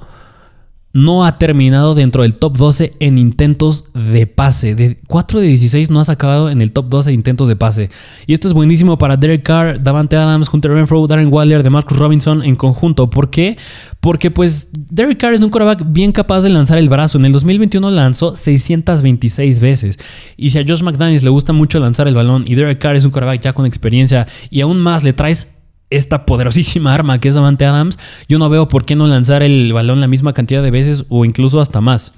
no 0.93 1.25
ha 1.25 1.39
terminado 1.39 1.95
dentro 1.95 2.21
del 2.21 2.35
top 2.35 2.55
12 2.55 2.93
en 2.99 3.17
intentos 3.17 3.85
de 3.95 4.27
pase. 4.27 4.75
De 4.75 4.97
4 5.07 5.39
de 5.39 5.47
16 5.47 5.89
no 5.89 5.99
has 5.99 6.09
acabado 6.09 6.51
en 6.51 6.61
el 6.61 6.71
top 6.71 6.87
12 6.89 7.09
de 7.09 7.15
intentos 7.15 7.47
de 7.47 7.55
pase. 7.55 7.89
Y 8.27 8.33
esto 8.33 8.47
es 8.47 8.53
buenísimo 8.53 8.99
para 8.99 9.17
Derek 9.17 9.41
Carr, 9.41 9.81
Davante 9.81 10.15
Adams, 10.15 10.53
Hunter 10.53 10.71
Renfro, 10.71 11.05
Darren 11.07 11.33
Waller, 11.33 11.67
Marcus 11.71 11.97
Robinson 11.97 12.43
en 12.43 12.55
conjunto. 12.55 13.09
¿Por 13.09 13.31
qué? 13.31 13.57
Porque 14.01 14.29
pues 14.29 14.69
Derek 14.71 15.17
Carr 15.17 15.33
es 15.33 15.41
un 15.41 15.49
quarterback 15.49 15.83
bien 15.91 16.11
capaz 16.11 16.43
de 16.43 16.49
lanzar 16.49 16.77
el 16.77 16.89
brazo. 16.89 17.17
En 17.17 17.25
el 17.25 17.31
2021 17.31 17.89
lanzó 17.89 18.35
626 18.35 19.59
veces. 19.59 19.97
Y 20.37 20.51
si 20.51 20.59
a 20.59 20.65
Josh 20.67 20.83
McDaniels 20.83 21.23
le 21.23 21.31
gusta 21.31 21.53
mucho 21.53 21.79
lanzar 21.79 22.07
el 22.07 22.13
balón 22.13 22.43
y 22.45 22.53
Derek 22.53 22.77
Carr 22.77 22.95
es 22.95 23.05
un 23.05 23.09
quarterback 23.09 23.41
ya 23.41 23.53
con 23.53 23.65
experiencia 23.65 24.27
y 24.51 24.61
aún 24.61 24.79
más 24.79 25.03
le 25.03 25.13
traes 25.13 25.62
esta 25.95 26.25
poderosísima 26.25 26.93
arma 26.93 27.19
que 27.19 27.29
es 27.29 27.35
Davante 27.35 27.65
Adams, 27.65 27.99
yo 28.27 28.39
no 28.39 28.49
veo 28.49 28.67
por 28.67 28.85
qué 28.85 28.95
no 28.95 29.07
lanzar 29.07 29.43
el 29.43 29.71
balón 29.73 30.01
la 30.01 30.07
misma 30.07 30.33
cantidad 30.33 30.63
de 30.63 30.71
veces 30.71 31.05
o 31.09 31.25
incluso 31.25 31.61
hasta 31.61 31.81
más. 31.81 32.13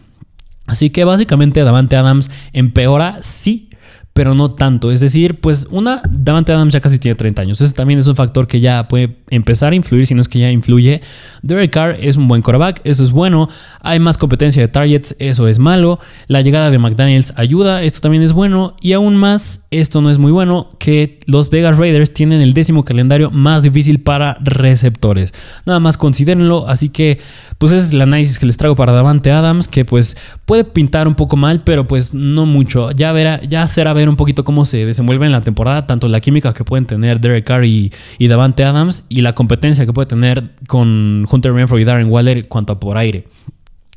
Así 0.67 0.89
que 0.89 1.03
básicamente 1.03 1.63
Davante 1.63 1.95
Adams 1.95 2.31
empeora, 2.53 3.17
sí, 3.21 3.69
pero 4.15 4.33
no 4.33 4.51
tanto. 4.51 4.93
Es 4.93 5.01
decir, 5.01 5.41
pues 5.41 5.67
una, 5.71 6.01
Davante 6.09 6.53
Adams 6.53 6.71
ya 6.71 6.79
casi 6.79 6.99
tiene 6.99 7.15
30 7.15 7.41
años. 7.41 7.59
Ese 7.59 7.73
también 7.73 7.99
es 7.99 8.07
un 8.07 8.15
factor 8.15 8.47
que 8.47 8.61
ya 8.61 8.87
puede 8.87 9.17
empezar 9.29 9.73
a 9.73 9.75
influir, 9.75 10.07
si 10.07 10.13
no 10.13 10.21
es 10.21 10.29
que 10.29 10.39
ya 10.39 10.49
influye. 10.49 11.01
Derek 11.41 11.69
Carr 11.69 11.97
es 11.99 12.15
un 12.15 12.29
buen 12.29 12.41
quarterback, 12.41 12.79
eso 12.85 13.03
es 13.03 13.11
bueno. 13.11 13.49
Hay 13.81 13.99
más 13.99 14.17
competencia 14.17 14.61
de 14.61 14.69
targets, 14.69 15.17
eso 15.19 15.49
es 15.49 15.59
malo. 15.59 15.99
La 16.27 16.41
llegada 16.41 16.71
de 16.71 16.79
McDaniels 16.79 17.33
ayuda, 17.35 17.83
esto 17.83 17.99
también 17.99 18.23
es 18.23 18.31
bueno. 18.31 18.77
Y 18.79 18.93
aún 18.93 19.17
más, 19.17 19.67
esto 19.69 19.99
no 20.01 20.09
es 20.09 20.17
muy 20.17 20.31
bueno, 20.31 20.69
que 20.79 21.19
los 21.25 21.49
Vegas 21.49 21.77
Raiders 21.77 22.13
tienen 22.13 22.39
el 22.39 22.53
décimo 22.53 22.85
calendario 22.85 23.31
más 23.31 23.63
difícil 23.63 23.99
para 23.99 24.37
receptores. 24.41 25.33
Nada 25.65 25.81
más 25.81 25.97
considérenlo, 25.97 26.69
así 26.69 26.87
que 26.87 27.19
pues 27.57 27.73
ese 27.73 27.87
es 27.87 27.93
el 27.93 28.01
análisis 28.01 28.39
que 28.39 28.45
les 28.45 28.55
traigo 28.55 28.77
para 28.77 28.93
Davante 28.93 29.31
Adams, 29.31 29.67
que 29.67 29.83
pues 29.83 30.15
puede 30.45 30.63
pintar 30.63 31.05
un 31.05 31.15
poco 31.15 31.35
mal, 31.35 31.63
pero 31.65 31.85
pues 31.85 32.13
no 32.13 32.45
mucho. 32.45 32.91
Ya, 32.91 33.11
verá, 33.11 33.41
ya 33.41 33.67
será 33.67 33.91
ver 33.91 34.04
un 34.09 34.15
poquito 34.15 34.43
cómo 34.43 34.65
se 34.65 34.85
desenvuelve 34.85 35.25
en 35.25 35.31
la 35.31 35.41
temporada, 35.41 35.87
tanto 35.87 36.07
la 36.07 36.19
química 36.19 36.53
que 36.53 36.63
pueden 36.63 36.85
tener 36.85 37.19
Derek 37.19 37.45
Carr 37.45 37.65
y, 37.65 37.91
Davante 38.19 38.63
Adams 38.63 39.05
y 39.09 39.21
la 39.21 39.35
competencia 39.35 39.85
que 39.85 39.93
puede 39.93 40.07
tener 40.07 40.55
con 40.67 41.25
Hunter 41.29 41.53
Renfro 41.53 41.79
y 41.79 41.83
Darren 41.83 42.09
Waller 42.09 42.47
cuanto 42.47 42.73
a 42.73 42.79
por 42.79 42.97
aire. 42.97 43.27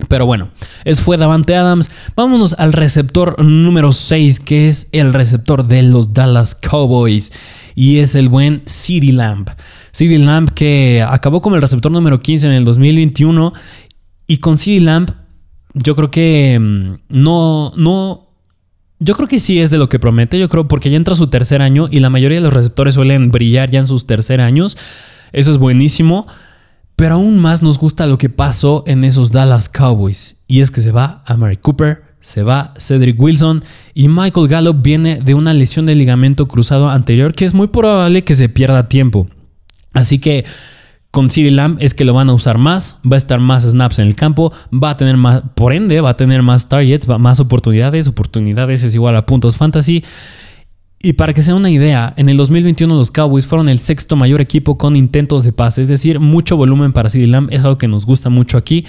Pero 0.08 0.26
bueno, 0.26 0.50
es 0.84 1.00
fue 1.00 1.16
Davante 1.16 1.56
Adams. 1.56 1.90
Vámonos 2.14 2.54
al 2.58 2.72
receptor 2.72 3.42
número 3.44 3.90
6, 3.90 4.38
que 4.40 4.68
es 4.68 4.88
el 4.92 5.12
receptor 5.12 5.66
de 5.66 5.82
los 5.82 6.12
Dallas 6.12 6.54
Cowboys. 6.54 7.32
Y 7.74 7.98
es 7.98 8.14
el 8.14 8.28
buen 8.28 8.62
CD 8.64 9.12
Lamb. 9.12 9.48
CD 9.90 10.18
Lamb 10.18 10.50
que 10.54 11.04
acabó 11.06 11.40
como 11.40 11.56
el 11.56 11.62
receptor 11.62 11.90
número 11.90 12.20
15 12.20 12.46
en 12.46 12.52
el 12.52 12.64
2021. 12.64 13.52
Y 14.28 14.36
con 14.36 14.56
CD 14.56 14.80
Lamb, 14.80 15.10
yo 15.74 15.96
creo 15.96 16.10
que 16.10 16.58
mm, 16.60 16.92
no, 17.08 17.72
no, 17.76 18.27
yo 19.00 19.14
creo 19.14 19.28
que 19.28 19.38
sí 19.38 19.60
es 19.60 19.70
de 19.70 19.78
lo 19.78 19.88
que 19.88 19.98
promete, 19.98 20.38
yo 20.38 20.48
creo 20.48 20.68
porque 20.68 20.90
ya 20.90 20.96
entra 20.96 21.14
su 21.14 21.28
tercer 21.28 21.62
año 21.62 21.88
y 21.90 22.00
la 22.00 22.10
mayoría 22.10 22.38
de 22.38 22.44
los 22.44 22.52
receptores 22.52 22.94
suelen 22.94 23.30
brillar 23.30 23.70
ya 23.70 23.78
en 23.80 23.86
sus 23.86 24.06
tercer 24.06 24.40
años. 24.40 24.76
Eso 25.32 25.50
es 25.50 25.58
buenísimo. 25.58 26.26
Pero 26.98 27.14
aún 27.14 27.38
más 27.38 27.62
nos 27.62 27.78
gusta 27.78 28.08
lo 28.08 28.18
que 28.18 28.28
pasó 28.28 28.82
en 28.88 29.04
esos 29.04 29.30
Dallas 29.30 29.68
Cowboys. 29.68 30.42
Y 30.48 30.62
es 30.62 30.72
que 30.72 30.80
se 30.80 30.90
va 30.90 31.20
a 31.26 31.36
Mary 31.36 31.56
Cooper, 31.56 32.02
se 32.18 32.42
va 32.42 32.74
Cedric 32.76 33.20
Wilson 33.20 33.62
y 33.94 34.08
Michael 34.08 34.48
Gallup 34.48 34.82
viene 34.82 35.20
de 35.20 35.34
una 35.34 35.54
lesión 35.54 35.86
de 35.86 35.94
ligamento 35.94 36.48
cruzado 36.48 36.90
anterior 36.90 37.32
que 37.34 37.44
es 37.44 37.54
muy 37.54 37.68
probable 37.68 38.24
que 38.24 38.34
se 38.34 38.48
pierda 38.48 38.88
tiempo. 38.88 39.28
Así 39.92 40.18
que 40.18 40.44
con 41.10 41.30
CD 41.30 41.50
Lamb 41.50 41.78
es 41.80 41.94
que 41.94 42.04
lo 42.04 42.12
van 42.12 42.28
a 42.28 42.34
usar 42.34 42.58
más, 42.58 43.00
va 43.10 43.16
a 43.16 43.18
estar 43.18 43.40
más 43.40 43.64
snaps 43.64 43.98
en 43.98 44.06
el 44.06 44.14
campo, 44.14 44.52
va 44.72 44.90
a 44.90 44.96
tener 44.96 45.16
más, 45.16 45.42
por 45.54 45.72
ende, 45.72 46.00
va 46.00 46.10
a 46.10 46.16
tener 46.16 46.42
más 46.42 46.68
targets, 46.68 47.08
más 47.08 47.40
oportunidades. 47.40 48.06
Oportunidades 48.06 48.84
es 48.84 48.94
igual 48.94 49.16
a 49.16 49.24
puntos 49.24 49.56
fantasy. 49.56 50.04
Y 51.00 51.14
para 51.14 51.32
que 51.32 51.42
sea 51.42 51.54
una 51.54 51.70
idea, 51.70 52.12
en 52.16 52.28
el 52.28 52.36
2021 52.36 52.94
los 52.94 53.10
Cowboys 53.10 53.46
fueron 53.46 53.68
el 53.68 53.78
sexto 53.78 54.16
mayor 54.16 54.40
equipo 54.40 54.76
con 54.76 54.96
intentos 54.96 55.44
de 55.44 55.52
pase, 55.52 55.82
es 55.82 55.88
decir, 55.88 56.18
mucho 56.18 56.56
volumen 56.56 56.92
para 56.92 57.08
CD 57.08 57.28
Lamb, 57.28 57.48
es 57.52 57.62
algo 57.64 57.78
que 57.78 57.86
nos 57.86 58.04
gusta 58.04 58.30
mucho 58.30 58.58
aquí. 58.58 58.84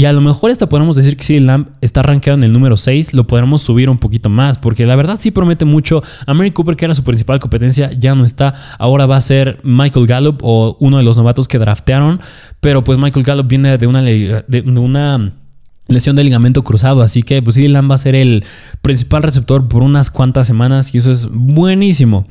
Y 0.00 0.06
a 0.06 0.14
lo 0.14 0.22
mejor 0.22 0.50
hasta 0.50 0.66
podemos 0.66 0.96
decir 0.96 1.14
que 1.14 1.24
si 1.24 1.38
Lamb 1.40 1.66
está 1.82 2.02
rankeado 2.02 2.38
en 2.38 2.42
el 2.42 2.54
número 2.54 2.78
6, 2.78 3.12
lo 3.12 3.26
podremos 3.26 3.60
subir 3.60 3.90
un 3.90 3.98
poquito 3.98 4.30
más, 4.30 4.56
porque 4.56 4.86
la 4.86 4.96
verdad 4.96 5.18
sí 5.20 5.30
promete 5.30 5.66
mucho. 5.66 6.02
A 6.24 6.32
Mary 6.32 6.52
Cooper, 6.52 6.74
que 6.74 6.86
era 6.86 6.94
su 6.94 7.04
principal 7.04 7.38
competencia, 7.38 7.90
ya 7.92 8.14
no 8.14 8.24
está. 8.24 8.54
Ahora 8.78 9.04
va 9.04 9.16
a 9.16 9.20
ser 9.20 9.60
Michael 9.62 10.06
Gallup 10.06 10.38
o 10.40 10.78
uno 10.80 10.96
de 10.96 11.02
los 11.02 11.18
novatos 11.18 11.48
que 11.48 11.58
draftearon. 11.58 12.18
Pero 12.60 12.82
pues 12.82 12.96
Michael 12.96 13.26
Gallup 13.26 13.46
viene 13.46 13.76
de 13.76 13.86
una, 13.86 14.00
de 14.00 14.62
una 14.62 15.34
lesión 15.86 16.16
de 16.16 16.24
ligamento 16.24 16.64
cruzado, 16.64 17.02
así 17.02 17.22
que 17.22 17.42
pues 17.42 17.58
Lamb 17.58 17.90
va 17.90 17.96
a 17.96 17.98
ser 17.98 18.14
el 18.14 18.42
principal 18.80 19.22
receptor 19.22 19.68
por 19.68 19.82
unas 19.82 20.10
cuantas 20.10 20.46
semanas 20.46 20.94
y 20.94 20.96
eso 20.96 21.10
es 21.10 21.28
buenísimo. 21.30 22.26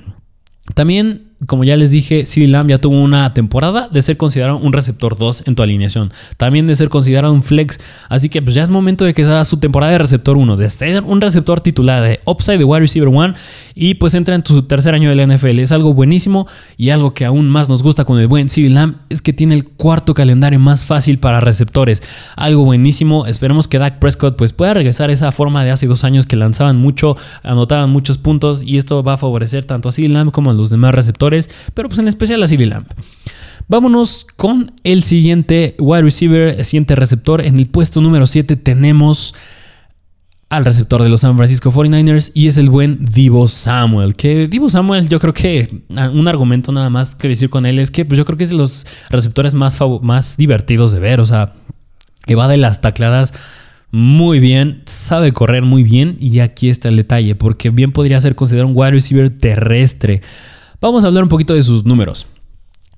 También 0.74 1.29
como 1.48 1.64
ya 1.64 1.78
les 1.78 1.92
dije, 1.92 2.26
CD 2.26 2.48
Lamb 2.48 2.70
ya 2.70 2.80
tuvo 2.80 3.02
una 3.02 3.34
temporada 3.34 3.88
de 3.90 4.02
ser 4.02 4.18
considerado 4.18 4.58
un 4.58 4.74
receptor 4.74 5.18
2 5.18 5.48
en 5.48 5.56
tu 5.56 5.64
alineación. 5.64 6.12
También 6.36 6.68
de 6.68 6.76
ser 6.76 6.90
considerado 6.90 7.34
un 7.34 7.44
flex. 7.44 7.80
Así 8.10 8.28
que 8.28 8.42
pues 8.42 8.56
ya 8.56 8.64
es 8.64 8.70
momento 8.70 9.06
de 9.06 9.14
que 9.14 9.24
sea 9.24 9.46
su 9.46 9.58
temporada 9.58 9.94
de 9.94 10.00
receptor 10.00 10.36
1. 10.36 10.58
De 10.58 10.70
ser 10.70 11.02
un 11.04 11.22
receptor 11.22 11.62
titular 11.62 12.04
de 12.04 12.20
upside 12.26 12.58
de 12.58 12.66
wide 12.66 12.82
receiver 12.82 13.08
1. 13.08 13.36
Y 13.74 13.94
pues 13.96 14.16
entra 14.16 14.36
en 14.36 14.46
su 14.46 14.64
tercer 14.64 14.94
año 14.94 15.10
de 15.10 15.16
la 15.16 15.34
NFL. 15.34 15.60
Es 15.60 15.72
algo 15.72 15.94
buenísimo. 15.94 16.46
Y 16.76 16.90
algo 16.90 17.14
que 17.14 17.24
aún 17.24 17.50
más 17.50 17.70
nos 17.70 17.84
gusta 17.84 18.04
con 18.04 18.20
el 18.20 18.28
buen 18.28 18.50
CD 18.50 18.70
Lamb 18.70 18.98
es 19.08 19.22
que 19.22 19.32
tiene 19.32 19.56
el 19.56 19.66
cuarto 19.66 20.14
calendario 20.14 20.60
más 20.60 20.84
fácil 20.84 21.20
para 21.20 21.40
receptores. 21.40 22.04
Algo 22.36 22.66
buenísimo. 22.66 23.26
Esperemos 23.28 23.70
que 23.70 23.80
Dak 23.80 24.00
Prescott 24.00 24.36
pues 24.36 24.52
pueda 24.52 24.74
regresar 24.74 25.10
a 25.10 25.14
esa 25.14 25.32
forma 25.32 25.64
de 25.64 25.72
hace 25.72 25.88
dos 25.88 26.04
años 26.04 26.26
que 26.26 26.36
lanzaban 26.36 26.76
mucho, 26.76 27.16
anotaban 27.44 27.90
muchos 27.90 28.18
puntos. 28.18 28.62
Y 28.62 28.78
esto 28.78 29.02
va 29.04 29.14
a 29.14 29.18
favorecer 29.18 29.64
tanto 29.64 29.88
a 29.88 29.94
CD 29.94 30.10
Lamb 30.10 30.32
como 30.32 30.52
a 30.52 30.54
los 30.54 30.70
demás 30.70 30.94
receptores 30.94 31.29
pero 31.74 31.90
pues 31.90 32.00
en 32.00 32.08
especial 32.08 32.42
a 32.44 32.48
CD 32.48 32.66
Lamb. 32.66 32.88
Vámonos 33.68 34.26
con 34.36 34.74
el 34.84 35.04
siguiente 35.04 35.76
wide 35.78 36.02
receiver, 36.02 36.60
el 36.60 36.66
siguiente 36.66 36.96
receptor. 36.96 37.42
En 37.42 37.58
el 37.58 37.68
puesto 37.68 38.02
número 38.02 38.26
7 38.26 38.56
tenemos 38.56 39.36
al 40.50 40.66
receptor 40.66 41.04
de 41.04 41.10
los 41.10 41.22
San 41.22 41.38
Francisco 41.38 41.72
49ers 41.72 42.32
y 42.34 42.48
es 42.48 42.58
el 42.58 42.72
buen 42.72 43.06
Divo 43.06 43.48
Samuel. 43.48 44.16
Que 44.16 44.48
Divo 44.48 44.70
Samuel, 44.70 45.08
yo 45.08 45.20
creo 45.20 45.34
que 45.34 45.84
un 46.12 46.28
argumento 46.28 46.72
nada 46.72 46.90
más 46.90 47.14
que 47.14 47.28
decir 47.28 47.52
con 47.52 47.68
él 47.68 47.78
es 47.78 47.92
que 47.92 48.06
pues 48.06 48.18
yo 48.18 48.26
creo 48.26 48.38
que 48.38 48.44
es 48.44 48.50
de 48.50 48.56
los 48.56 48.88
receptores 49.12 49.54
más, 49.54 49.78
más 50.02 50.38
divertidos 50.38 50.92
de 50.92 51.00
ver. 51.00 51.20
O 51.20 51.26
sea, 51.28 51.54
que 52.26 52.34
va 52.34 52.48
de 52.48 52.58
las 52.58 52.82
tacleadas 52.82 53.34
muy 53.92 54.40
bien, 54.40 54.82
sabe 54.86 55.32
correr 55.32 55.64
muy 55.64 55.84
bien 55.84 56.18
y 56.20 56.40
aquí 56.40 56.70
está 56.70 56.90
el 56.90 56.96
detalle, 56.96 57.36
porque 57.36 57.70
bien 57.70 57.92
podría 57.92 58.20
ser 58.20 58.36
considerado 58.36 58.70
un 58.70 58.78
wide 58.78 58.92
receiver 58.92 59.30
terrestre. 59.30 60.22
Vamos 60.82 61.04
a 61.04 61.08
hablar 61.08 61.24
un 61.24 61.30
poquito 61.30 61.54
de 61.54 61.62
sus 61.62 61.84
números. 61.84 62.26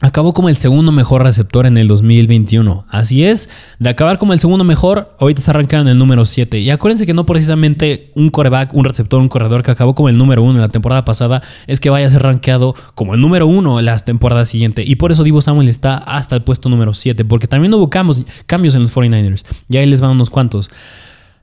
Acabó 0.01 0.34
como 0.34 0.49
el 0.49 0.55
segundo 0.55 0.91
mejor 0.91 1.23
receptor 1.23 1.65
en 1.65 1.77
el 1.77 1.88
2021. 1.88 2.86
Así 2.89 3.23
es, 3.23 3.49
de 3.79 3.89
acabar 3.89 4.19
como 4.19 4.34
el 4.34 4.39
segundo 4.39 4.63
mejor, 4.63 5.15
ahorita 5.19 5.41
se 5.41 5.49
arranca 5.49 5.79
en 5.79 5.88
el 5.88 5.97
número 5.97 6.25
7. 6.25 6.59
Y 6.59 6.69
acuérdense 6.69 7.07
que 7.07 7.15
no 7.15 7.25
precisamente 7.25 8.11
un 8.13 8.29
coreback, 8.29 8.75
un 8.75 8.86
receptor, 8.86 9.19
un 9.19 9.29
corredor 9.29 9.63
que 9.63 9.71
acabó 9.71 9.95
como 9.95 10.09
el 10.09 10.17
número 10.17 10.43
1 10.43 10.51
en 10.51 10.61
la 10.61 10.69
temporada 10.69 11.05
pasada 11.05 11.41
es 11.65 11.79
que 11.79 11.89
vaya 11.89 12.05
a 12.05 12.11
ser 12.11 12.21
rankeado 12.21 12.75
como 12.93 13.15
el 13.15 13.21
número 13.21 13.47
1 13.47 13.79
en 13.79 13.86
la 13.86 13.97
temporada 13.97 14.45
siguiente. 14.45 14.84
Y 14.86 14.97
por 14.97 15.11
eso 15.11 15.23
Divo 15.23 15.41
Samuel 15.41 15.67
está 15.67 15.97
hasta 15.97 16.36
el 16.36 16.43
puesto 16.43 16.69
número 16.69 16.93
7, 16.93 17.25
porque 17.25 17.47
también 17.47 17.73
hubo 17.73 17.89
cambios, 17.89 18.21
cambios 18.45 18.75
en 18.75 18.84
los 18.84 18.95
49ers. 18.95 19.43
Y 19.69 19.77
ahí 19.77 19.88
les 19.88 20.01
van 20.01 20.11
unos 20.11 20.29
cuantos. 20.29 20.69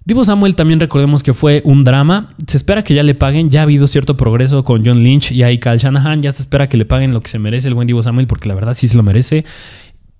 Divo 0.09 0.25
Samuel 0.25 0.55
también 0.55 0.81
recordemos 0.81 1.23
que 1.23 1.35
fue 1.35 1.61
un 1.67 1.85
drama. 1.85 2.35
Se 2.47 2.57
espera 2.57 2.83
que 2.83 2.95
ya 2.95 3.03
le 3.03 3.15
paguen. 3.15 3.51
Ya 3.51 3.61
ha 3.61 3.63
habido 3.65 3.87
cierto 3.87 4.17
progreso 4.17 4.65
con 4.65 4.83
John 4.83 5.03
Lynch 5.03 5.33
y 5.33 5.43
ahí 5.43 5.59
Kyle 5.59 5.77
Shanahan. 5.77 6.23
Ya 6.23 6.33
se 6.33 6.41
espera 6.41 6.67
que 6.67 6.79
le 6.79 6.87
paguen 6.87 7.13
lo 7.13 7.21
que 7.21 7.29
se 7.29 7.39
merece 7.39 7.69
el 7.69 7.75
buen 7.75 7.87
Divo 7.87 8.03
Samuel 8.03 8.27
porque 8.27 8.49
la 8.49 8.55
verdad 8.55 8.73
sí 8.73 8.89
se 8.89 8.97
lo 8.97 9.03
merece. 9.03 9.45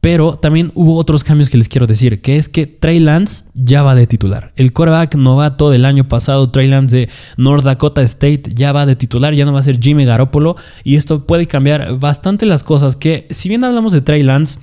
Pero 0.03 0.37
también 0.37 0.73
hubo 0.75 0.95
otros 0.97 1.25
cambios 1.25 1.49
que 1.49 1.57
les 1.57 1.71
quiero 1.71 1.87
decir, 1.87 2.21
que 2.21 2.37
es 2.37 2.51
que 2.51 2.67
Trey 2.67 3.01
Lance 3.01 3.45
ya 3.55 3.83
va 3.83 3.95
de 3.95 4.07
titular. 4.07 4.53
El 4.57 4.75
quarterback 4.75 5.15
novato 5.15 5.71
del 5.71 5.87
año 5.87 6.07
pasado, 6.07 6.51
Trey 6.51 6.69
Lance 6.69 6.95
de 6.95 7.09
North 7.39 7.65
Dakota 7.65 8.03
State, 8.03 8.43
ya 8.55 8.73
va 8.73 8.85
de 8.85 8.95
titular, 8.95 9.33
ya 9.33 9.47
no 9.47 9.55
va 9.55 9.61
a 9.61 9.63
ser 9.63 9.81
Jimmy 9.81 10.05
Garoppolo. 10.05 10.57
Y 10.85 10.97
esto 10.97 11.27
puede 11.27 11.47
cambiar 11.47 11.99
bastante 11.99 12.45
las 12.45 12.63
cosas, 12.63 12.95
que 12.95 13.27
si 13.31 13.49
bien 13.49 13.65
hablamos 13.65 13.93
de 13.93 14.03
Trey 14.03 14.23
Lance, 14.23 14.59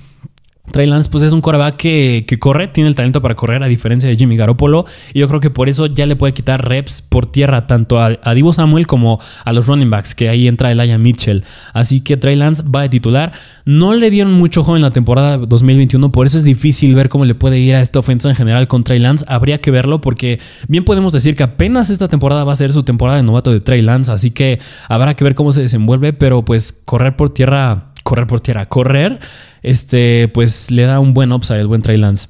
Trey 0.70 0.86
Lance 0.86 1.08
pues 1.10 1.24
es 1.24 1.32
un 1.32 1.40
coreback 1.40 1.76
que, 1.76 2.36
corre, 2.38 2.68
tiene 2.68 2.88
el 2.88 2.94
talento 2.94 3.22
para 3.22 3.34
correr 3.34 3.62
a 3.62 3.66
diferencia 3.66 4.08
de 4.08 4.16
Jimmy 4.16 4.36
Garoppolo 4.36 4.84
y 5.14 5.20
yo 5.20 5.28
creo 5.28 5.40
que 5.40 5.50
por 5.50 5.68
eso 5.68 5.86
ya 5.86 6.06
le 6.06 6.16
puede 6.16 6.34
quitar 6.34 6.68
reps 6.68 7.02
por 7.02 7.26
tierra 7.26 7.66
tanto 7.66 8.00
a, 8.00 8.34
Divo 8.34 8.52
Samuel 8.52 8.86
como 8.86 9.20
a 9.44 9.52
los 9.52 9.66
running 9.66 9.88
backs 9.88 10.14
que 10.14 10.28
ahí 10.28 10.48
entra 10.48 10.70
Elijah 10.70 10.98
Mitchell. 10.98 11.44
Así 11.72 12.00
que 12.00 12.16
Trey 12.16 12.36
Lance 12.36 12.64
va 12.68 12.82
de 12.82 12.88
titular. 12.88 13.32
No 13.64 13.94
le 13.94 14.10
dieron 14.10 14.32
mucho 14.32 14.62
juego 14.62 14.76
en 14.76 14.82
la 14.82 14.90
temporada 14.90 15.38
2021, 15.38 16.12
por 16.12 16.26
eso 16.26 16.38
es 16.38 16.44
difícil 16.44 16.94
ver 16.94 17.08
cómo 17.08 17.24
le 17.24 17.34
puede 17.34 17.58
ir 17.58 17.74
a 17.74 17.80
esta 17.80 17.98
ofensa 17.98 18.28
en 18.28 18.36
general 18.36 18.68
con 18.68 18.84
Trey 18.84 18.98
Lance. 18.98 19.24
Habría 19.28 19.60
que 19.60 19.70
verlo 19.70 20.00
porque 20.00 20.38
bien 20.68 20.84
podemos 20.84 21.12
decir 21.12 21.36
que 21.36 21.42
apenas 21.42 21.90
esta 21.90 22.08
temporada 22.08 22.44
va 22.44 22.52
a 22.52 22.56
ser 22.56 22.72
su 22.72 22.82
temporada 22.82 23.16
de 23.18 23.22
novato 23.22 23.52
de 23.52 23.60
Trey 23.60 23.82
Lance, 23.82 24.12
así 24.12 24.30
que 24.30 24.60
habrá 24.88 25.14
que 25.14 25.24
ver 25.24 25.34
cómo 25.34 25.52
se 25.52 25.62
desenvuelve, 25.62 26.12
pero 26.12 26.44
pues 26.44 26.82
correr 26.84 27.16
por 27.16 27.30
tierra 27.30 27.85
correr 28.06 28.28
por 28.28 28.40
tierra, 28.40 28.66
correr, 28.66 29.18
este, 29.62 30.28
pues 30.28 30.70
le 30.70 30.84
da 30.84 31.00
un 31.00 31.12
buen 31.12 31.32
upside 31.32 31.60
el 31.60 31.66
buen 31.66 31.82
Trey 31.82 31.98
Lance. 31.98 32.28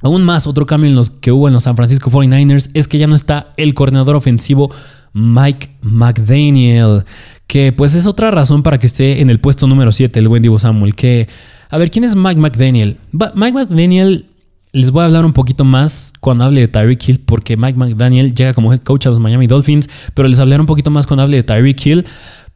Aún 0.00 0.22
más, 0.22 0.46
otro 0.46 0.64
cambio 0.64 0.88
en 0.88 0.94
los 0.94 1.10
que 1.10 1.32
hubo 1.32 1.48
en 1.48 1.54
los 1.54 1.64
San 1.64 1.74
Francisco 1.74 2.08
49ers 2.08 2.70
es 2.74 2.86
que 2.86 2.98
ya 2.98 3.08
no 3.08 3.16
está 3.16 3.48
el 3.56 3.74
coordinador 3.74 4.14
ofensivo 4.14 4.72
Mike 5.12 5.70
McDaniel, 5.82 7.04
que 7.48 7.72
pues 7.72 7.96
es 7.96 8.06
otra 8.06 8.30
razón 8.30 8.62
para 8.62 8.78
que 8.78 8.86
esté 8.86 9.20
en 9.20 9.28
el 9.28 9.40
puesto 9.40 9.66
número 9.66 9.90
7 9.90 10.16
el 10.20 10.28
buen 10.28 10.40
Divo 10.40 10.60
Samuel, 10.60 10.94
que 10.94 11.28
a 11.68 11.78
ver, 11.78 11.90
¿quién 11.90 12.04
es 12.04 12.14
Mike 12.14 12.40
McDaniel? 12.40 12.96
Mike 13.12 13.52
McDaniel 13.52 14.26
les 14.72 14.92
voy 14.92 15.02
a 15.02 15.06
hablar 15.06 15.24
un 15.24 15.32
poquito 15.32 15.64
más 15.64 16.12
cuando 16.20 16.44
hable 16.44 16.60
de 16.60 16.68
Tyreek 16.68 17.08
Hill, 17.08 17.20
porque 17.26 17.56
Mike 17.56 17.76
McDaniel 17.76 18.34
llega 18.34 18.54
como 18.54 18.72
head 18.72 18.80
coach 18.80 19.06
a 19.06 19.10
los 19.10 19.18
Miami 19.18 19.48
Dolphins, 19.48 19.88
pero 20.14 20.28
les 20.28 20.38
hablaré 20.38 20.60
un 20.60 20.66
poquito 20.66 20.90
más 20.90 21.06
cuando 21.06 21.24
hable 21.24 21.38
de 21.38 21.42
Tyreek 21.42 21.86
Hill. 21.86 22.04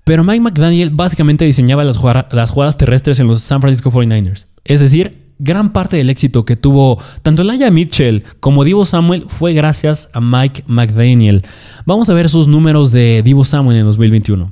Pero 0.05 0.25
Mike 0.25 0.41
McDaniel 0.41 0.91
básicamente 0.91 1.45
diseñaba 1.45 1.85
las, 1.85 1.97
jugadas, 1.97 2.77
terrestres 2.77 3.21
en 3.21 3.29
los 3.29 3.41
San 3.41 3.61
Francisco 3.61 3.93
49ers. 3.93 4.47
Es 4.65 4.81
decir, 4.81 5.33
gran 5.39 5.73
parte 5.73 5.97
del 5.97 6.11
éxito 6.11 6.45
que 6.45 6.57
tuvo 6.57 6.99
tanto 7.23 7.43
Elijah 7.43 7.71
Mitchell 7.71 8.25
como 8.41 8.65
Divo 8.65 8.85
Samuel 8.85 9.25
fue 9.29 9.53
gracias 9.53 10.11
a 10.15 10.21
Mike 10.21 10.65
McDaniel. 10.67 11.43
Vamos 11.87 12.11
a 12.11 12.15
ver 12.15 12.29
sus 12.29 12.49
números 12.49 12.91
de 12.91 13.23
Divo 13.25 13.45
Samuel 13.45 13.79
en 13.79 13.85
2021. 13.87 14.51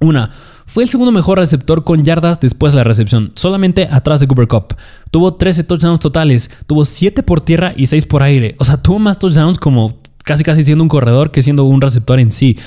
Una, 0.00 0.30
fue 0.66 0.82
el 0.82 0.88
segundo 0.88 1.12
mejor 1.12 1.38
receptor 1.38 1.84
con 1.84 2.02
yardas 2.02 2.40
después 2.40 2.72
de 2.72 2.78
la 2.78 2.84
recepción, 2.84 3.30
solamente 3.36 3.88
atrás 3.90 4.18
de 4.18 4.26
Cooper 4.26 4.48
Cup. 4.48 4.74
Tuvo 5.12 5.34
13 5.34 5.62
touchdowns 5.64 6.00
totales, 6.00 6.50
tuvo 6.66 6.84
7 6.84 7.22
por 7.22 7.40
tierra 7.40 7.72
y 7.76 7.86
6 7.86 8.06
por 8.06 8.22
aire. 8.22 8.56
O 8.58 8.64
sea, 8.64 8.82
tuvo 8.82 8.98
más 8.98 9.18
touchdowns 9.18 9.58
como 9.58 10.00
casi 10.24 10.42
casi 10.42 10.64
siendo 10.64 10.82
un 10.82 10.88
corredor 10.88 11.30
que 11.30 11.42
siendo 11.42 11.64
un 11.64 11.80
receptor 11.80 12.18
en 12.18 12.32
sí. 12.32 12.58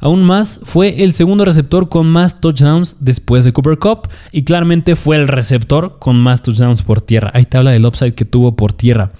Aún 0.00 0.24
más, 0.24 0.60
fue 0.64 1.02
el 1.04 1.12
segundo 1.12 1.44
receptor 1.44 1.88
con 1.88 2.08
más 2.08 2.40
touchdowns 2.40 2.96
después 3.00 3.44
de 3.44 3.52
Cooper 3.52 3.78
Cup 3.78 4.08
y 4.32 4.44
claramente 4.44 4.96
fue 4.96 5.16
el 5.16 5.28
receptor 5.28 5.98
con 5.98 6.18
más 6.18 6.42
touchdowns 6.42 6.82
por 6.82 7.02
tierra. 7.02 7.30
Ahí 7.34 7.44
te 7.44 7.58
habla 7.58 7.70
del 7.70 7.84
upside 7.84 8.14
que 8.14 8.24
tuvo 8.24 8.56
por 8.56 8.72
tierra. 8.72 9.12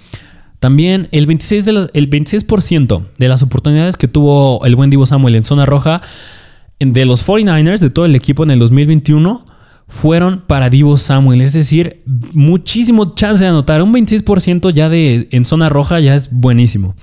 También 0.59 1.07
el 1.11 1.27
26%, 1.27 1.63
de, 1.63 1.89
el 1.93 2.07
26 2.07 2.45
de 3.17 3.27
las 3.27 3.41
oportunidades 3.43 3.97
que 3.97 4.07
tuvo 4.07 4.65
el 4.65 4.75
buen 4.75 4.89
Divo 4.89 5.05
Samuel 5.05 5.35
en 5.35 5.43
zona 5.43 5.65
roja 5.65 6.01
de 6.79 7.05
los 7.05 7.27
49ers, 7.27 7.79
de 7.79 7.89
todo 7.89 8.05
el 8.05 8.15
equipo 8.15 8.43
en 8.43 8.51
el 8.51 8.59
2021, 8.59 9.45
fueron 9.87 10.41
para 10.47 10.69
Divo 10.69 10.97
Samuel. 10.97 11.41
Es 11.41 11.53
decir, 11.53 12.03
muchísimo 12.33 13.13
chance 13.13 13.43
de 13.43 13.49
anotar. 13.49 13.81
Un 13.83 13.93
26% 13.93 14.71
ya 14.71 14.89
de, 14.89 15.27
en 15.31 15.45
zona 15.45 15.69
roja 15.69 15.99
ya 15.99 16.15
es 16.15 16.31
buenísimo. 16.31 16.95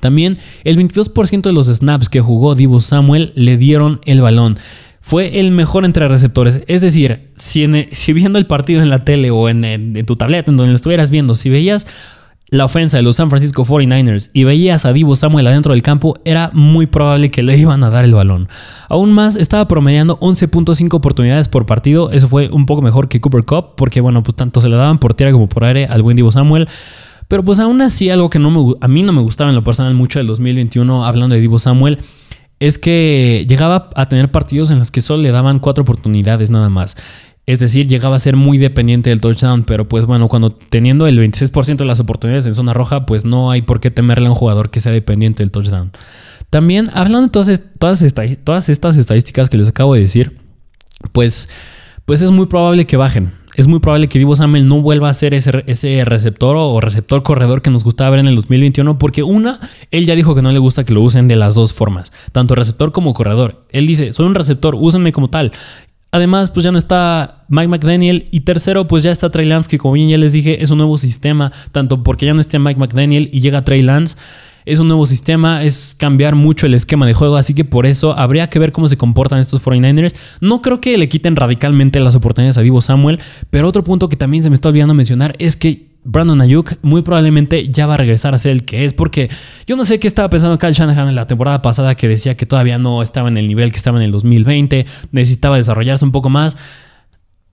También 0.00 0.38
el 0.64 0.78
22% 0.78 1.42
de 1.42 1.52
los 1.52 1.66
snaps 1.66 2.08
que 2.08 2.20
jugó 2.20 2.54
Divo 2.54 2.80
Samuel 2.80 3.32
le 3.34 3.56
dieron 3.56 4.00
el 4.04 4.20
balón. 4.20 4.58
Fue 5.00 5.38
el 5.38 5.52
mejor 5.52 5.84
entre 5.84 6.08
receptores. 6.08 6.64
Es 6.66 6.80
decir, 6.80 7.30
si, 7.36 7.64
viendo 8.12 8.40
el 8.40 8.46
partido 8.46 8.82
en 8.82 8.90
la 8.90 9.04
tele 9.04 9.30
o 9.30 9.48
en, 9.48 10.04
tu 10.04 10.16
tableta, 10.16 10.50
en 10.50 10.56
donde 10.56 10.72
lo 10.72 10.76
estuvieras 10.76 11.10
viendo, 11.12 11.36
si 11.36 11.48
veías 11.48 11.86
la 12.48 12.64
ofensa 12.64 12.96
de 12.96 13.04
los 13.04 13.14
San 13.14 13.30
Francisco 13.30 13.64
49ers 13.64 14.30
y 14.32 14.42
veías 14.42 14.84
a 14.84 14.92
Divo 14.92 15.14
Samuel 15.14 15.46
adentro 15.46 15.74
del 15.74 15.82
campo, 15.82 16.16
era 16.24 16.50
muy 16.52 16.86
probable 16.86 17.30
que 17.30 17.44
le 17.44 17.56
iban 17.56 17.84
a 17.84 17.90
dar 17.90 18.04
el 18.04 18.14
balón. 18.14 18.48
Aún 18.88 19.12
más, 19.12 19.36
estaba 19.36 19.68
promediando 19.68 20.18
11.5 20.18 20.94
oportunidades 20.94 21.46
por 21.46 21.66
partido. 21.66 22.10
Eso 22.10 22.26
fue 22.26 22.48
un 22.50 22.66
poco 22.66 22.82
mejor 22.82 23.08
que 23.08 23.20
Cooper 23.20 23.44
Cup, 23.44 23.76
porque 23.76 24.00
bueno, 24.00 24.24
pues 24.24 24.34
tanto 24.34 24.60
se 24.60 24.68
le 24.68 24.74
daban 24.74 24.98
por 24.98 25.14
tierra 25.14 25.32
como 25.32 25.48
por 25.48 25.62
aire 25.62 25.86
al 25.86 26.02
buen 26.02 26.16
Divo 26.16 26.32
Samuel. 26.32 26.68
Pero 27.28 27.44
pues 27.44 27.60
aún 27.60 27.82
así 27.82 28.10
algo 28.10 28.30
que 28.30 28.38
no 28.38 28.50
me, 28.50 28.74
a 28.80 28.88
mí 28.88 29.02
no 29.02 29.12
me 29.12 29.20
gustaba 29.20 29.50
en 29.50 29.56
lo 29.56 29.64
personal 29.64 29.94
mucho 29.94 30.18
del 30.18 30.28
2021 30.28 31.04
hablando 31.04 31.34
de 31.34 31.40
Divo 31.40 31.58
Samuel 31.58 31.98
es 32.58 32.78
que 32.78 33.44
llegaba 33.48 33.90
a 33.94 34.08
tener 34.08 34.30
partidos 34.30 34.70
en 34.70 34.78
los 34.78 34.90
que 34.90 35.00
solo 35.00 35.22
le 35.22 35.30
daban 35.30 35.58
cuatro 35.58 35.82
oportunidades 35.82 36.50
nada 36.50 36.70
más. 36.70 36.96
Es 37.44 37.60
decir, 37.60 37.86
llegaba 37.86 38.16
a 38.16 38.18
ser 38.18 38.34
muy 38.34 38.58
dependiente 38.58 39.10
del 39.10 39.20
touchdown, 39.20 39.64
pero 39.64 39.86
pues 39.86 40.04
bueno, 40.04 40.26
cuando 40.28 40.50
teniendo 40.50 41.06
el 41.06 41.18
26% 41.18 41.76
de 41.76 41.84
las 41.84 42.00
oportunidades 42.00 42.46
en 42.46 42.54
zona 42.54 42.72
roja, 42.72 43.06
pues 43.06 43.24
no 43.24 43.50
hay 43.50 43.62
por 43.62 43.78
qué 43.78 43.90
temerle 43.90 44.26
a 44.26 44.30
un 44.30 44.36
jugador 44.36 44.70
que 44.70 44.80
sea 44.80 44.90
dependiente 44.90 45.42
del 45.42 45.52
touchdown. 45.52 45.92
También, 46.50 46.90
hablando 46.92 47.22
de 47.22 47.28
todas, 47.28 47.62
todas, 47.78 48.04
todas 48.42 48.68
estas 48.68 48.96
estadísticas 48.96 49.48
que 49.48 49.58
les 49.58 49.68
acabo 49.68 49.94
de 49.94 50.00
decir, 50.00 50.36
pues, 51.12 51.48
pues 52.04 52.22
es 52.22 52.32
muy 52.32 52.46
probable 52.46 52.86
que 52.86 52.96
bajen 52.96 53.32
es 53.56 53.66
muy 53.66 53.80
probable 53.80 54.08
que 54.08 54.18
Divo 54.18 54.36
Samuel 54.36 54.66
no 54.66 54.82
vuelva 54.82 55.08
a 55.08 55.14
ser 55.14 55.34
ese, 55.34 56.04
receptor 56.04 56.56
o, 56.56 56.80
receptor 56.80 57.22
corredor 57.22 57.62
que 57.62 57.70
nos 57.70 57.84
gustaba 57.84 58.10
ver 58.10 58.20
en 58.20 58.28
el 58.28 58.36
2021, 58.36 58.98
porque 58.98 59.22
una, 59.22 59.58
él 59.90 60.06
ya 60.06 60.14
dijo 60.14 60.34
que 60.34 60.42
no 60.42 60.52
le 60.52 60.58
gusta 60.58 60.84
que 60.84 60.92
lo 60.92 61.00
usen 61.00 61.26
de 61.26 61.36
las 61.36 61.54
dos 61.54 61.72
formas, 61.72 62.12
tanto 62.32 62.54
receptor 62.54 62.92
como 62.92 63.14
corredor. 63.14 63.62
Él 63.70 63.86
dice, 63.86 64.12
soy 64.12 64.26
un 64.26 64.34
receptor, 64.34 64.76
úsenme 64.78 65.12
como 65.12 65.30
tal. 65.30 65.52
Además, 66.12 66.50
pues 66.50 66.64
ya 66.64 66.70
no 66.70 66.78
está 66.78 67.44
Mike 67.48 67.68
McDaniel. 67.68 68.26
Y 68.30 68.40
tercero, 68.40 68.86
pues 68.86 69.02
ya 69.02 69.10
está 69.10 69.30
Trey 69.30 69.46
Lance, 69.46 69.68
que 69.68 69.78
como 69.78 69.94
bien 69.94 70.08
ya 70.08 70.18
les 70.18 70.32
dije, 70.32 70.62
es 70.62 70.70
un 70.70 70.78
nuevo 70.78 70.96
sistema, 70.98 71.52
tanto 71.72 72.02
porque 72.02 72.26
ya 72.26 72.34
no 72.34 72.40
está 72.40 72.58
Mike 72.58 72.78
McDaniel 72.78 73.28
y 73.32 73.40
llega 73.40 73.64
Trey 73.64 73.82
Lance 73.82 74.16
es 74.66 74.80
un 74.80 74.88
nuevo 74.88 75.06
sistema, 75.06 75.62
es 75.62 75.96
cambiar 75.98 76.34
mucho 76.34 76.66
el 76.66 76.74
esquema 76.74 77.06
de 77.06 77.14
juego, 77.14 77.36
así 77.36 77.54
que 77.54 77.64
por 77.64 77.86
eso 77.86 78.18
habría 78.18 78.50
que 78.50 78.58
ver 78.58 78.72
cómo 78.72 78.88
se 78.88 78.98
comportan 78.98 79.38
estos 79.38 79.64
49ers. 79.64 80.14
No 80.40 80.60
creo 80.60 80.80
que 80.80 80.98
le 80.98 81.08
quiten 81.08 81.36
radicalmente 81.36 82.00
las 82.00 82.16
oportunidades 82.16 82.58
a 82.58 82.62
Divo 82.62 82.80
Samuel, 82.80 83.20
pero 83.50 83.68
otro 83.68 83.84
punto 83.84 84.08
que 84.08 84.16
también 84.16 84.42
se 84.42 84.50
me 84.50 84.54
está 84.54 84.68
olvidando 84.68 84.92
mencionar 84.92 85.36
es 85.38 85.56
que 85.56 85.94
Brandon 86.02 86.40
Ayuk 86.40 86.74
muy 86.82 87.02
probablemente 87.02 87.68
ya 87.68 87.86
va 87.86 87.94
a 87.94 87.96
regresar 87.96 88.34
a 88.34 88.38
ser 88.38 88.52
el 88.52 88.64
que 88.64 88.84
es, 88.84 88.92
porque 88.92 89.30
yo 89.66 89.76
no 89.76 89.84
sé 89.84 90.00
qué 90.00 90.08
estaba 90.08 90.28
pensando 90.30 90.58
Kyle 90.58 90.72
Shanahan 90.72 91.08
en 91.08 91.14
la 91.14 91.28
temporada 91.28 91.62
pasada 91.62 91.94
que 91.94 92.08
decía 92.08 92.36
que 92.36 92.44
todavía 92.44 92.78
no 92.78 93.02
estaba 93.02 93.28
en 93.28 93.36
el 93.36 93.46
nivel 93.46 93.70
que 93.70 93.76
estaba 93.76 93.98
en 93.98 94.04
el 94.04 94.10
2020, 94.10 94.84
necesitaba 95.12 95.56
desarrollarse 95.56 96.04
un 96.04 96.12
poco 96.12 96.28
más. 96.28 96.56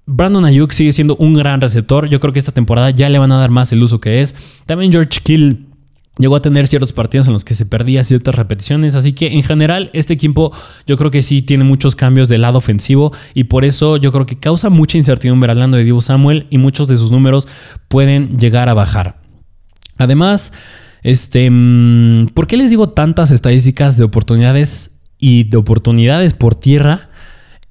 Brandon 0.06 0.46
Ayuk 0.46 0.72
sigue 0.72 0.92
siendo 0.92 1.16
un 1.16 1.34
gran 1.34 1.62
receptor. 1.62 2.10
Yo 2.10 2.20
creo 2.20 2.34
que 2.34 2.40
esta 2.40 2.52
temporada 2.52 2.90
ya 2.90 3.10
le 3.10 3.20
van 3.20 3.32
a 3.32 3.38
dar 3.38 3.52
más 3.52 3.72
el 3.72 3.82
uso 3.82 4.02
que 4.02 4.20
es. 4.20 4.64
También 4.66 4.92
George 4.92 5.22
Kill 5.24 5.73
Llegó 6.20 6.36
a 6.36 6.42
tener 6.44 6.68
ciertos 6.68 6.94
partidos 6.94 7.26
en 7.26 7.34
los 7.34 7.44
que 7.44 7.56
se 7.56 7.66
perdía 7.66 8.04
ciertas 8.04 8.36
repeticiones, 8.36 8.94
así 8.94 9.14
que 9.14 9.34
en 9.34 9.42
general 9.42 9.90
este 9.94 10.14
equipo 10.14 10.52
yo 10.86 10.96
creo 10.96 11.10
que 11.10 11.24
sí 11.24 11.42
tiene 11.42 11.64
muchos 11.64 11.96
cambios 11.96 12.30
del 12.30 12.42
lado 12.42 12.60
ofensivo 12.60 13.12
y 13.34 13.46
por 13.46 13.66
eso 13.66 13.98
yo 13.98 14.12
creo 14.12 14.28
que 14.28 14.38
causa 14.38 14.70
mucha 14.70 14.98
incertidumbre 14.98 15.50
hablando 15.50 15.76
de 15.76 15.84
Divo 15.84 16.02
Samuel 16.02 16.46
y 16.52 16.60
muchos 16.60 16.88
de 16.88 16.98
sus 16.98 17.12
números 17.12 17.48
pueden 17.88 18.38
llegar 18.38 18.70
a 18.70 18.76
bajar. 18.76 19.22
Además, 19.98 20.54
este, 21.02 21.50
mm, 21.50 22.28
¿por 22.36 22.46
qué 22.46 22.58
les 22.58 22.70
digo 22.70 22.90
tantas 22.90 23.32
estadísticas 23.32 23.98
de 23.98 24.04
oportunidades 24.04 25.00
y 25.18 25.46
de 25.46 25.58
oportunidades 25.58 26.34
por 26.34 26.54
tierra? 26.54 27.10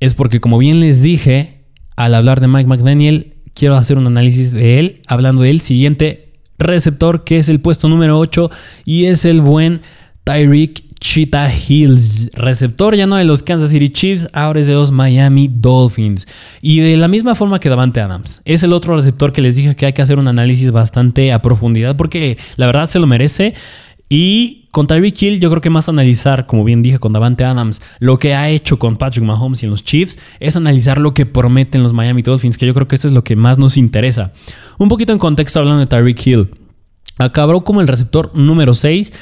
Es 0.00 0.14
porque 0.14 0.40
como 0.40 0.58
bien 0.58 0.80
les 0.80 1.00
dije, 1.00 1.64
al 1.94 2.14
hablar 2.14 2.40
de 2.40 2.48
Mike 2.48 2.68
McDaniel, 2.68 3.36
quiero 3.54 3.76
hacer 3.76 3.98
un 3.98 4.06
análisis 4.08 4.50
de 4.50 4.80
él, 4.80 5.02
hablando 5.06 5.42
del 5.42 5.60
siguiente 5.60 6.31
receptor 6.62 7.24
que 7.24 7.38
es 7.38 7.48
el 7.48 7.60
puesto 7.60 7.88
número 7.88 8.18
8 8.18 8.50
y 8.84 9.06
es 9.06 9.24
el 9.24 9.40
buen 9.40 9.80
Tyreek 10.24 10.92
Cheetah 11.02 11.50
Hills, 11.52 12.30
receptor 12.34 12.94
ya 12.94 13.08
no 13.08 13.16
de 13.16 13.24
los 13.24 13.42
Kansas 13.42 13.70
City 13.70 13.90
Chiefs, 13.90 14.28
ahora 14.32 14.60
es 14.60 14.68
de 14.68 14.74
los 14.74 14.92
Miami 14.92 15.50
Dolphins. 15.52 16.28
Y 16.60 16.78
de 16.78 16.96
la 16.96 17.08
misma 17.08 17.34
forma 17.34 17.58
que 17.58 17.68
Davante 17.68 18.00
Adams, 18.00 18.40
es 18.44 18.62
el 18.62 18.72
otro 18.72 18.94
receptor 18.94 19.32
que 19.32 19.40
les 19.40 19.56
dije 19.56 19.74
que 19.74 19.86
hay 19.86 19.92
que 19.94 20.02
hacer 20.02 20.20
un 20.20 20.28
análisis 20.28 20.70
bastante 20.70 21.32
a 21.32 21.42
profundidad 21.42 21.96
porque 21.96 22.38
la 22.56 22.66
verdad 22.66 22.88
se 22.88 23.00
lo 23.00 23.08
merece. 23.08 23.54
Y 24.14 24.68
con 24.72 24.86
Tyreek 24.86 25.22
Hill 25.22 25.40
yo 25.40 25.48
creo 25.48 25.62
que 25.62 25.70
más 25.70 25.88
analizar, 25.88 26.44
como 26.44 26.64
bien 26.64 26.82
dije 26.82 26.98
con 26.98 27.14
Davante 27.14 27.44
Adams, 27.44 27.80
lo 27.98 28.18
que 28.18 28.34
ha 28.34 28.50
hecho 28.50 28.78
con 28.78 28.98
Patrick 28.98 29.24
Mahomes 29.24 29.62
y 29.62 29.64
en 29.64 29.70
los 29.70 29.84
Chiefs, 29.84 30.18
es 30.38 30.54
analizar 30.54 30.98
lo 30.98 31.14
que 31.14 31.24
prometen 31.24 31.82
los 31.82 31.94
Miami 31.94 32.20
Dolphins, 32.20 32.58
que 32.58 32.66
yo 32.66 32.74
creo 32.74 32.86
que 32.86 32.96
eso 32.96 33.08
es 33.08 33.14
lo 33.14 33.24
que 33.24 33.36
más 33.36 33.56
nos 33.56 33.78
interesa. 33.78 34.34
Un 34.76 34.90
poquito 34.90 35.14
en 35.14 35.18
contexto 35.18 35.60
hablando 35.60 35.80
de 35.80 35.86
Tyreek 35.86 36.26
Hill. 36.26 36.50
Acabó 37.16 37.64
como 37.64 37.80
el 37.80 37.88
receptor 37.88 38.30
número 38.34 38.74
6 38.74 39.14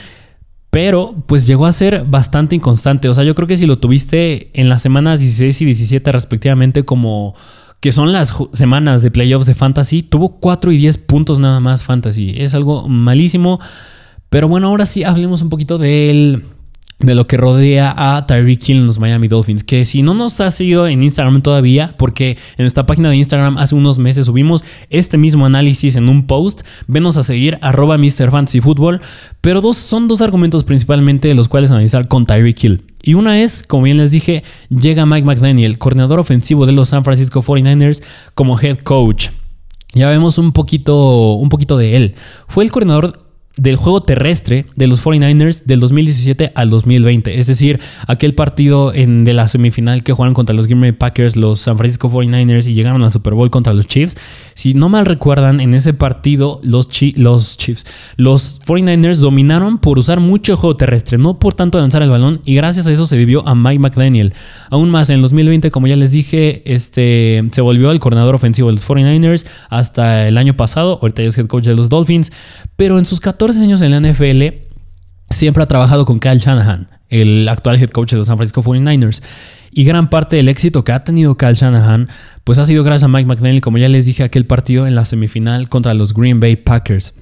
pero 0.70 1.14
pues 1.26 1.46
llegó 1.46 1.66
a 1.66 1.72
ser 1.72 2.04
bastante 2.08 2.56
inconstante. 2.56 3.08
O 3.08 3.14
sea, 3.14 3.22
yo 3.22 3.36
creo 3.36 3.46
que 3.46 3.56
si 3.56 3.66
lo 3.66 3.78
tuviste 3.78 4.50
en 4.60 4.68
las 4.68 4.82
semanas 4.82 5.20
16 5.20 5.60
y 5.60 5.64
17 5.66 6.10
respectivamente 6.10 6.84
como 6.84 7.36
que 7.78 7.92
son 7.92 8.12
las 8.12 8.34
semanas 8.54 9.02
de 9.02 9.12
playoffs 9.12 9.46
de 9.46 9.54
fantasy, 9.54 10.02
tuvo 10.02 10.40
4 10.40 10.72
y 10.72 10.78
10 10.78 10.98
puntos 10.98 11.38
nada 11.38 11.60
más 11.60 11.84
fantasy. 11.84 12.34
Es 12.36 12.54
algo 12.54 12.88
malísimo. 12.88 13.60
Pero 14.30 14.48
bueno, 14.48 14.68
ahora 14.68 14.86
sí 14.86 15.02
hablemos 15.02 15.42
un 15.42 15.50
poquito 15.50 15.76
de 15.76 16.40
lo 17.00 17.26
que 17.26 17.36
rodea 17.36 17.92
a 17.96 18.26
Tyreek 18.26 18.68
Hill 18.68 18.76
en 18.76 18.86
los 18.86 19.00
Miami 19.00 19.26
Dolphins. 19.26 19.64
Que 19.64 19.84
si 19.84 20.02
no 20.02 20.14
nos 20.14 20.40
ha 20.40 20.52
seguido 20.52 20.86
en 20.86 21.02
Instagram 21.02 21.42
todavía, 21.42 21.96
porque 21.98 22.38
en 22.56 22.62
nuestra 22.62 22.86
página 22.86 23.10
de 23.10 23.16
Instagram 23.16 23.58
hace 23.58 23.74
unos 23.74 23.98
meses 23.98 24.26
subimos 24.26 24.62
este 24.88 25.16
mismo 25.16 25.46
análisis 25.46 25.96
en 25.96 26.08
un 26.08 26.28
post, 26.28 26.60
venos 26.86 27.16
a 27.16 27.24
seguir 27.24 27.58
arroba 27.60 27.98
Mr. 27.98 28.30
Fantasy 28.30 28.60
Football. 28.60 29.00
Pero 29.40 29.60
dos, 29.60 29.76
son 29.76 30.06
dos 30.06 30.20
argumentos 30.20 30.62
principalmente 30.62 31.26
de 31.26 31.34
los 31.34 31.48
cuales 31.48 31.72
analizar 31.72 32.06
con 32.06 32.24
Tyreek 32.24 32.62
Hill. 32.62 32.84
Y 33.02 33.14
una 33.14 33.42
es, 33.42 33.64
como 33.64 33.82
bien 33.82 33.96
les 33.96 34.12
dije, 34.12 34.44
llega 34.68 35.06
Mike 35.06 35.26
McDaniel, 35.26 35.76
coordinador 35.78 36.20
ofensivo 36.20 36.66
de 36.66 36.72
los 36.72 36.90
San 36.90 37.02
Francisco 37.02 37.42
49ers, 37.42 38.04
como 38.34 38.60
head 38.60 38.78
coach. 38.78 39.30
Ya 39.92 40.08
vemos 40.08 40.38
un 40.38 40.52
poquito, 40.52 41.32
un 41.32 41.48
poquito 41.48 41.76
de 41.76 41.96
él. 41.96 42.14
Fue 42.46 42.62
el 42.62 42.70
coordinador 42.70 43.29
del 43.60 43.76
juego 43.76 44.02
terrestre 44.02 44.64
de 44.74 44.86
los 44.86 45.04
49ers 45.04 45.64
del 45.64 45.80
2017 45.80 46.52
al 46.54 46.70
2020. 46.70 47.38
Es 47.38 47.46
decir, 47.46 47.78
aquel 48.06 48.34
partido 48.34 48.94
en, 48.94 49.24
de 49.24 49.34
la 49.34 49.48
semifinal 49.48 50.02
que 50.02 50.14
jugaron 50.14 50.32
contra 50.32 50.56
los 50.56 50.66
Green 50.66 50.80
Bay 50.80 50.92
Packers, 50.92 51.36
los 51.36 51.60
San 51.60 51.76
Francisco 51.76 52.10
49ers 52.10 52.68
y 52.68 52.74
llegaron 52.74 53.02
al 53.02 53.12
Super 53.12 53.34
Bowl 53.34 53.50
contra 53.50 53.74
los 53.74 53.86
Chiefs. 53.86 54.16
Si 54.54 54.72
no 54.72 54.88
mal 54.88 55.04
recuerdan, 55.04 55.60
en 55.60 55.74
ese 55.74 55.92
partido 55.92 56.60
los, 56.62 56.88
Chiefs, 56.88 57.86
los 58.16 58.62
49ers 58.62 59.16
dominaron 59.16 59.78
por 59.78 59.98
usar 59.98 60.20
mucho 60.20 60.56
juego 60.56 60.76
terrestre, 60.76 61.18
no 61.18 61.38
por 61.38 61.52
tanto 61.52 61.78
lanzar 61.78 62.02
el 62.02 62.08
balón 62.08 62.40
y 62.46 62.54
gracias 62.54 62.86
a 62.86 62.92
eso 62.92 63.06
se 63.06 63.18
debió 63.18 63.46
a 63.46 63.54
Mike 63.54 63.78
McDaniel. 63.78 64.32
Aún 64.70 64.90
más, 64.90 65.10
en 65.10 65.16
el 65.16 65.22
2020, 65.22 65.70
como 65.70 65.86
ya 65.86 65.96
les 65.96 66.12
dije, 66.12 66.62
este, 66.64 67.42
se 67.50 67.60
volvió 67.60 67.90
el 67.90 68.00
coordinador 68.00 68.34
ofensivo 68.34 68.68
de 68.68 68.74
los 68.74 68.88
49ers 68.88 69.46
hasta 69.68 70.28
el 70.28 70.38
año 70.38 70.56
pasado. 70.56 70.98
Ahorita 71.02 71.22
es 71.22 71.36
head 71.36 71.46
coach 71.46 71.64
de 71.64 71.74
los 71.74 71.90
Dolphins, 71.90 72.32
pero 72.76 72.98
en 72.98 73.04
sus 73.04 73.20
14 73.20 73.49
años 73.56 73.80
en 73.82 73.90
la 73.90 74.00
NFL, 74.00 74.42
siempre 75.28 75.62
ha 75.62 75.66
trabajado 75.66 76.04
con 76.04 76.18
Kyle 76.18 76.38
Shanahan, 76.38 76.88
el 77.08 77.48
actual 77.48 77.80
head 77.80 77.90
coach 77.90 78.12
de 78.12 78.18
los 78.18 78.26
San 78.26 78.36
Francisco 78.36 78.62
49ers. 78.62 79.22
Y 79.72 79.84
gran 79.84 80.10
parte 80.10 80.36
del 80.36 80.48
éxito 80.48 80.82
que 80.82 80.92
ha 80.92 81.04
tenido 81.04 81.36
Kyle 81.36 81.54
Shanahan, 81.54 82.08
pues 82.42 82.58
ha 82.58 82.66
sido 82.66 82.82
gracias 82.82 83.04
a 83.04 83.08
Mike 83.08 83.26
McDaniel, 83.26 83.60
como 83.60 83.78
ya 83.78 83.88
les 83.88 84.06
dije, 84.06 84.24
aquel 84.24 84.46
partido 84.46 84.86
en 84.86 84.94
la 84.94 85.04
semifinal 85.04 85.68
contra 85.68 85.94
los 85.94 86.12
Green 86.12 86.40
Bay 86.40 86.56
Packers. 86.56 87.14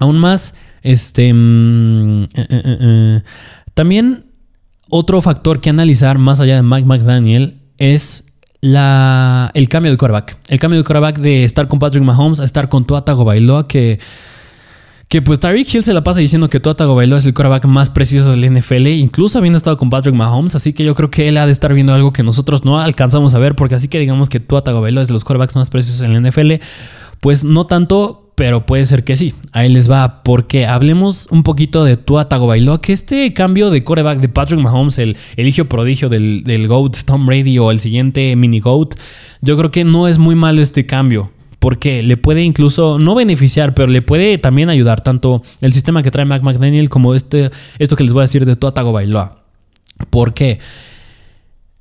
Aún 0.00 0.18
más, 0.18 0.56
este. 0.82 1.32
Mm, 1.32 2.24
eh, 2.24 2.28
eh, 2.34 2.46
eh, 2.80 3.22
también 3.74 4.24
otro 4.88 5.20
factor 5.22 5.60
que 5.60 5.70
analizar 5.70 6.18
más 6.18 6.40
allá 6.40 6.56
de 6.56 6.62
Mike 6.62 6.86
McDaniel 6.86 7.60
es 7.78 8.38
la, 8.60 9.50
el 9.54 9.68
cambio 9.68 9.92
de 9.92 9.96
quarterback. 9.96 10.38
El 10.48 10.58
cambio 10.58 10.78
de 10.78 10.84
quarterback 10.84 11.18
de 11.18 11.44
estar 11.44 11.68
con 11.68 11.78
Patrick 11.78 12.02
Mahomes 12.02 12.40
a 12.40 12.44
estar 12.44 12.68
con 12.68 12.84
Tua 12.84 13.04
Tagovailoa, 13.04 13.68
que 13.68 14.00
que 15.10 15.20
pues 15.20 15.40
Tyreek 15.40 15.74
Hill 15.74 15.82
se 15.82 15.92
la 15.92 16.04
pasa 16.04 16.20
diciendo 16.20 16.48
que 16.48 16.60
Tua 16.60 16.74
Tagovailoa 16.74 17.18
es 17.18 17.26
el 17.26 17.34
quarterback 17.34 17.64
más 17.66 17.90
preciso 17.90 18.30
del 18.30 18.48
NFL, 18.48 18.86
incluso 18.86 19.38
habiendo 19.38 19.56
estado 19.56 19.76
con 19.76 19.90
Patrick 19.90 20.14
Mahomes, 20.14 20.54
así 20.54 20.72
que 20.72 20.84
yo 20.84 20.94
creo 20.94 21.10
que 21.10 21.26
él 21.26 21.36
ha 21.36 21.46
de 21.46 21.52
estar 21.52 21.74
viendo 21.74 21.92
algo 21.92 22.12
que 22.12 22.22
nosotros 22.22 22.64
no 22.64 22.78
alcanzamos 22.78 23.34
a 23.34 23.40
ver, 23.40 23.56
porque 23.56 23.74
así 23.74 23.88
que 23.88 23.98
digamos 23.98 24.28
que 24.28 24.38
Tua 24.38 24.62
Tagovailoa 24.62 25.02
es 25.02 25.08
de 25.08 25.14
los 25.14 25.24
quarterbacks 25.24 25.56
más 25.56 25.68
precisos 25.68 26.02
en 26.02 26.12
la 26.12 26.30
NFL, 26.30 26.52
pues 27.18 27.42
no 27.42 27.66
tanto, 27.66 28.30
pero 28.36 28.66
puede 28.66 28.86
ser 28.86 29.02
que 29.02 29.16
sí. 29.16 29.34
Ahí 29.50 29.68
les 29.68 29.90
va, 29.90 30.22
porque 30.22 30.66
hablemos 30.66 31.26
un 31.32 31.42
poquito 31.42 31.82
de 31.82 31.96
Tua 31.96 32.28
Tagovailoa, 32.28 32.80
que 32.80 32.92
este 32.92 33.34
cambio 33.34 33.70
de 33.70 33.82
quarterback 33.82 34.20
de 34.20 34.28
Patrick 34.28 34.60
Mahomes, 34.60 34.96
el, 34.98 35.16
el 35.34 35.48
hijo 35.48 35.64
prodigio 35.64 36.08
del, 36.08 36.44
del 36.44 36.68
GOAT 36.68 36.98
Tom 37.04 37.26
Brady 37.26 37.58
o 37.58 37.72
el 37.72 37.80
siguiente 37.80 38.36
mini 38.36 38.60
GOAT, 38.60 38.94
yo 39.40 39.56
creo 39.58 39.72
que 39.72 39.82
no 39.82 40.06
es 40.06 40.18
muy 40.18 40.36
malo 40.36 40.62
este 40.62 40.86
cambio 40.86 41.32
porque 41.60 42.02
le 42.02 42.16
puede 42.16 42.42
incluso 42.42 42.98
no 42.98 43.14
beneficiar, 43.14 43.74
pero 43.74 43.86
le 43.86 44.02
puede 44.02 44.38
también 44.38 44.70
ayudar 44.70 45.02
tanto 45.02 45.42
el 45.60 45.72
sistema 45.72 46.02
que 46.02 46.10
trae 46.10 46.24
Mac 46.24 46.42
McDaniel 46.42 46.88
como 46.88 47.14
este, 47.14 47.50
esto 47.78 47.94
que 47.94 48.02
les 48.02 48.12
voy 48.12 48.22
a 48.22 48.24
decir 48.24 48.44
de 48.46 48.56
Tua 48.56 48.74
Tagovailoa. 48.74 49.36
¿Por 50.08 50.34
qué? 50.34 50.58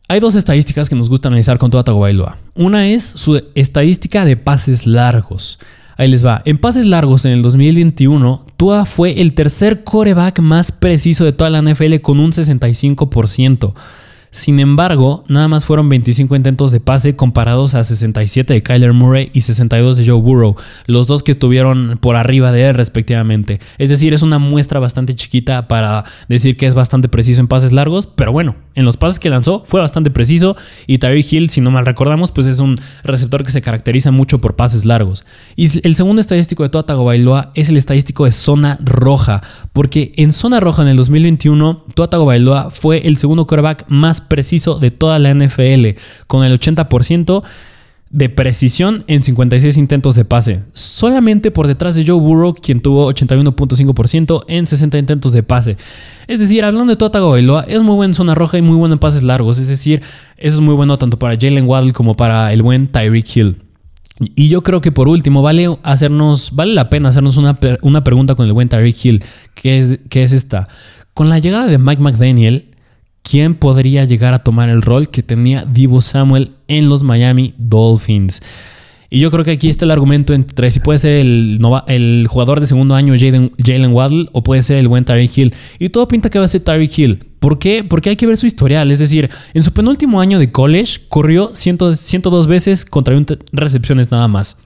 Hay 0.10 0.20
dos 0.20 0.36
estadísticas 0.36 0.90
que 0.90 0.96
nos 0.96 1.10
gusta 1.10 1.30
analizar 1.30 1.58
con 1.58 1.72
Tua 1.72 1.84
Tagovailoa. 1.84 2.38
Una 2.56 2.88
es 2.88 3.04
su 3.04 3.42
estadística 3.56 4.26
de 4.26 4.36
pases 4.36 4.86
largos. 4.86 5.60
Ahí 5.96 6.10
les 6.10 6.26
va. 6.26 6.42
En 6.46 6.58
pases 6.58 6.86
largos 6.86 7.24
en 7.26 7.32
el 7.32 7.42
2021, 7.42 8.46
Tua 8.58 8.86
fue 8.86 9.22
el 9.22 9.34
tercer 9.34 9.84
coreback 9.86 10.40
más 10.40 10.72
preciso 10.74 11.24
de 11.24 11.32
toda 11.32 11.50
la 11.50 11.62
NFL 11.62 12.00
con 12.02 12.20
un 12.20 12.32
65%. 12.32 13.74
Sin 14.32 14.60
embargo, 14.60 15.24
nada 15.28 15.48
más 15.48 15.66
fueron 15.66 15.90
25 15.90 16.36
intentos 16.36 16.70
de 16.72 16.80
pase 16.80 17.16
comparados 17.16 17.74
a 17.74 17.84
67 17.84 18.54
de 18.54 18.62
Kyler 18.62 18.94
Murray 18.94 19.32
y 19.34 19.42
62 19.42 19.98
de 19.98 20.06
Joe 20.06 20.22
Burrow, 20.22 20.56
los 20.86 21.08
dos 21.08 21.24
que 21.24 21.32
estuvieron 21.32 21.98
por 22.00 22.16
arriba 22.16 22.52
de 22.52 22.70
él 22.70 22.76
respectivamente. 22.76 23.60
Es 23.80 23.90
decir, 23.90 24.14
es 24.14 24.22
una 24.22 24.38
muestra 24.38 24.80
bastante 24.80 25.16
chiquita 25.16 25.68
para 25.68 26.04
decir 26.28 26.58
que 26.58 26.68
es 26.68 26.76
bastante 26.76 27.10
preciso 27.10 27.42
en 27.42 27.48
pases 27.48 27.72
largos, 27.72 28.06
pero 28.06 28.32
bueno, 28.32 28.56
en 28.76 28.86
los 28.86 28.98
pases 28.98 29.20
que 29.20 29.32
lanzó 29.32 29.64
fue 29.66 29.82
bastante 29.82 30.12
preciso 30.12 30.56
y 30.86 31.00
Tyreek 31.00 31.34
Hill, 31.34 31.50
si 31.50 31.60
no 31.60 31.72
mal 31.72 31.86
recordamos, 31.86 32.30
pues 32.30 32.46
es 32.46 32.60
un 32.60 32.80
receptor 33.04 33.44
que 33.44 33.52
se 33.52 33.64
caracteriza 33.64 34.12
mucho 34.12 34.40
por 34.40 34.56
pases 34.56 34.86
largos. 34.86 35.24
Y 35.56 35.86
el 35.88 35.96
segundo 35.96 36.22
estadístico 36.22 36.62
de 36.62 36.70
Tua 36.70 36.86
Tagovailoa 36.86 37.52
es 37.56 37.70
el 37.70 37.78
estadístico 37.78 38.26
de 38.26 38.32
zona 38.32 38.78
roja, 38.84 39.42
porque 39.74 40.14
en 40.18 40.32
zona 40.32 40.60
roja 40.60 40.84
en 40.84 40.90
el 40.90 40.98
2021 40.98 41.86
Tua 41.96 42.10
Tagovailoa 42.10 42.70
fue 42.70 43.08
el 43.08 43.18
segundo 43.18 43.48
quarterback 43.48 43.86
más 43.88 44.19
preciso 44.22 44.80
de 44.80 44.92
toda 44.92 45.20
la 45.20 45.34
NFL, 45.34 46.00
con 46.28 46.44
el 46.44 46.60
80% 46.60 47.44
de 48.12 48.28
precisión 48.28 49.04
en 49.08 49.22
56 49.22 49.78
intentos 49.78 50.16
de 50.16 50.26
pase, 50.26 50.64
solamente 50.74 51.52
por 51.52 51.68
detrás 51.68 51.96
de 51.96 52.06
Joe 52.06 52.20
Burrow, 52.20 52.56
quien 52.56 52.82
tuvo 52.82 53.12
81.5% 53.14 54.46
en 54.48 54.66
60 54.66 54.98
intentos 54.98 55.32
de 55.32 55.44
pase. 55.44 55.78
Es 56.28 56.40
decir, 56.40 56.66
hablando 56.66 56.92
de 56.92 56.98
Tua 56.98 57.12
Tagovailoa, 57.12 57.66
es 57.68 57.84
muy 57.84 57.96
buen 57.96 58.10
en 58.10 58.14
zona 58.16 58.34
roja 58.34 58.58
y 58.58 58.64
muy 58.64 58.76
bueno 58.76 58.94
en 58.94 59.00
pases 59.00 59.22
largos, 59.22 59.60
es 59.60 59.68
decir, 59.68 60.02
eso 60.38 60.56
es 60.56 60.62
muy 60.62 60.74
bueno 60.74 60.98
tanto 60.98 61.20
para 61.20 61.38
Jalen 61.40 61.68
Waddle 61.68 61.94
como 61.94 62.16
para 62.16 62.52
el 62.52 62.64
buen 62.64 62.88
Tyreek 62.88 63.36
Hill. 63.36 63.58
Y 64.20 64.50
yo 64.50 64.64
creo 64.64 64.82
que 64.82 64.92
por 64.92 65.08
último 65.08 65.42
vale 65.42 65.78
hacernos, 65.84 66.54
vale 66.54 66.74
la 66.74 66.90
pena 66.90 67.10
hacernos 67.10 67.38
una, 67.38 67.58
una 67.82 68.04
pregunta 68.04 68.36
con 68.36 68.48
el 68.48 68.54
buen 68.54 68.68
Tyreek 68.68 69.06
Hill, 69.06 69.24
es, 69.64 70.00
que 70.10 70.24
es 70.24 70.34
esta. 70.34 70.68
Con 71.14 71.30
la 71.30 71.40
llegada 71.40 71.68
de 71.68 71.78
Mike 71.78 72.02
McDaniel, 72.02 72.69
quién 73.24 73.56
podría 73.56 74.06
llegar 74.06 74.34
a 74.34 74.44
tomar 74.44 74.70
el 74.70 74.82
rol 74.82 75.10
que 75.10 75.24
tenía 75.24 75.66
Divo 75.66 76.02
Samuel 76.02 76.52
en 76.68 76.90
los 76.90 77.04
Miami 77.04 77.54
Dolphins. 77.58 78.42
Y 79.12 79.20
yo 79.20 79.32
creo 79.32 79.44
que 79.44 79.52
aquí 79.52 79.70
está 79.70 79.86
el 79.86 79.92
argumento 79.92 80.34
entre 80.34 80.70
si 80.70 80.80
puede 80.80 81.00
ser 81.00 81.14
el, 81.14 82.28
jugador 82.30 82.60
de 82.60 82.68
segundo 82.68 82.94
año 82.94 83.16
Jalen 83.18 83.92
Waddle 83.92 84.28
o 84.34 84.44
puede 84.44 84.62
ser 84.62 84.78
el 84.78 84.88
buen 84.88 85.04
Tyreek 85.04 85.36
Hill. 85.36 85.56
Y 85.80 85.90
todo 85.90 86.08
pinta 86.08 86.30
que 86.30 86.38
va 86.38 86.46
a 86.46 86.48
ser 86.48 86.62
Tyreek 86.62 86.98
Hill. 86.98 87.26
¿Por 87.40 87.58
qué? 87.58 87.84
Porque 87.84 88.12
hay 88.12 88.16
que 88.16 88.28
ver 88.28 88.38
su 88.38 88.46
historial. 88.46 88.92
Es 88.92 89.00
decir, 89.00 89.30
en 89.56 89.64
su 89.64 89.74
penúltimo 89.74 90.22
año 90.22 90.38
de 90.38 90.52
college 90.52 91.02
corrió 91.10 91.56
102 91.56 92.46
veces 92.46 92.86
contra 92.86 93.16
20 93.16 93.40
recepciones 93.52 94.12
nada 94.12 94.28
más. 94.28 94.58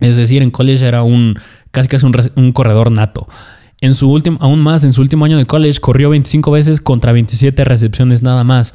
Es 0.00 0.16
decir, 0.16 0.42
en 0.42 0.50
college 0.50 0.84
era 0.86 1.02
un 1.02 1.38
casi 1.70 1.88
casi 1.88 2.06
un, 2.06 2.14
un 2.36 2.52
corredor 2.52 2.90
nato. 2.90 3.28
En 3.84 3.94
su 3.94 4.10
último, 4.10 4.38
aún 4.40 4.62
más, 4.62 4.82
en 4.84 4.94
su 4.94 5.02
último 5.02 5.26
año 5.26 5.36
de 5.36 5.44
college 5.44 5.78
corrió 5.78 6.08
25 6.08 6.50
veces 6.50 6.80
contra 6.80 7.12
27 7.12 7.64
recepciones 7.64 8.22
nada 8.22 8.42
más. 8.42 8.74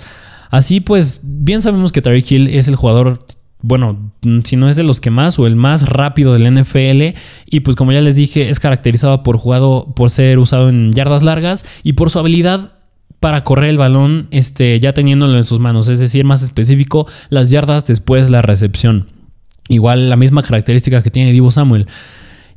Así 0.52 0.82
pues, 0.82 1.22
bien 1.24 1.64
sabemos 1.64 1.92
que 1.92 2.04
Tariq 2.04 2.32
Hill 2.32 2.48
es 2.50 2.68
el 2.68 2.76
jugador, 2.76 3.18
bueno, 3.60 4.14
si 4.44 4.56
no 4.56 4.70
es 4.70 4.76
de 4.76 4.84
los 4.84 5.02
que 5.02 5.10
más 5.10 5.40
o 5.40 5.48
el 5.48 5.56
más 5.56 5.90
rápido 5.90 6.32
del 6.32 6.54
NFL 6.54 7.18
y 7.48 7.62
pues 7.62 7.76
como 7.76 7.92
ya 7.92 8.02
les 8.02 8.18
dije, 8.18 8.52
es 8.52 8.60
caracterizado 8.60 9.24
por 9.24 9.38
jugado 9.38 9.96
por 9.96 10.12
ser 10.12 10.38
usado 10.38 10.70
en 10.70 10.94
yardas 10.94 11.24
largas 11.24 11.66
y 11.82 11.94
por 11.94 12.12
su 12.12 12.20
habilidad 12.20 12.74
para 13.20 13.44
correr 13.44 13.72
el 13.72 13.80
balón 13.80 14.28
este, 14.30 14.80
ya 14.80 14.94
teniéndolo 14.94 15.38
en 15.38 15.44
sus 15.44 15.60
manos, 15.60 15.90
es 15.90 15.98
decir, 15.98 16.24
más 16.24 16.44
específico, 16.44 17.08
las 17.30 17.50
yardas 17.50 17.88
después 17.88 18.30
la 18.30 18.44
recepción. 18.44 19.08
Igual 19.70 20.08
la 20.08 20.18
misma 20.18 20.44
característica 20.44 21.02
que 21.02 21.10
tiene 21.10 21.32
Divo 21.32 21.50
Samuel. 21.50 21.88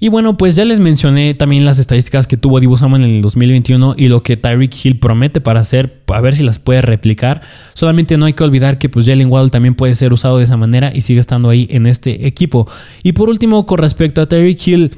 Y 0.03 0.09
bueno, 0.09 0.37
pues 0.37 0.57
ya 0.57 0.65
les 0.65 0.81
mencioné 0.81 1.33
también 1.33 1.65
las 1.65 1.79
estadísticas 1.79 2.27
que 2.27 2.37
tuvo 2.37 2.59
Divo 2.59 2.77
Samuel 2.77 3.05
en 3.05 3.11
el 3.11 3.23
2021 3.23 3.95
y 3.97 4.09
lo 4.09 4.25
que 4.25 4.37
Tyreek 4.37 4.75
Hill 4.85 4.99
promete 4.99 5.41
para 5.41 5.61
hacer, 5.61 6.03
a 6.09 6.21
ver 6.21 6.35
si 6.35 6.43
las 6.43 6.59
puede 6.59 6.83
replicar. 6.83 7.41
Solamente 7.75 8.19
no 8.19 8.25
hay 8.25 8.33
que 8.33 8.43
olvidar 8.43 8.79
que 8.79 8.89
pues 8.89 9.07
Jalen 9.07 9.31
Waddle 9.31 9.51
también 9.51 9.77
puede 9.77 9.95
ser 9.95 10.13
usado 10.13 10.39
de 10.39 10.45
esa 10.45 10.57
manera 10.57 10.91
y 10.93 11.03
sigue 11.03 11.21
estando 11.21 11.51
ahí 11.51 11.69
en 11.71 11.87
este 11.87 12.27
equipo. 12.27 12.69
Y 13.05 13.13
por 13.13 13.29
último, 13.29 13.65
con 13.65 13.79
respecto 13.79 14.21
a 14.21 14.27
Tyreek 14.27 14.67
Hill, 14.67 14.91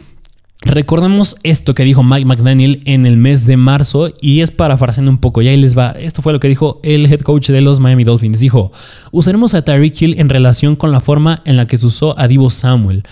Recordemos 0.63 1.37
esto 1.43 1.75
que 1.75 1.85
dijo 1.85 2.03
Mike 2.03 2.25
McDaniel 2.25 2.81
en 2.87 3.05
el 3.05 3.19
mes 3.19 3.47
de 3.47 3.59
marzo 3.59 4.15
y 4.23 4.41
es 4.41 4.51
parafraseando 4.51 5.11
un 5.11 5.19
poco, 5.19 5.43
ya 5.43 5.51
ahí 5.51 5.59
les 5.59 5.77
va. 5.77 5.91
Esto 5.91 6.23
fue 6.23 6.33
lo 6.33 6.41
que 6.41 6.49
dijo 6.49 6.81
el 6.83 7.05
head 7.05 7.21
coach 7.21 7.51
de 7.51 7.61
los 7.61 7.81
Miami 7.81 8.05
Dolphins. 8.05 8.41
Dijo, 8.41 8.73
usaremos 9.13 9.53
a 9.53 9.63
Tyreek 9.63 10.01
Hill 10.01 10.15
en 10.19 10.31
relación 10.31 10.75
con 10.75 10.91
la 10.91 11.01
forma 11.01 11.43
en 11.45 11.59
la 11.59 11.67
que 11.67 11.77
se 11.77 11.85
usó 11.85 12.19
a 12.19 12.29
Divo 12.29 12.49
Samuel. 12.49 13.05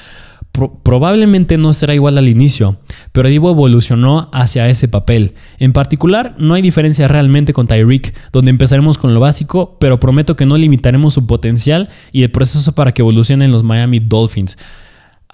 Probablemente 0.53 1.57
no 1.57 1.72
será 1.72 1.94
igual 1.94 2.18
al 2.18 2.28
inicio, 2.28 2.76
pero 3.12 3.28
Divo 3.28 3.50
evolucionó 3.50 4.28
hacia 4.32 4.68
ese 4.68 4.86
papel. 4.86 5.34
En 5.59 5.72
particular, 5.72 6.34
no 6.38 6.55
hay 6.55 6.62
diferencia 6.62 7.09
realmente 7.09 7.53
con 7.53 7.66
Tyreek, 7.66 8.14
donde 8.32 8.50
empezaremos 8.50 8.98
con 8.98 9.14
lo 9.14 9.20
básico, 9.20 9.76
pero 9.80 9.98
prometo 9.98 10.36
que 10.36 10.46
no 10.46 10.57
limitaremos 10.59 11.14
su 11.14 11.26
potencial 11.26 11.88
y 12.12 12.22
el 12.22 12.30
proceso 12.30 12.74
para 12.74 12.92
que 12.92 13.03
evolucionen 13.03 13.50
los 13.50 13.64
Miami 13.64 13.98
Dolphins. 13.98 14.59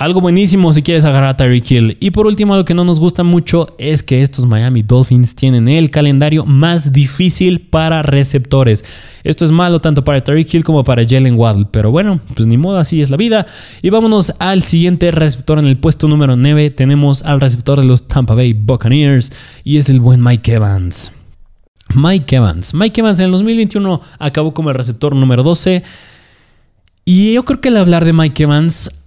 Algo 0.00 0.20
buenísimo 0.20 0.72
si 0.72 0.84
quieres 0.84 1.04
agarrar 1.04 1.30
a 1.30 1.36
Tyreek 1.36 1.70
Hill. 1.72 1.96
Y 1.98 2.12
por 2.12 2.28
último, 2.28 2.54
lo 2.54 2.64
que 2.64 2.72
no 2.72 2.84
nos 2.84 3.00
gusta 3.00 3.24
mucho 3.24 3.74
es 3.78 4.04
que 4.04 4.22
estos 4.22 4.46
Miami 4.46 4.82
Dolphins 4.82 5.34
tienen 5.34 5.66
el 5.66 5.90
calendario 5.90 6.46
más 6.46 6.92
difícil 6.92 7.62
para 7.62 8.04
receptores. 8.04 8.84
Esto 9.24 9.44
es 9.44 9.50
malo 9.50 9.80
tanto 9.80 10.04
para 10.04 10.22
Tyreek 10.22 10.54
Hill 10.54 10.62
como 10.62 10.84
para 10.84 11.04
Jalen 11.04 11.34
Waddle. 11.36 11.66
Pero 11.72 11.90
bueno, 11.90 12.20
pues 12.36 12.46
ni 12.46 12.56
modo, 12.56 12.78
así 12.78 13.02
es 13.02 13.10
la 13.10 13.16
vida. 13.16 13.46
Y 13.82 13.90
vámonos 13.90 14.34
al 14.38 14.62
siguiente 14.62 15.10
receptor 15.10 15.58
en 15.58 15.66
el 15.66 15.80
puesto 15.80 16.06
número 16.06 16.36
9. 16.36 16.70
Tenemos 16.70 17.24
al 17.24 17.40
receptor 17.40 17.80
de 17.80 17.86
los 17.86 18.06
Tampa 18.06 18.36
Bay 18.36 18.52
Buccaneers 18.52 19.32
y 19.64 19.78
es 19.78 19.90
el 19.90 19.98
buen 19.98 20.22
Mike 20.22 20.52
Evans. 20.52 21.10
Mike 21.96 22.36
Evans. 22.36 22.72
Mike 22.72 23.00
Evans 23.00 23.18
en 23.18 23.26
el 23.26 23.32
2021 23.32 24.00
acabó 24.20 24.54
como 24.54 24.68
el 24.70 24.76
receptor 24.76 25.16
número 25.16 25.42
12. 25.42 25.82
Y 27.04 27.32
yo 27.32 27.42
creo 27.42 27.60
que 27.60 27.70
al 27.70 27.78
hablar 27.78 28.04
de 28.04 28.12
Mike 28.12 28.44
Evans 28.44 28.97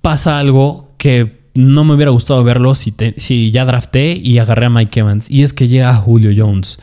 pasa 0.00 0.38
algo 0.38 0.88
que 0.98 1.40
no 1.54 1.84
me 1.84 1.94
hubiera 1.94 2.10
gustado 2.10 2.42
verlo 2.44 2.74
si, 2.74 2.94
si 3.16 3.50
ya 3.50 3.64
drafté 3.64 4.16
y 4.16 4.38
agarré 4.38 4.66
a 4.66 4.70
Mike 4.70 5.00
Evans. 5.00 5.30
Y 5.30 5.42
es 5.42 5.52
que 5.52 5.68
llega 5.68 5.94
Julio 5.94 6.32
Jones 6.36 6.78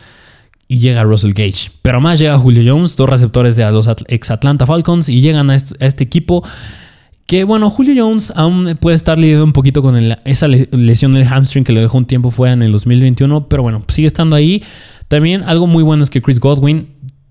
y 0.68 0.80
llega 0.80 1.04
Russell 1.04 1.34
Gage. 1.34 1.72
Pero 1.82 2.02
más 2.02 2.20
llega 2.20 2.38
Julio 2.38 2.74
Jones, 2.74 2.96
dos 2.96 3.10
receptores 3.10 3.56
de 3.56 3.70
los 3.72 3.88
ex 4.08 4.32
Atlanta 4.32 4.66
Falcons, 4.66 5.10
y 5.10 5.22
llegan 5.22 5.50
a 5.50 5.56
este, 5.56 6.04
equipo. 6.04 6.44
Que 7.26 7.44
bueno, 7.44 7.70
Julio 7.70 7.94
Jones 7.98 8.32
aún 8.36 8.78
puede 8.80 8.96
estar 8.96 9.18
lidiando 9.18 9.44
un 9.44 9.54
poquito 9.54 9.82
con 9.82 9.98
esa 10.24 10.48
lesión 10.48 11.12
del 11.12 11.26
hamstring 11.26 11.66
que 11.66 11.74
le 11.74 11.82
dejó 11.82 11.98
un 11.98 12.06
tiempo 12.06 12.32
fuera 12.32 12.54
en 12.54 12.62
el 12.62 12.72
2021, 12.72 13.50
pero 13.50 13.64
bueno, 13.64 13.84
sigue 13.90 14.08
estando 14.08 14.36
ahí. 14.36 14.64
También 15.10 15.44
algo 15.44 15.68
muy 15.68 15.84
bueno 15.84 16.04
es 16.04 16.10
que 16.10 16.22
Chris 16.22 16.40
Godwin 16.40 16.88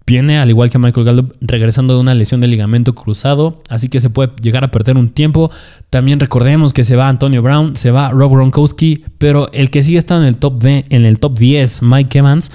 Viene, 0.06 0.38
al 0.38 0.48
igual 0.48 0.70
que 0.70 0.78
Michael 0.78 1.04
Gallup, 1.04 1.34
regresando 1.40 1.94
de 1.94 2.00
una 2.00 2.14
lesión 2.14 2.40
de 2.40 2.46
ligamento 2.46 2.94
cruzado, 2.94 3.60
así 3.68 3.88
que 3.88 3.98
se 3.98 4.08
puede 4.08 4.30
llegar 4.40 4.62
a 4.62 4.70
perder 4.70 4.96
un 4.96 5.08
tiempo. 5.08 5.50
También 5.90 6.20
recordemos 6.20 6.72
que 6.72 6.84
se 6.84 6.94
va 6.94 7.08
Antonio 7.08 7.42
Brown, 7.42 7.74
se 7.74 7.90
va 7.90 8.10
Rob 8.10 8.30
Gronkowski, 8.32 9.04
pero 9.18 9.50
el 9.52 9.70
que 9.70 9.82
sigue 9.82 9.98
estando 9.98 10.22
en 10.22 10.28
el 10.28 10.36
top, 10.36 10.62
de, 10.62 10.84
en 10.90 11.06
el 11.06 11.18
top 11.18 11.36
10, 11.36 11.82
Mike 11.82 12.18
Evans, 12.18 12.52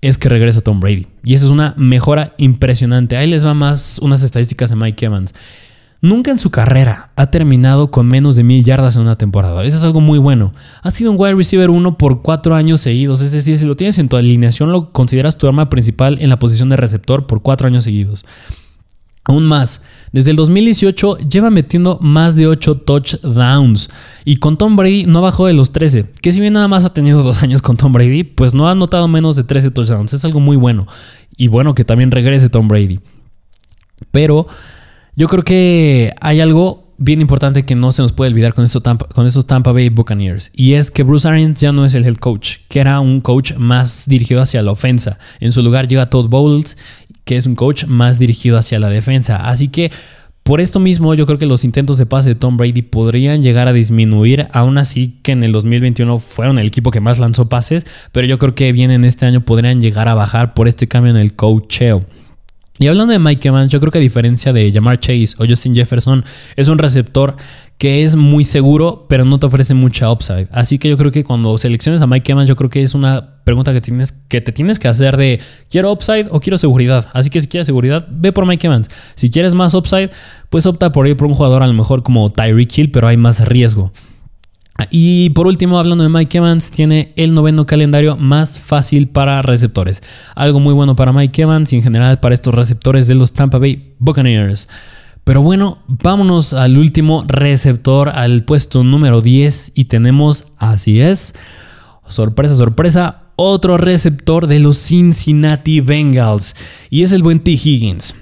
es 0.00 0.16
que 0.16 0.30
regresa 0.30 0.62
Tom 0.62 0.80
Brady. 0.80 1.06
Y 1.24 1.34
esa 1.34 1.44
es 1.44 1.50
una 1.50 1.74
mejora 1.76 2.34
impresionante. 2.38 3.18
Ahí 3.18 3.28
les 3.28 3.44
va 3.44 3.52
más 3.52 3.98
unas 4.00 4.22
estadísticas 4.22 4.70
de 4.70 4.76
Mike 4.76 5.04
Evans. 5.04 5.34
Nunca 6.00 6.30
en 6.30 6.38
su 6.38 6.50
carrera 6.50 7.10
ha 7.16 7.30
terminado 7.30 7.90
con 7.90 8.06
menos 8.06 8.36
de 8.36 8.44
mil 8.44 8.64
yardas 8.64 8.94
en 8.94 9.02
una 9.02 9.18
temporada. 9.18 9.64
Eso 9.64 9.78
es 9.78 9.84
algo 9.84 10.00
muy 10.00 10.18
bueno. 10.18 10.52
Ha 10.82 10.92
sido 10.92 11.10
un 11.10 11.16
wide 11.18 11.34
receiver 11.34 11.70
1 11.70 11.98
por 11.98 12.22
cuatro 12.22 12.54
años 12.54 12.80
seguidos. 12.80 13.20
Es 13.20 13.32
decir, 13.32 13.58
si 13.58 13.66
lo 13.66 13.74
tienes 13.74 13.98
en 13.98 14.08
tu 14.08 14.16
alineación, 14.16 14.70
lo 14.70 14.92
consideras 14.92 15.38
tu 15.38 15.48
arma 15.48 15.68
principal 15.68 16.18
en 16.20 16.28
la 16.28 16.38
posición 16.38 16.68
de 16.68 16.76
receptor 16.76 17.26
por 17.26 17.42
cuatro 17.42 17.66
años 17.66 17.82
seguidos. 17.82 18.24
Aún 19.24 19.44
más, 19.44 19.82
desde 20.12 20.30
el 20.30 20.36
2018 20.36 21.18
lleva 21.18 21.50
metiendo 21.50 21.98
más 22.00 22.34
de 22.34 22.46
8 22.46 22.76
touchdowns 22.76 23.90
y 24.24 24.36
con 24.36 24.56
Tom 24.56 24.74
Brady 24.74 25.04
no 25.04 25.20
bajó 25.20 25.46
de 25.46 25.52
los 25.52 25.70
13, 25.72 26.12
que 26.22 26.32
si 26.32 26.40
bien 26.40 26.54
nada 26.54 26.66
más 26.66 26.86
ha 26.86 26.94
tenido 26.94 27.22
dos 27.22 27.42
años 27.42 27.60
con 27.60 27.76
Tom 27.76 27.92
Brady, 27.92 28.24
pues 28.24 28.54
no 28.54 28.68
ha 28.68 28.70
anotado 28.70 29.06
menos 29.06 29.36
de 29.36 29.44
13 29.44 29.70
touchdowns, 29.70 30.14
es 30.14 30.24
algo 30.24 30.40
muy 30.40 30.56
bueno. 30.56 30.86
Y 31.36 31.48
bueno 31.48 31.74
que 31.74 31.84
también 31.84 32.10
regrese 32.10 32.48
Tom 32.48 32.68
Brady. 32.68 33.00
Pero 34.10 34.46
yo 35.18 35.26
creo 35.26 35.42
que 35.42 36.14
hay 36.20 36.40
algo 36.40 36.94
bien 36.96 37.20
importante 37.20 37.64
que 37.64 37.74
no 37.74 37.90
se 37.90 38.02
nos 38.02 38.12
puede 38.12 38.30
olvidar 38.30 38.54
con, 38.54 38.64
esto 38.64 38.80
con 39.12 39.26
estos 39.26 39.48
Tampa 39.48 39.72
Bay 39.72 39.88
Buccaneers. 39.88 40.52
Y 40.54 40.74
es 40.74 40.92
que 40.92 41.02
Bruce 41.02 41.26
Arians 41.26 41.60
ya 41.60 41.72
no 41.72 41.84
es 41.84 41.96
el 41.96 42.06
head 42.06 42.18
coach, 42.18 42.58
que 42.68 42.78
era 42.78 43.00
un 43.00 43.20
coach 43.20 43.54
más 43.56 44.08
dirigido 44.08 44.40
hacia 44.40 44.62
la 44.62 44.70
ofensa. 44.70 45.18
En 45.40 45.50
su 45.50 45.60
lugar 45.64 45.88
llega 45.88 46.08
Todd 46.08 46.28
Bowles, 46.28 46.78
que 47.24 47.36
es 47.36 47.46
un 47.46 47.56
coach 47.56 47.86
más 47.86 48.20
dirigido 48.20 48.56
hacia 48.58 48.78
la 48.78 48.90
defensa. 48.90 49.48
Así 49.48 49.66
que 49.66 49.90
por 50.44 50.60
esto 50.60 50.78
mismo 50.78 51.12
yo 51.14 51.26
creo 51.26 51.36
que 51.36 51.46
los 51.46 51.64
intentos 51.64 51.98
de 51.98 52.06
pase 52.06 52.28
de 52.28 52.34
Tom 52.36 52.56
Brady 52.56 52.82
podrían 52.82 53.42
llegar 53.42 53.66
a 53.66 53.72
disminuir, 53.72 54.46
aún 54.52 54.78
así 54.78 55.18
que 55.24 55.32
en 55.32 55.42
el 55.42 55.50
2021 55.50 56.20
fueron 56.20 56.58
el 56.58 56.68
equipo 56.68 56.92
que 56.92 57.00
más 57.00 57.18
lanzó 57.18 57.48
pases, 57.48 57.86
pero 58.12 58.28
yo 58.28 58.38
creo 58.38 58.54
que 58.54 58.70
bien 58.70 58.92
en 58.92 59.04
este 59.04 59.26
año 59.26 59.40
podrían 59.40 59.80
llegar 59.80 60.06
a 60.06 60.14
bajar 60.14 60.54
por 60.54 60.68
este 60.68 60.86
cambio 60.86 61.10
en 61.10 61.18
el 61.18 61.34
coacheo. 61.34 62.06
Y 62.78 62.86
hablando 62.86 63.12
de 63.12 63.18
Mike 63.18 63.48
Evans, 63.48 63.72
yo 63.72 63.80
creo 63.80 63.90
que 63.90 63.98
a 63.98 64.00
diferencia 64.00 64.52
de 64.52 64.70
Jamar 64.72 65.00
Chase 65.00 65.34
o 65.38 65.46
Justin 65.46 65.74
Jefferson, 65.74 66.24
es 66.56 66.68
un 66.68 66.78
receptor 66.78 67.36
que 67.76 68.04
es 68.04 68.16
muy 68.16 68.44
seguro, 68.44 69.06
pero 69.08 69.24
no 69.24 69.38
te 69.38 69.46
ofrece 69.46 69.74
mucha 69.74 70.10
upside. 70.10 70.48
Así 70.52 70.78
que 70.78 70.88
yo 70.88 70.96
creo 70.96 71.10
que 71.10 71.24
cuando 71.24 71.56
selecciones 71.58 72.02
a 72.02 72.06
Mike 72.06 72.32
Evans, 72.32 72.48
yo 72.48 72.56
creo 72.56 72.70
que 72.70 72.82
es 72.82 72.94
una 72.94 73.36
pregunta 73.44 73.72
que, 73.72 73.80
tienes, 73.80 74.12
que 74.12 74.40
te 74.40 74.52
tienes 74.52 74.78
que 74.78 74.88
hacer 74.88 75.16
de 75.16 75.40
¿quiero 75.70 75.92
upside 75.92 76.26
o 76.30 76.40
quiero 76.40 76.58
seguridad? 76.58 77.08
Así 77.12 77.30
que 77.30 77.40
si 77.40 77.48
quieres 77.48 77.66
seguridad, 77.66 78.06
ve 78.10 78.32
por 78.32 78.46
Mike 78.46 78.66
Evans. 78.66 78.88
Si 79.14 79.30
quieres 79.30 79.54
más 79.54 79.74
upside, 79.74 80.10
pues 80.50 80.66
opta 80.66 80.92
por 80.92 81.06
ir 81.08 81.16
por 81.16 81.28
un 81.28 81.34
jugador 81.34 81.62
a 81.62 81.66
lo 81.66 81.72
mejor 81.72 82.02
como 82.02 82.30
Tyreek 82.30 82.78
Hill, 82.78 82.90
pero 82.90 83.08
hay 83.08 83.16
más 83.16 83.46
riesgo. 83.46 83.92
Y 84.90 85.30
por 85.30 85.46
último, 85.46 85.78
hablando 85.78 86.04
de 86.04 86.10
Mike 86.10 86.38
Evans, 86.38 86.70
tiene 86.70 87.12
el 87.16 87.34
noveno 87.34 87.66
calendario 87.66 88.16
más 88.16 88.58
fácil 88.58 89.08
para 89.08 89.42
receptores. 89.42 90.02
Algo 90.36 90.60
muy 90.60 90.72
bueno 90.72 90.94
para 90.94 91.12
Mike 91.12 91.42
Evans 91.42 91.72
y 91.72 91.76
en 91.76 91.82
general 91.82 92.20
para 92.20 92.34
estos 92.34 92.54
receptores 92.54 93.08
de 93.08 93.16
los 93.16 93.32
Tampa 93.32 93.58
Bay 93.58 93.94
Buccaneers. 93.98 94.68
Pero 95.24 95.42
bueno, 95.42 95.78
vámonos 95.88 96.54
al 96.54 96.78
último 96.78 97.24
receptor, 97.26 98.08
al 98.08 98.44
puesto 98.44 98.82
número 98.84 99.20
10 99.20 99.72
y 99.74 99.84
tenemos, 99.86 100.52
así 100.58 101.00
es, 101.00 101.34
sorpresa, 102.08 102.54
sorpresa, 102.54 103.22
otro 103.36 103.76
receptor 103.76 104.46
de 104.46 104.58
los 104.58 104.78
Cincinnati 104.78 105.80
Bengals 105.80 106.56
y 106.88 107.02
es 107.02 107.12
el 107.12 107.22
buen 107.22 107.40
T. 107.40 107.50
Higgins. 107.50 108.14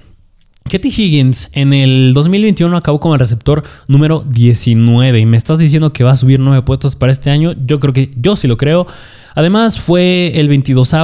Katie 0.67 0.91
Higgins 0.91 1.49
en 1.53 1.73
el 1.73 2.13
2021 2.15 2.77
acabó 2.77 3.01
como 3.01 3.15
el 3.15 3.21
receptor 3.21 3.63
número 3.89 4.25
19 4.29 5.21
y 5.21 5.27
me 5.27 5.37
estás 5.37 5.59
diciendo 5.59 5.93
que 5.93 6.05
va 6.05 6.13
a 6.13 6.17
subir 6.17 6.41
9 6.41 6.63
puestos 6.63 6.97
para 6.97 7.13
este 7.13 7.31
año. 7.31 7.55
Yo 7.65 7.81
creo 7.81 7.93
que 7.93 8.13
yo 8.17 8.37
sí 8.37 8.49
lo 8.49 8.57
creo. 8.57 8.87
Además 9.35 9.81
fue 9.81 10.33
el 10.39 10.49
22 10.49 10.95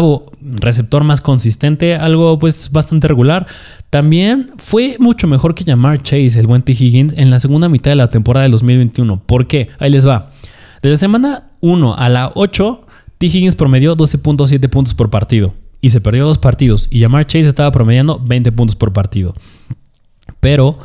receptor 0.40 1.04
más 1.04 1.20
consistente, 1.20 1.94
algo 1.94 2.38
pues 2.38 2.70
bastante 2.72 3.08
regular. 3.08 3.46
También 3.90 4.52
fue 4.58 4.96
mucho 4.98 5.26
mejor 5.26 5.54
que 5.54 5.64
llamar 5.64 6.02
Chase, 6.02 6.38
el 6.38 6.46
buen 6.46 6.62
T. 6.62 6.72
Higgins, 6.72 7.14
en 7.16 7.30
la 7.30 7.38
segunda 7.38 7.68
mitad 7.68 7.90
de 7.90 7.96
la 7.96 8.08
temporada 8.08 8.42
del 8.42 8.52
2021. 8.52 9.22
¿Por 9.24 9.46
qué? 9.46 9.68
Ahí 9.78 9.90
les 9.90 10.06
va. 10.06 10.30
De 10.82 10.90
la 10.90 10.96
semana 10.96 11.50
1 11.60 11.94
a 11.96 12.08
la 12.08 12.32
8, 12.34 12.86
T. 13.18 13.26
Higgins 13.26 13.54
promedió 13.54 13.96
12.7 13.96 14.68
puntos 14.68 14.94
por 14.94 15.10
partido 15.10 15.54
y 15.82 15.90
se 15.90 16.00
perdió 16.00 16.24
dos 16.24 16.38
partidos. 16.38 16.88
Y 16.90 17.02
Jamar 17.02 17.26
Chase 17.26 17.48
estaba 17.48 17.70
promediando 17.70 18.18
20 18.24 18.52
puntos 18.52 18.76
por 18.76 18.94
partido. 18.94 19.34
Pero 20.40 20.78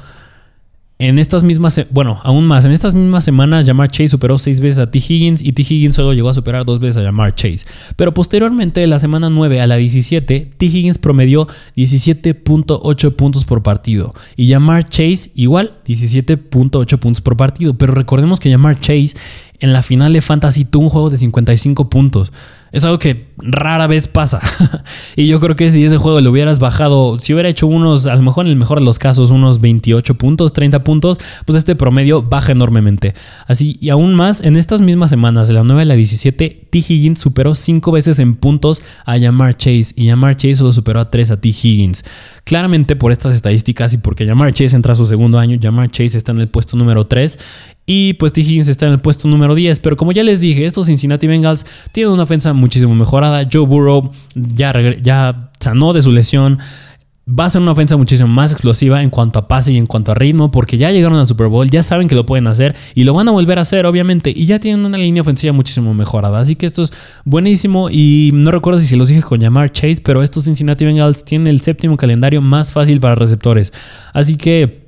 en 1.00 1.20
estas 1.20 1.44
mismas, 1.44 1.80
bueno, 1.92 2.20
aún 2.24 2.48
más, 2.48 2.66
en 2.66 2.72
estas 2.72 2.96
mismas 2.96 3.24
semanas, 3.24 3.68
Jamar 3.68 3.90
Chase 3.90 4.08
superó 4.08 4.40
seis 4.40 4.60
veces 4.60 4.80
a 4.80 4.90
T. 4.90 4.98
Higgins 4.98 5.44
y 5.44 5.52
T. 5.52 5.62
Higgins 5.62 5.96
solo 5.96 6.14
llegó 6.14 6.30
a 6.30 6.34
superar 6.34 6.66
dos 6.66 6.80
veces 6.80 6.98
a 6.98 7.06
Jamar 7.06 7.36
Chase. 7.36 7.68
Pero 7.96 8.16
posteriormente, 8.16 8.82
de 8.82 8.88
la 8.88 8.98
semana 8.98 9.30
9 9.30 9.62
a 9.62 9.68
la 9.68 9.76
17, 9.76 10.54
T. 10.58 10.66
Higgins 10.66 10.98
promedió 10.98 11.48
17.8 11.76 13.16
puntos 13.16 13.46
por 13.46 13.62
partido 13.62 14.16
y 14.36 14.50
Jamar 14.50 14.90
Chase 14.90 15.30
igual 15.36 15.76
17.8 15.86 16.98
puntos 16.98 17.22
por 17.22 17.38
partido. 17.38 17.78
Pero 17.78 17.94
recordemos 17.94 18.40
que 18.40 18.50
Jamar 18.50 18.80
Chase 18.80 19.16
en 19.60 19.74
la 19.74 19.84
final 19.84 20.14
de 20.14 20.22
Fantasy 20.22 20.66
tuvo 20.66 20.86
un 20.86 20.90
juego 20.90 21.12
de 21.12 21.18
55 21.18 21.92
puntos. 21.92 22.32
Es 22.72 22.86
algo 22.86 22.98
que 22.98 23.27
rara 23.38 23.88
vez 23.88 24.08
pasa. 24.08 24.42
y 25.16 25.28
yo 25.28 25.40
creo 25.40 25.56
que 25.56 25.70
si 25.72 25.84
ese 25.84 25.98
juego 25.98 26.22
lo 26.22 26.32
hubieras 26.32 26.60
bajado, 26.60 27.20
si 27.20 27.34
hubiera 27.34 27.50
hecho 27.50 27.68
unos, 27.68 28.08
a 28.08 28.16
lo 28.16 28.22
mejor 28.22 28.46
en 28.46 28.52
el 28.52 28.58
mejor 28.58 28.80
de 28.80 28.86
los 28.86 29.00
casos, 29.00 29.32
unos 29.32 29.62
28 29.62 30.16
puntos, 30.16 30.54
30 30.54 30.84
puntos, 30.84 31.18
pues 31.46 31.58
este 31.58 31.76
promedio 31.76 32.24
baja 32.24 32.52
enormemente. 32.52 33.14
Así, 33.46 33.78
y 33.80 33.90
aún 33.90 34.16
más, 34.16 34.42
en 34.42 34.58
estas 34.58 34.82
mismas 34.82 35.10
semanas, 35.10 35.48
de 35.48 35.54
la 35.54 35.64
9 35.64 35.82
a 35.82 35.86
la 35.86 35.96
17, 35.96 36.68
T. 36.70 36.78
Higgins 36.78 37.20
superó 37.20 37.56
5 37.56 37.92
veces 37.92 38.20
en 38.20 38.36
puntos 38.36 38.84
a 39.06 39.18
Yamar 39.18 39.56
Chase 39.56 39.94
y 39.96 40.06
Yamar 40.06 40.36
Chase 40.36 40.56
solo 40.56 40.74
superó 40.74 41.00
a 41.00 41.10
3 41.10 41.32
a 41.32 41.42
T. 41.42 41.50
Higgins. 41.50 42.04
Claramente 42.44 42.96
por 42.96 43.12
estas 43.12 43.36
estadísticas 43.36 43.94
y 43.94 43.98
porque 43.98 44.26
Yamar 44.26 44.54
Chase 44.54 44.76
entra 44.76 44.94
a 44.94 44.96
su 44.96 45.06
segundo 45.06 45.40
año, 45.40 45.58
Yamar 45.58 45.90
Chase 45.92 46.18
está 46.18 46.32
en 46.32 46.40
el 46.40 46.48
puesto 46.48 46.78
número 46.78 47.06
3 47.06 47.40
y 47.90 48.14
pues 48.16 48.34
T. 48.34 48.42
Higgins 48.42 48.68
está 48.68 48.86
en 48.86 48.92
el 48.92 49.00
puesto 49.00 49.30
número 49.30 49.56
10. 49.56 49.80
Pero 49.80 49.96
como 49.96 50.12
ya 50.12 50.22
les 50.22 50.42
dije, 50.42 50.66
estos 50.66 50.88
Cincinnati 50.88 51.26
Bengals 51.26 51.66
tienen 51.94 52.12
una 52.12 52.24
ofensa 52.24 52.52
muchísimo 52.52 52.94
mejorada. 52.94 53.27
Joe 53.52 53.66
Burrow 53.66 54.12
ya, 54.36 54.74
ya 55.02 55.50
sanó 55.60 55.94
de 55.94 56.02
su 56.02 56.12
lesión. 56.12 56.60
Va 57.30 57.44
a 57.44 57.50
ser 57.50 57.62
una 57.62 57.72
ofensa 57.72 57.98
muchísimo 57.98 58.30
más 58.30 58.54
explosiva 58.54 59.04
en 59.04 59.10
cuanto 59.10 59.38
a 59.38 59.50
pase 59.50 59.74
y 59.74 59.78
en 59.78 59.86
cuanto 59.86 60.14
a 60.14 60.16
ritmo, 60.16 60.50
porque 60.50 60.78
ya 60.78 60.92
llegaron 60.92 61.20
al 61.20 61.28
Super 61.28 61.48
Bowl, 61.48 61.70
ya 61.70 61.84
saben 61.84 62.08
que 62.08 62.16
lo 62.16 62.26
pueden 62.26 62.48
hacer 62.48 62.74
y 62.96 63.04
lo 63.04 63.14
van 63.14 63.28
a 63.28 63.32
volver 63.32 63.60
a 63.60 63.64
hacer, 63.64 63.86
obviamente, 63.86 64.32
y 64.34 64.46
ya 64.46 64.60
tienen 64.60 64.86
una 64.86 64.98
línea 64.98 65.24
ofensiva 65.24 65.52
muchísimo 65.52 65.94
mejorada. 65.94 66.40
Así 66.40 66.56
que 66.56 66.66
esto 66.66 66.84
es 66.84 66.94
buenísimo. 67.26 67.90
Y 67.90 68.32
no 68.34 68.50
recuerdo 68.50 68.80
si 68.80 68.88
se 68.88 68.96
los 68.96 69.10
dije 69.10 69.22
con 69.22 69.42
llamar 69.42 69.74
Chase, 69.74 69.98
pero 70.02 70.24
estos 70.24 70.46
Cincinnati 70.46 70.86
Bengals 70.86 71.26
tienen 71.26 71.50
el 71.50 71.60
séptimo 71.60 71.98
calendario 71.98 72.42
más 72.42 72.72
fácil 72.72 73.02
para 73.02 73.16
receptores. 73.16 73.74
Así 74.14 74.38
que 74.38 74.87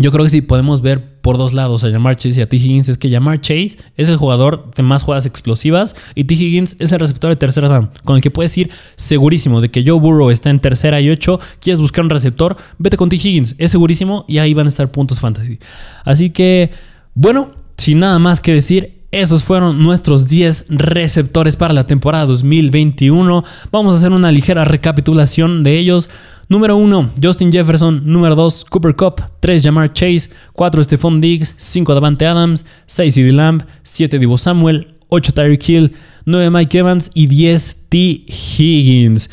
yo 0.00 0.10
creo 0.10 0.24
que 0.24 0.30
sí 0.30 0.40
podemos 0.40 0.80
ver 0.80 1.20
por 1.20 1.36
dos 1.36 1.52
lados 1.52 1.84
a 1.84 1.90
Jamar 1.90 2.16
Chase 2.16 2.40
y 2.40 2.42
a 2.42 2.48
T. 2.48 2.56
Higgins 2.56 2.88
es 2.88 2.96
que 2.96 3.10
Jamar 3.10 3.38
Chase 3.40 3.76
es 3.98 4.08
el 4.08 4.16
jugador 4.16 4.70
de 4.74 4.82
más 4.82 5.02
jugadas 5.02 5.26
explosivas 5.26 5.94
y 6.14 6.24
T. 6.24 6.34
Higgins 6.34 6.76
es 6.78 6.92
el 6.92 7.00
receptor 7.00 7.28
de 7.28 7.36
tercera 7.36 7.68
down, 7.68 7.90
con 8.04 8.16
el 8.16 8.22
que 8.22 8.30
puedes 8.30 8.56
ir 8.56 8.70
segurísimo 8.96 9.60
de 9.60 9.70
que 9.70 9.84
Joe 9.86 10.00
Burrow 10.00 10.30
está 10.30 10.48
en 10.48 10.58
tercera 10.58 11.02
y 11.02 11.10
ocho, 11.10 11.38
quieres 11.60 11.82
buscar 11.82 12.02
un 12.04 12.10
receptor, 12.10 12.56
vete 12.78 12.96
con 12.96 13.10
T. 13.10 13.16
Higgins, 13.16 13.56
es 13.58 13.70
segurísimo 13.70 14.24
y 14.26 14.38
ahí 14.38 14.54
van 14.54 14.66
a 14.66 14.70
estar 14.70 14.90
puntos 14.90 15.20
fantasy. 15.20 15.58
Así 16.04 16.30
que, 16.30 16.70
bueno, 17.14 17.50
sin 17.76 17.98
nada 17.98 18.18
más 18.18 18.40
que 18.40 18.54
decir, 18.54 18.99
esos 19.12 19.42
fueron 19.42 19.82
nuestros 19.82 20.28
10 20.28 20.66
receptores 20.68 21.56
para 21.56 21.74
la 21.74 21.86
temporada 21.86 22.26
2021. 22.26 23.44
Vamos 23.72 23.94
a 23.94 23.98
hacer 23.98 24.12
una 24.12 24.30
ligera 24.30 24.64
recapitulación 24.64 25.64
de 25.64 25.78
ellos. 25.78 26.10
Número 26.48 26.76
1, 26.76 27.10
Justin 27.20 27.52
Jefferson. 27.52 28.02
Número 28.04 28.36
2, 28.36 28.64
Cooper 28.66 28.94
Cup. 28.94 29.22
3, 29.40 29.64
Jamar 29.64 29.92
Chase. 29.92 30.30
4, 30.52 30.84
Stephon 30.84 31.20
Diggs. 31.20 31.54
5, 31.56 31.94
Davante 31.94 32.26
Adams. 32.26 32.64
6, 32.86 33.14
CD 33.14 33.32
Lamb. 33.32 33.62
7, 33.82 34.18
Divo 34.18 34.38
Samuel. 34.38 34.94
8, 35.08 35.32
Tyreek 35.32 35.68
Hill. 35.68 35.92
9, 36.24 36.50
Mike 36.50 36.78
Evans. 36.78 37.10
Y 37.14 37.26
10, 37.26 37.86
T. 37.88 37.98
Higgins. 37.98 39.28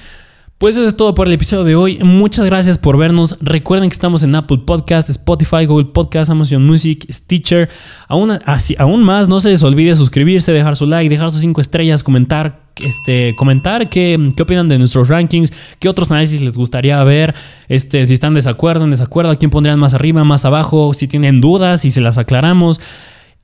Pues 0.58 0.76
eso 0.76 0.88
es 0.88 0.97
todo 0.97 1.14
por 1.14 1.28
el 1.28 1.34
episodio 1.34 1.64
de 1.64 1.76
hoy. 1.76 1.99
Muchas 1.99 2.43
gracias 2.47 2.80
por 2.80 2.97
vernos. 2.97 3.38
Recuerden 3.41 3.89
que 3.89 3.93
estamos 3.93 4.24
en 4.24 4.34
Apple 4.34 4.58
Podcast, 4.66 5.08
Spotify, 5.08 5.68
Google 5.68 5.86
Podcast, 5.86 6.32
Amazon 6.32 6.66
Music, 6.66 7.05
Stitcher. 7.12 7.70
Aún, 8.08 8.32
así, 8.43 8.76
aún 8.80 9.03
más, 9.03 9.30
no 9.30 9.39
se 9.39 9.49
les 9.49 9.62
olvide 9.62 9.95
suscribirse, 9.95 10.51
dejar 10.53 10.76
su 10.76 10.88
like, 10.88 11.10
dejar 11.10 11.30
sus 11.30 11.41
5 11.41 11.62
estrellas, 11.62 12.01
comentar 12.01 12.66
este, 12.84 13.36
comentar 13.36 13.88
qué, 13.88 14.32
qué, 14.36 14.43
opinan 14.43 14.68
de 14.68 14.80
nuestros 14.80 15.10
rankings, 15.10 15.51
qué 15.80 15.89
otros 15.89 16.10
análisis 16.10 16.41
les 16.41 16.53
gustaría 16.53 17.03
ver, 17.03 17.36
este, 17.70 18.05
si 18.05 18.16
están 18.16 18.34
desacuerdo, 18.34 18.84
en 18.84 18.91
desacuerdo, 18.91 19.32
a 19.32 19.36
quién 19.36 19.51
pondrían 19.51 19.80
más 19.80 19.93
arriba, 19.93 20.24
más 20.24 20.43
abajo, 20.45 20.93
si 20.95 21.08
tienen 21.08 21.39
dudas, 21.39 21.82
si 21.82 21.91
se 21.91 22.01
las 22.01 22.18
aclaramos. 22.18 22.80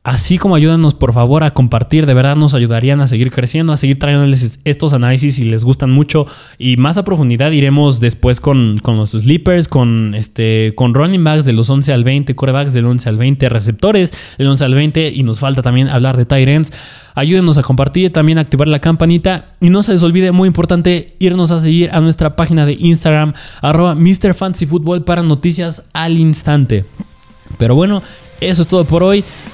Así 0.03 0.37
como 0.37 0.55
ayúdanos 0.55 0.95
por 0.95 1.13
favor 1.13 1.45
a 1.45 1.51
compartir, 1.51 2.05
de 2.05 2.13
verdad 2.13 2.35
nos 2.35 2.53
ayudarían 2.53 2.99
a 2.99 3.07
seguir 3.07 3.31
creciendo, 3.31 3.71
a 3.71 3.77
seguir 3.77 3.99
trayéndoles 3.99 4.59
estos 4.65 4.91
análisis 4.91 5.35
si 5.35 5.45
les 5.45 5.63
gustan 5.63 5.91
mucho 5.91 6.27
y 6.57 6.75
más 6.75 6.97
a 6.97 7.05
profundidad 7.05 7.51
iremos 7.51 8.01
después 8.01 8.41
con, 8.41 8.75
los 8.85 9.11
sleepers, 9.11 9.69
con, 9.69 10.13
este, 10.13 10.73
con 10.75 10.93
running 10.93 11.23
backs 11.23 11.45
de 11.45 11.53
los 11.53 11.69
11 11.69 11.93
al 11.93 12.03
20, 12.03 12.35
corebacks 12.35 12.73
del 12.73 12.85
11 12.85 13.07
al 13.07 13.17
20, 13.17 13.47
receptores 13.47 14.11
del 14.37 14.49
11 14.49 14.65
al 14.65 14.73
20 14.73 15.07
y 15.07 15.23
nos 15.23 15.39
falta 15.39 15.61
también 15.61 15.87
hablar 15.87 16.17
de 16.17 16.25
tight 16.25 16.49
ends. 16.49 16.73
Ayúdenos 17.15 17.57
a 17.57 17.63
compartir, 17.63 18.11
también 18.11 18.39
activar 18.39 18.67
la 18.67 18.79
campanita 18.79 19.53
y 19.61 19.69
no 19.69 19.83
se 19.83 19.93
les 19.93 20.03
olvide, 20.03 20.33
muy 20.33 20.47
importante, 20.47 21.15
irnos 21.19 21.51
a 21.51 21.59
seguir 21.59 21.91
a 21.93 22.01
nuestra 22.01 22.35
página 22.35 22.65
de 22.65 22.75
Instagram, 22.77 23.31
arroba 23.61 23.95
para 25.05 25.23
noticias 25.23 25.89
al 25.93 26.17
instante. 26.17 26.83
Pero 27.57 27.75
bueno, 27.75 28.03
eso 28.41 28.63
es 28.63 28.67
todo 28.67 28.83
por 28.83 29.03
hoy 29.03 29.23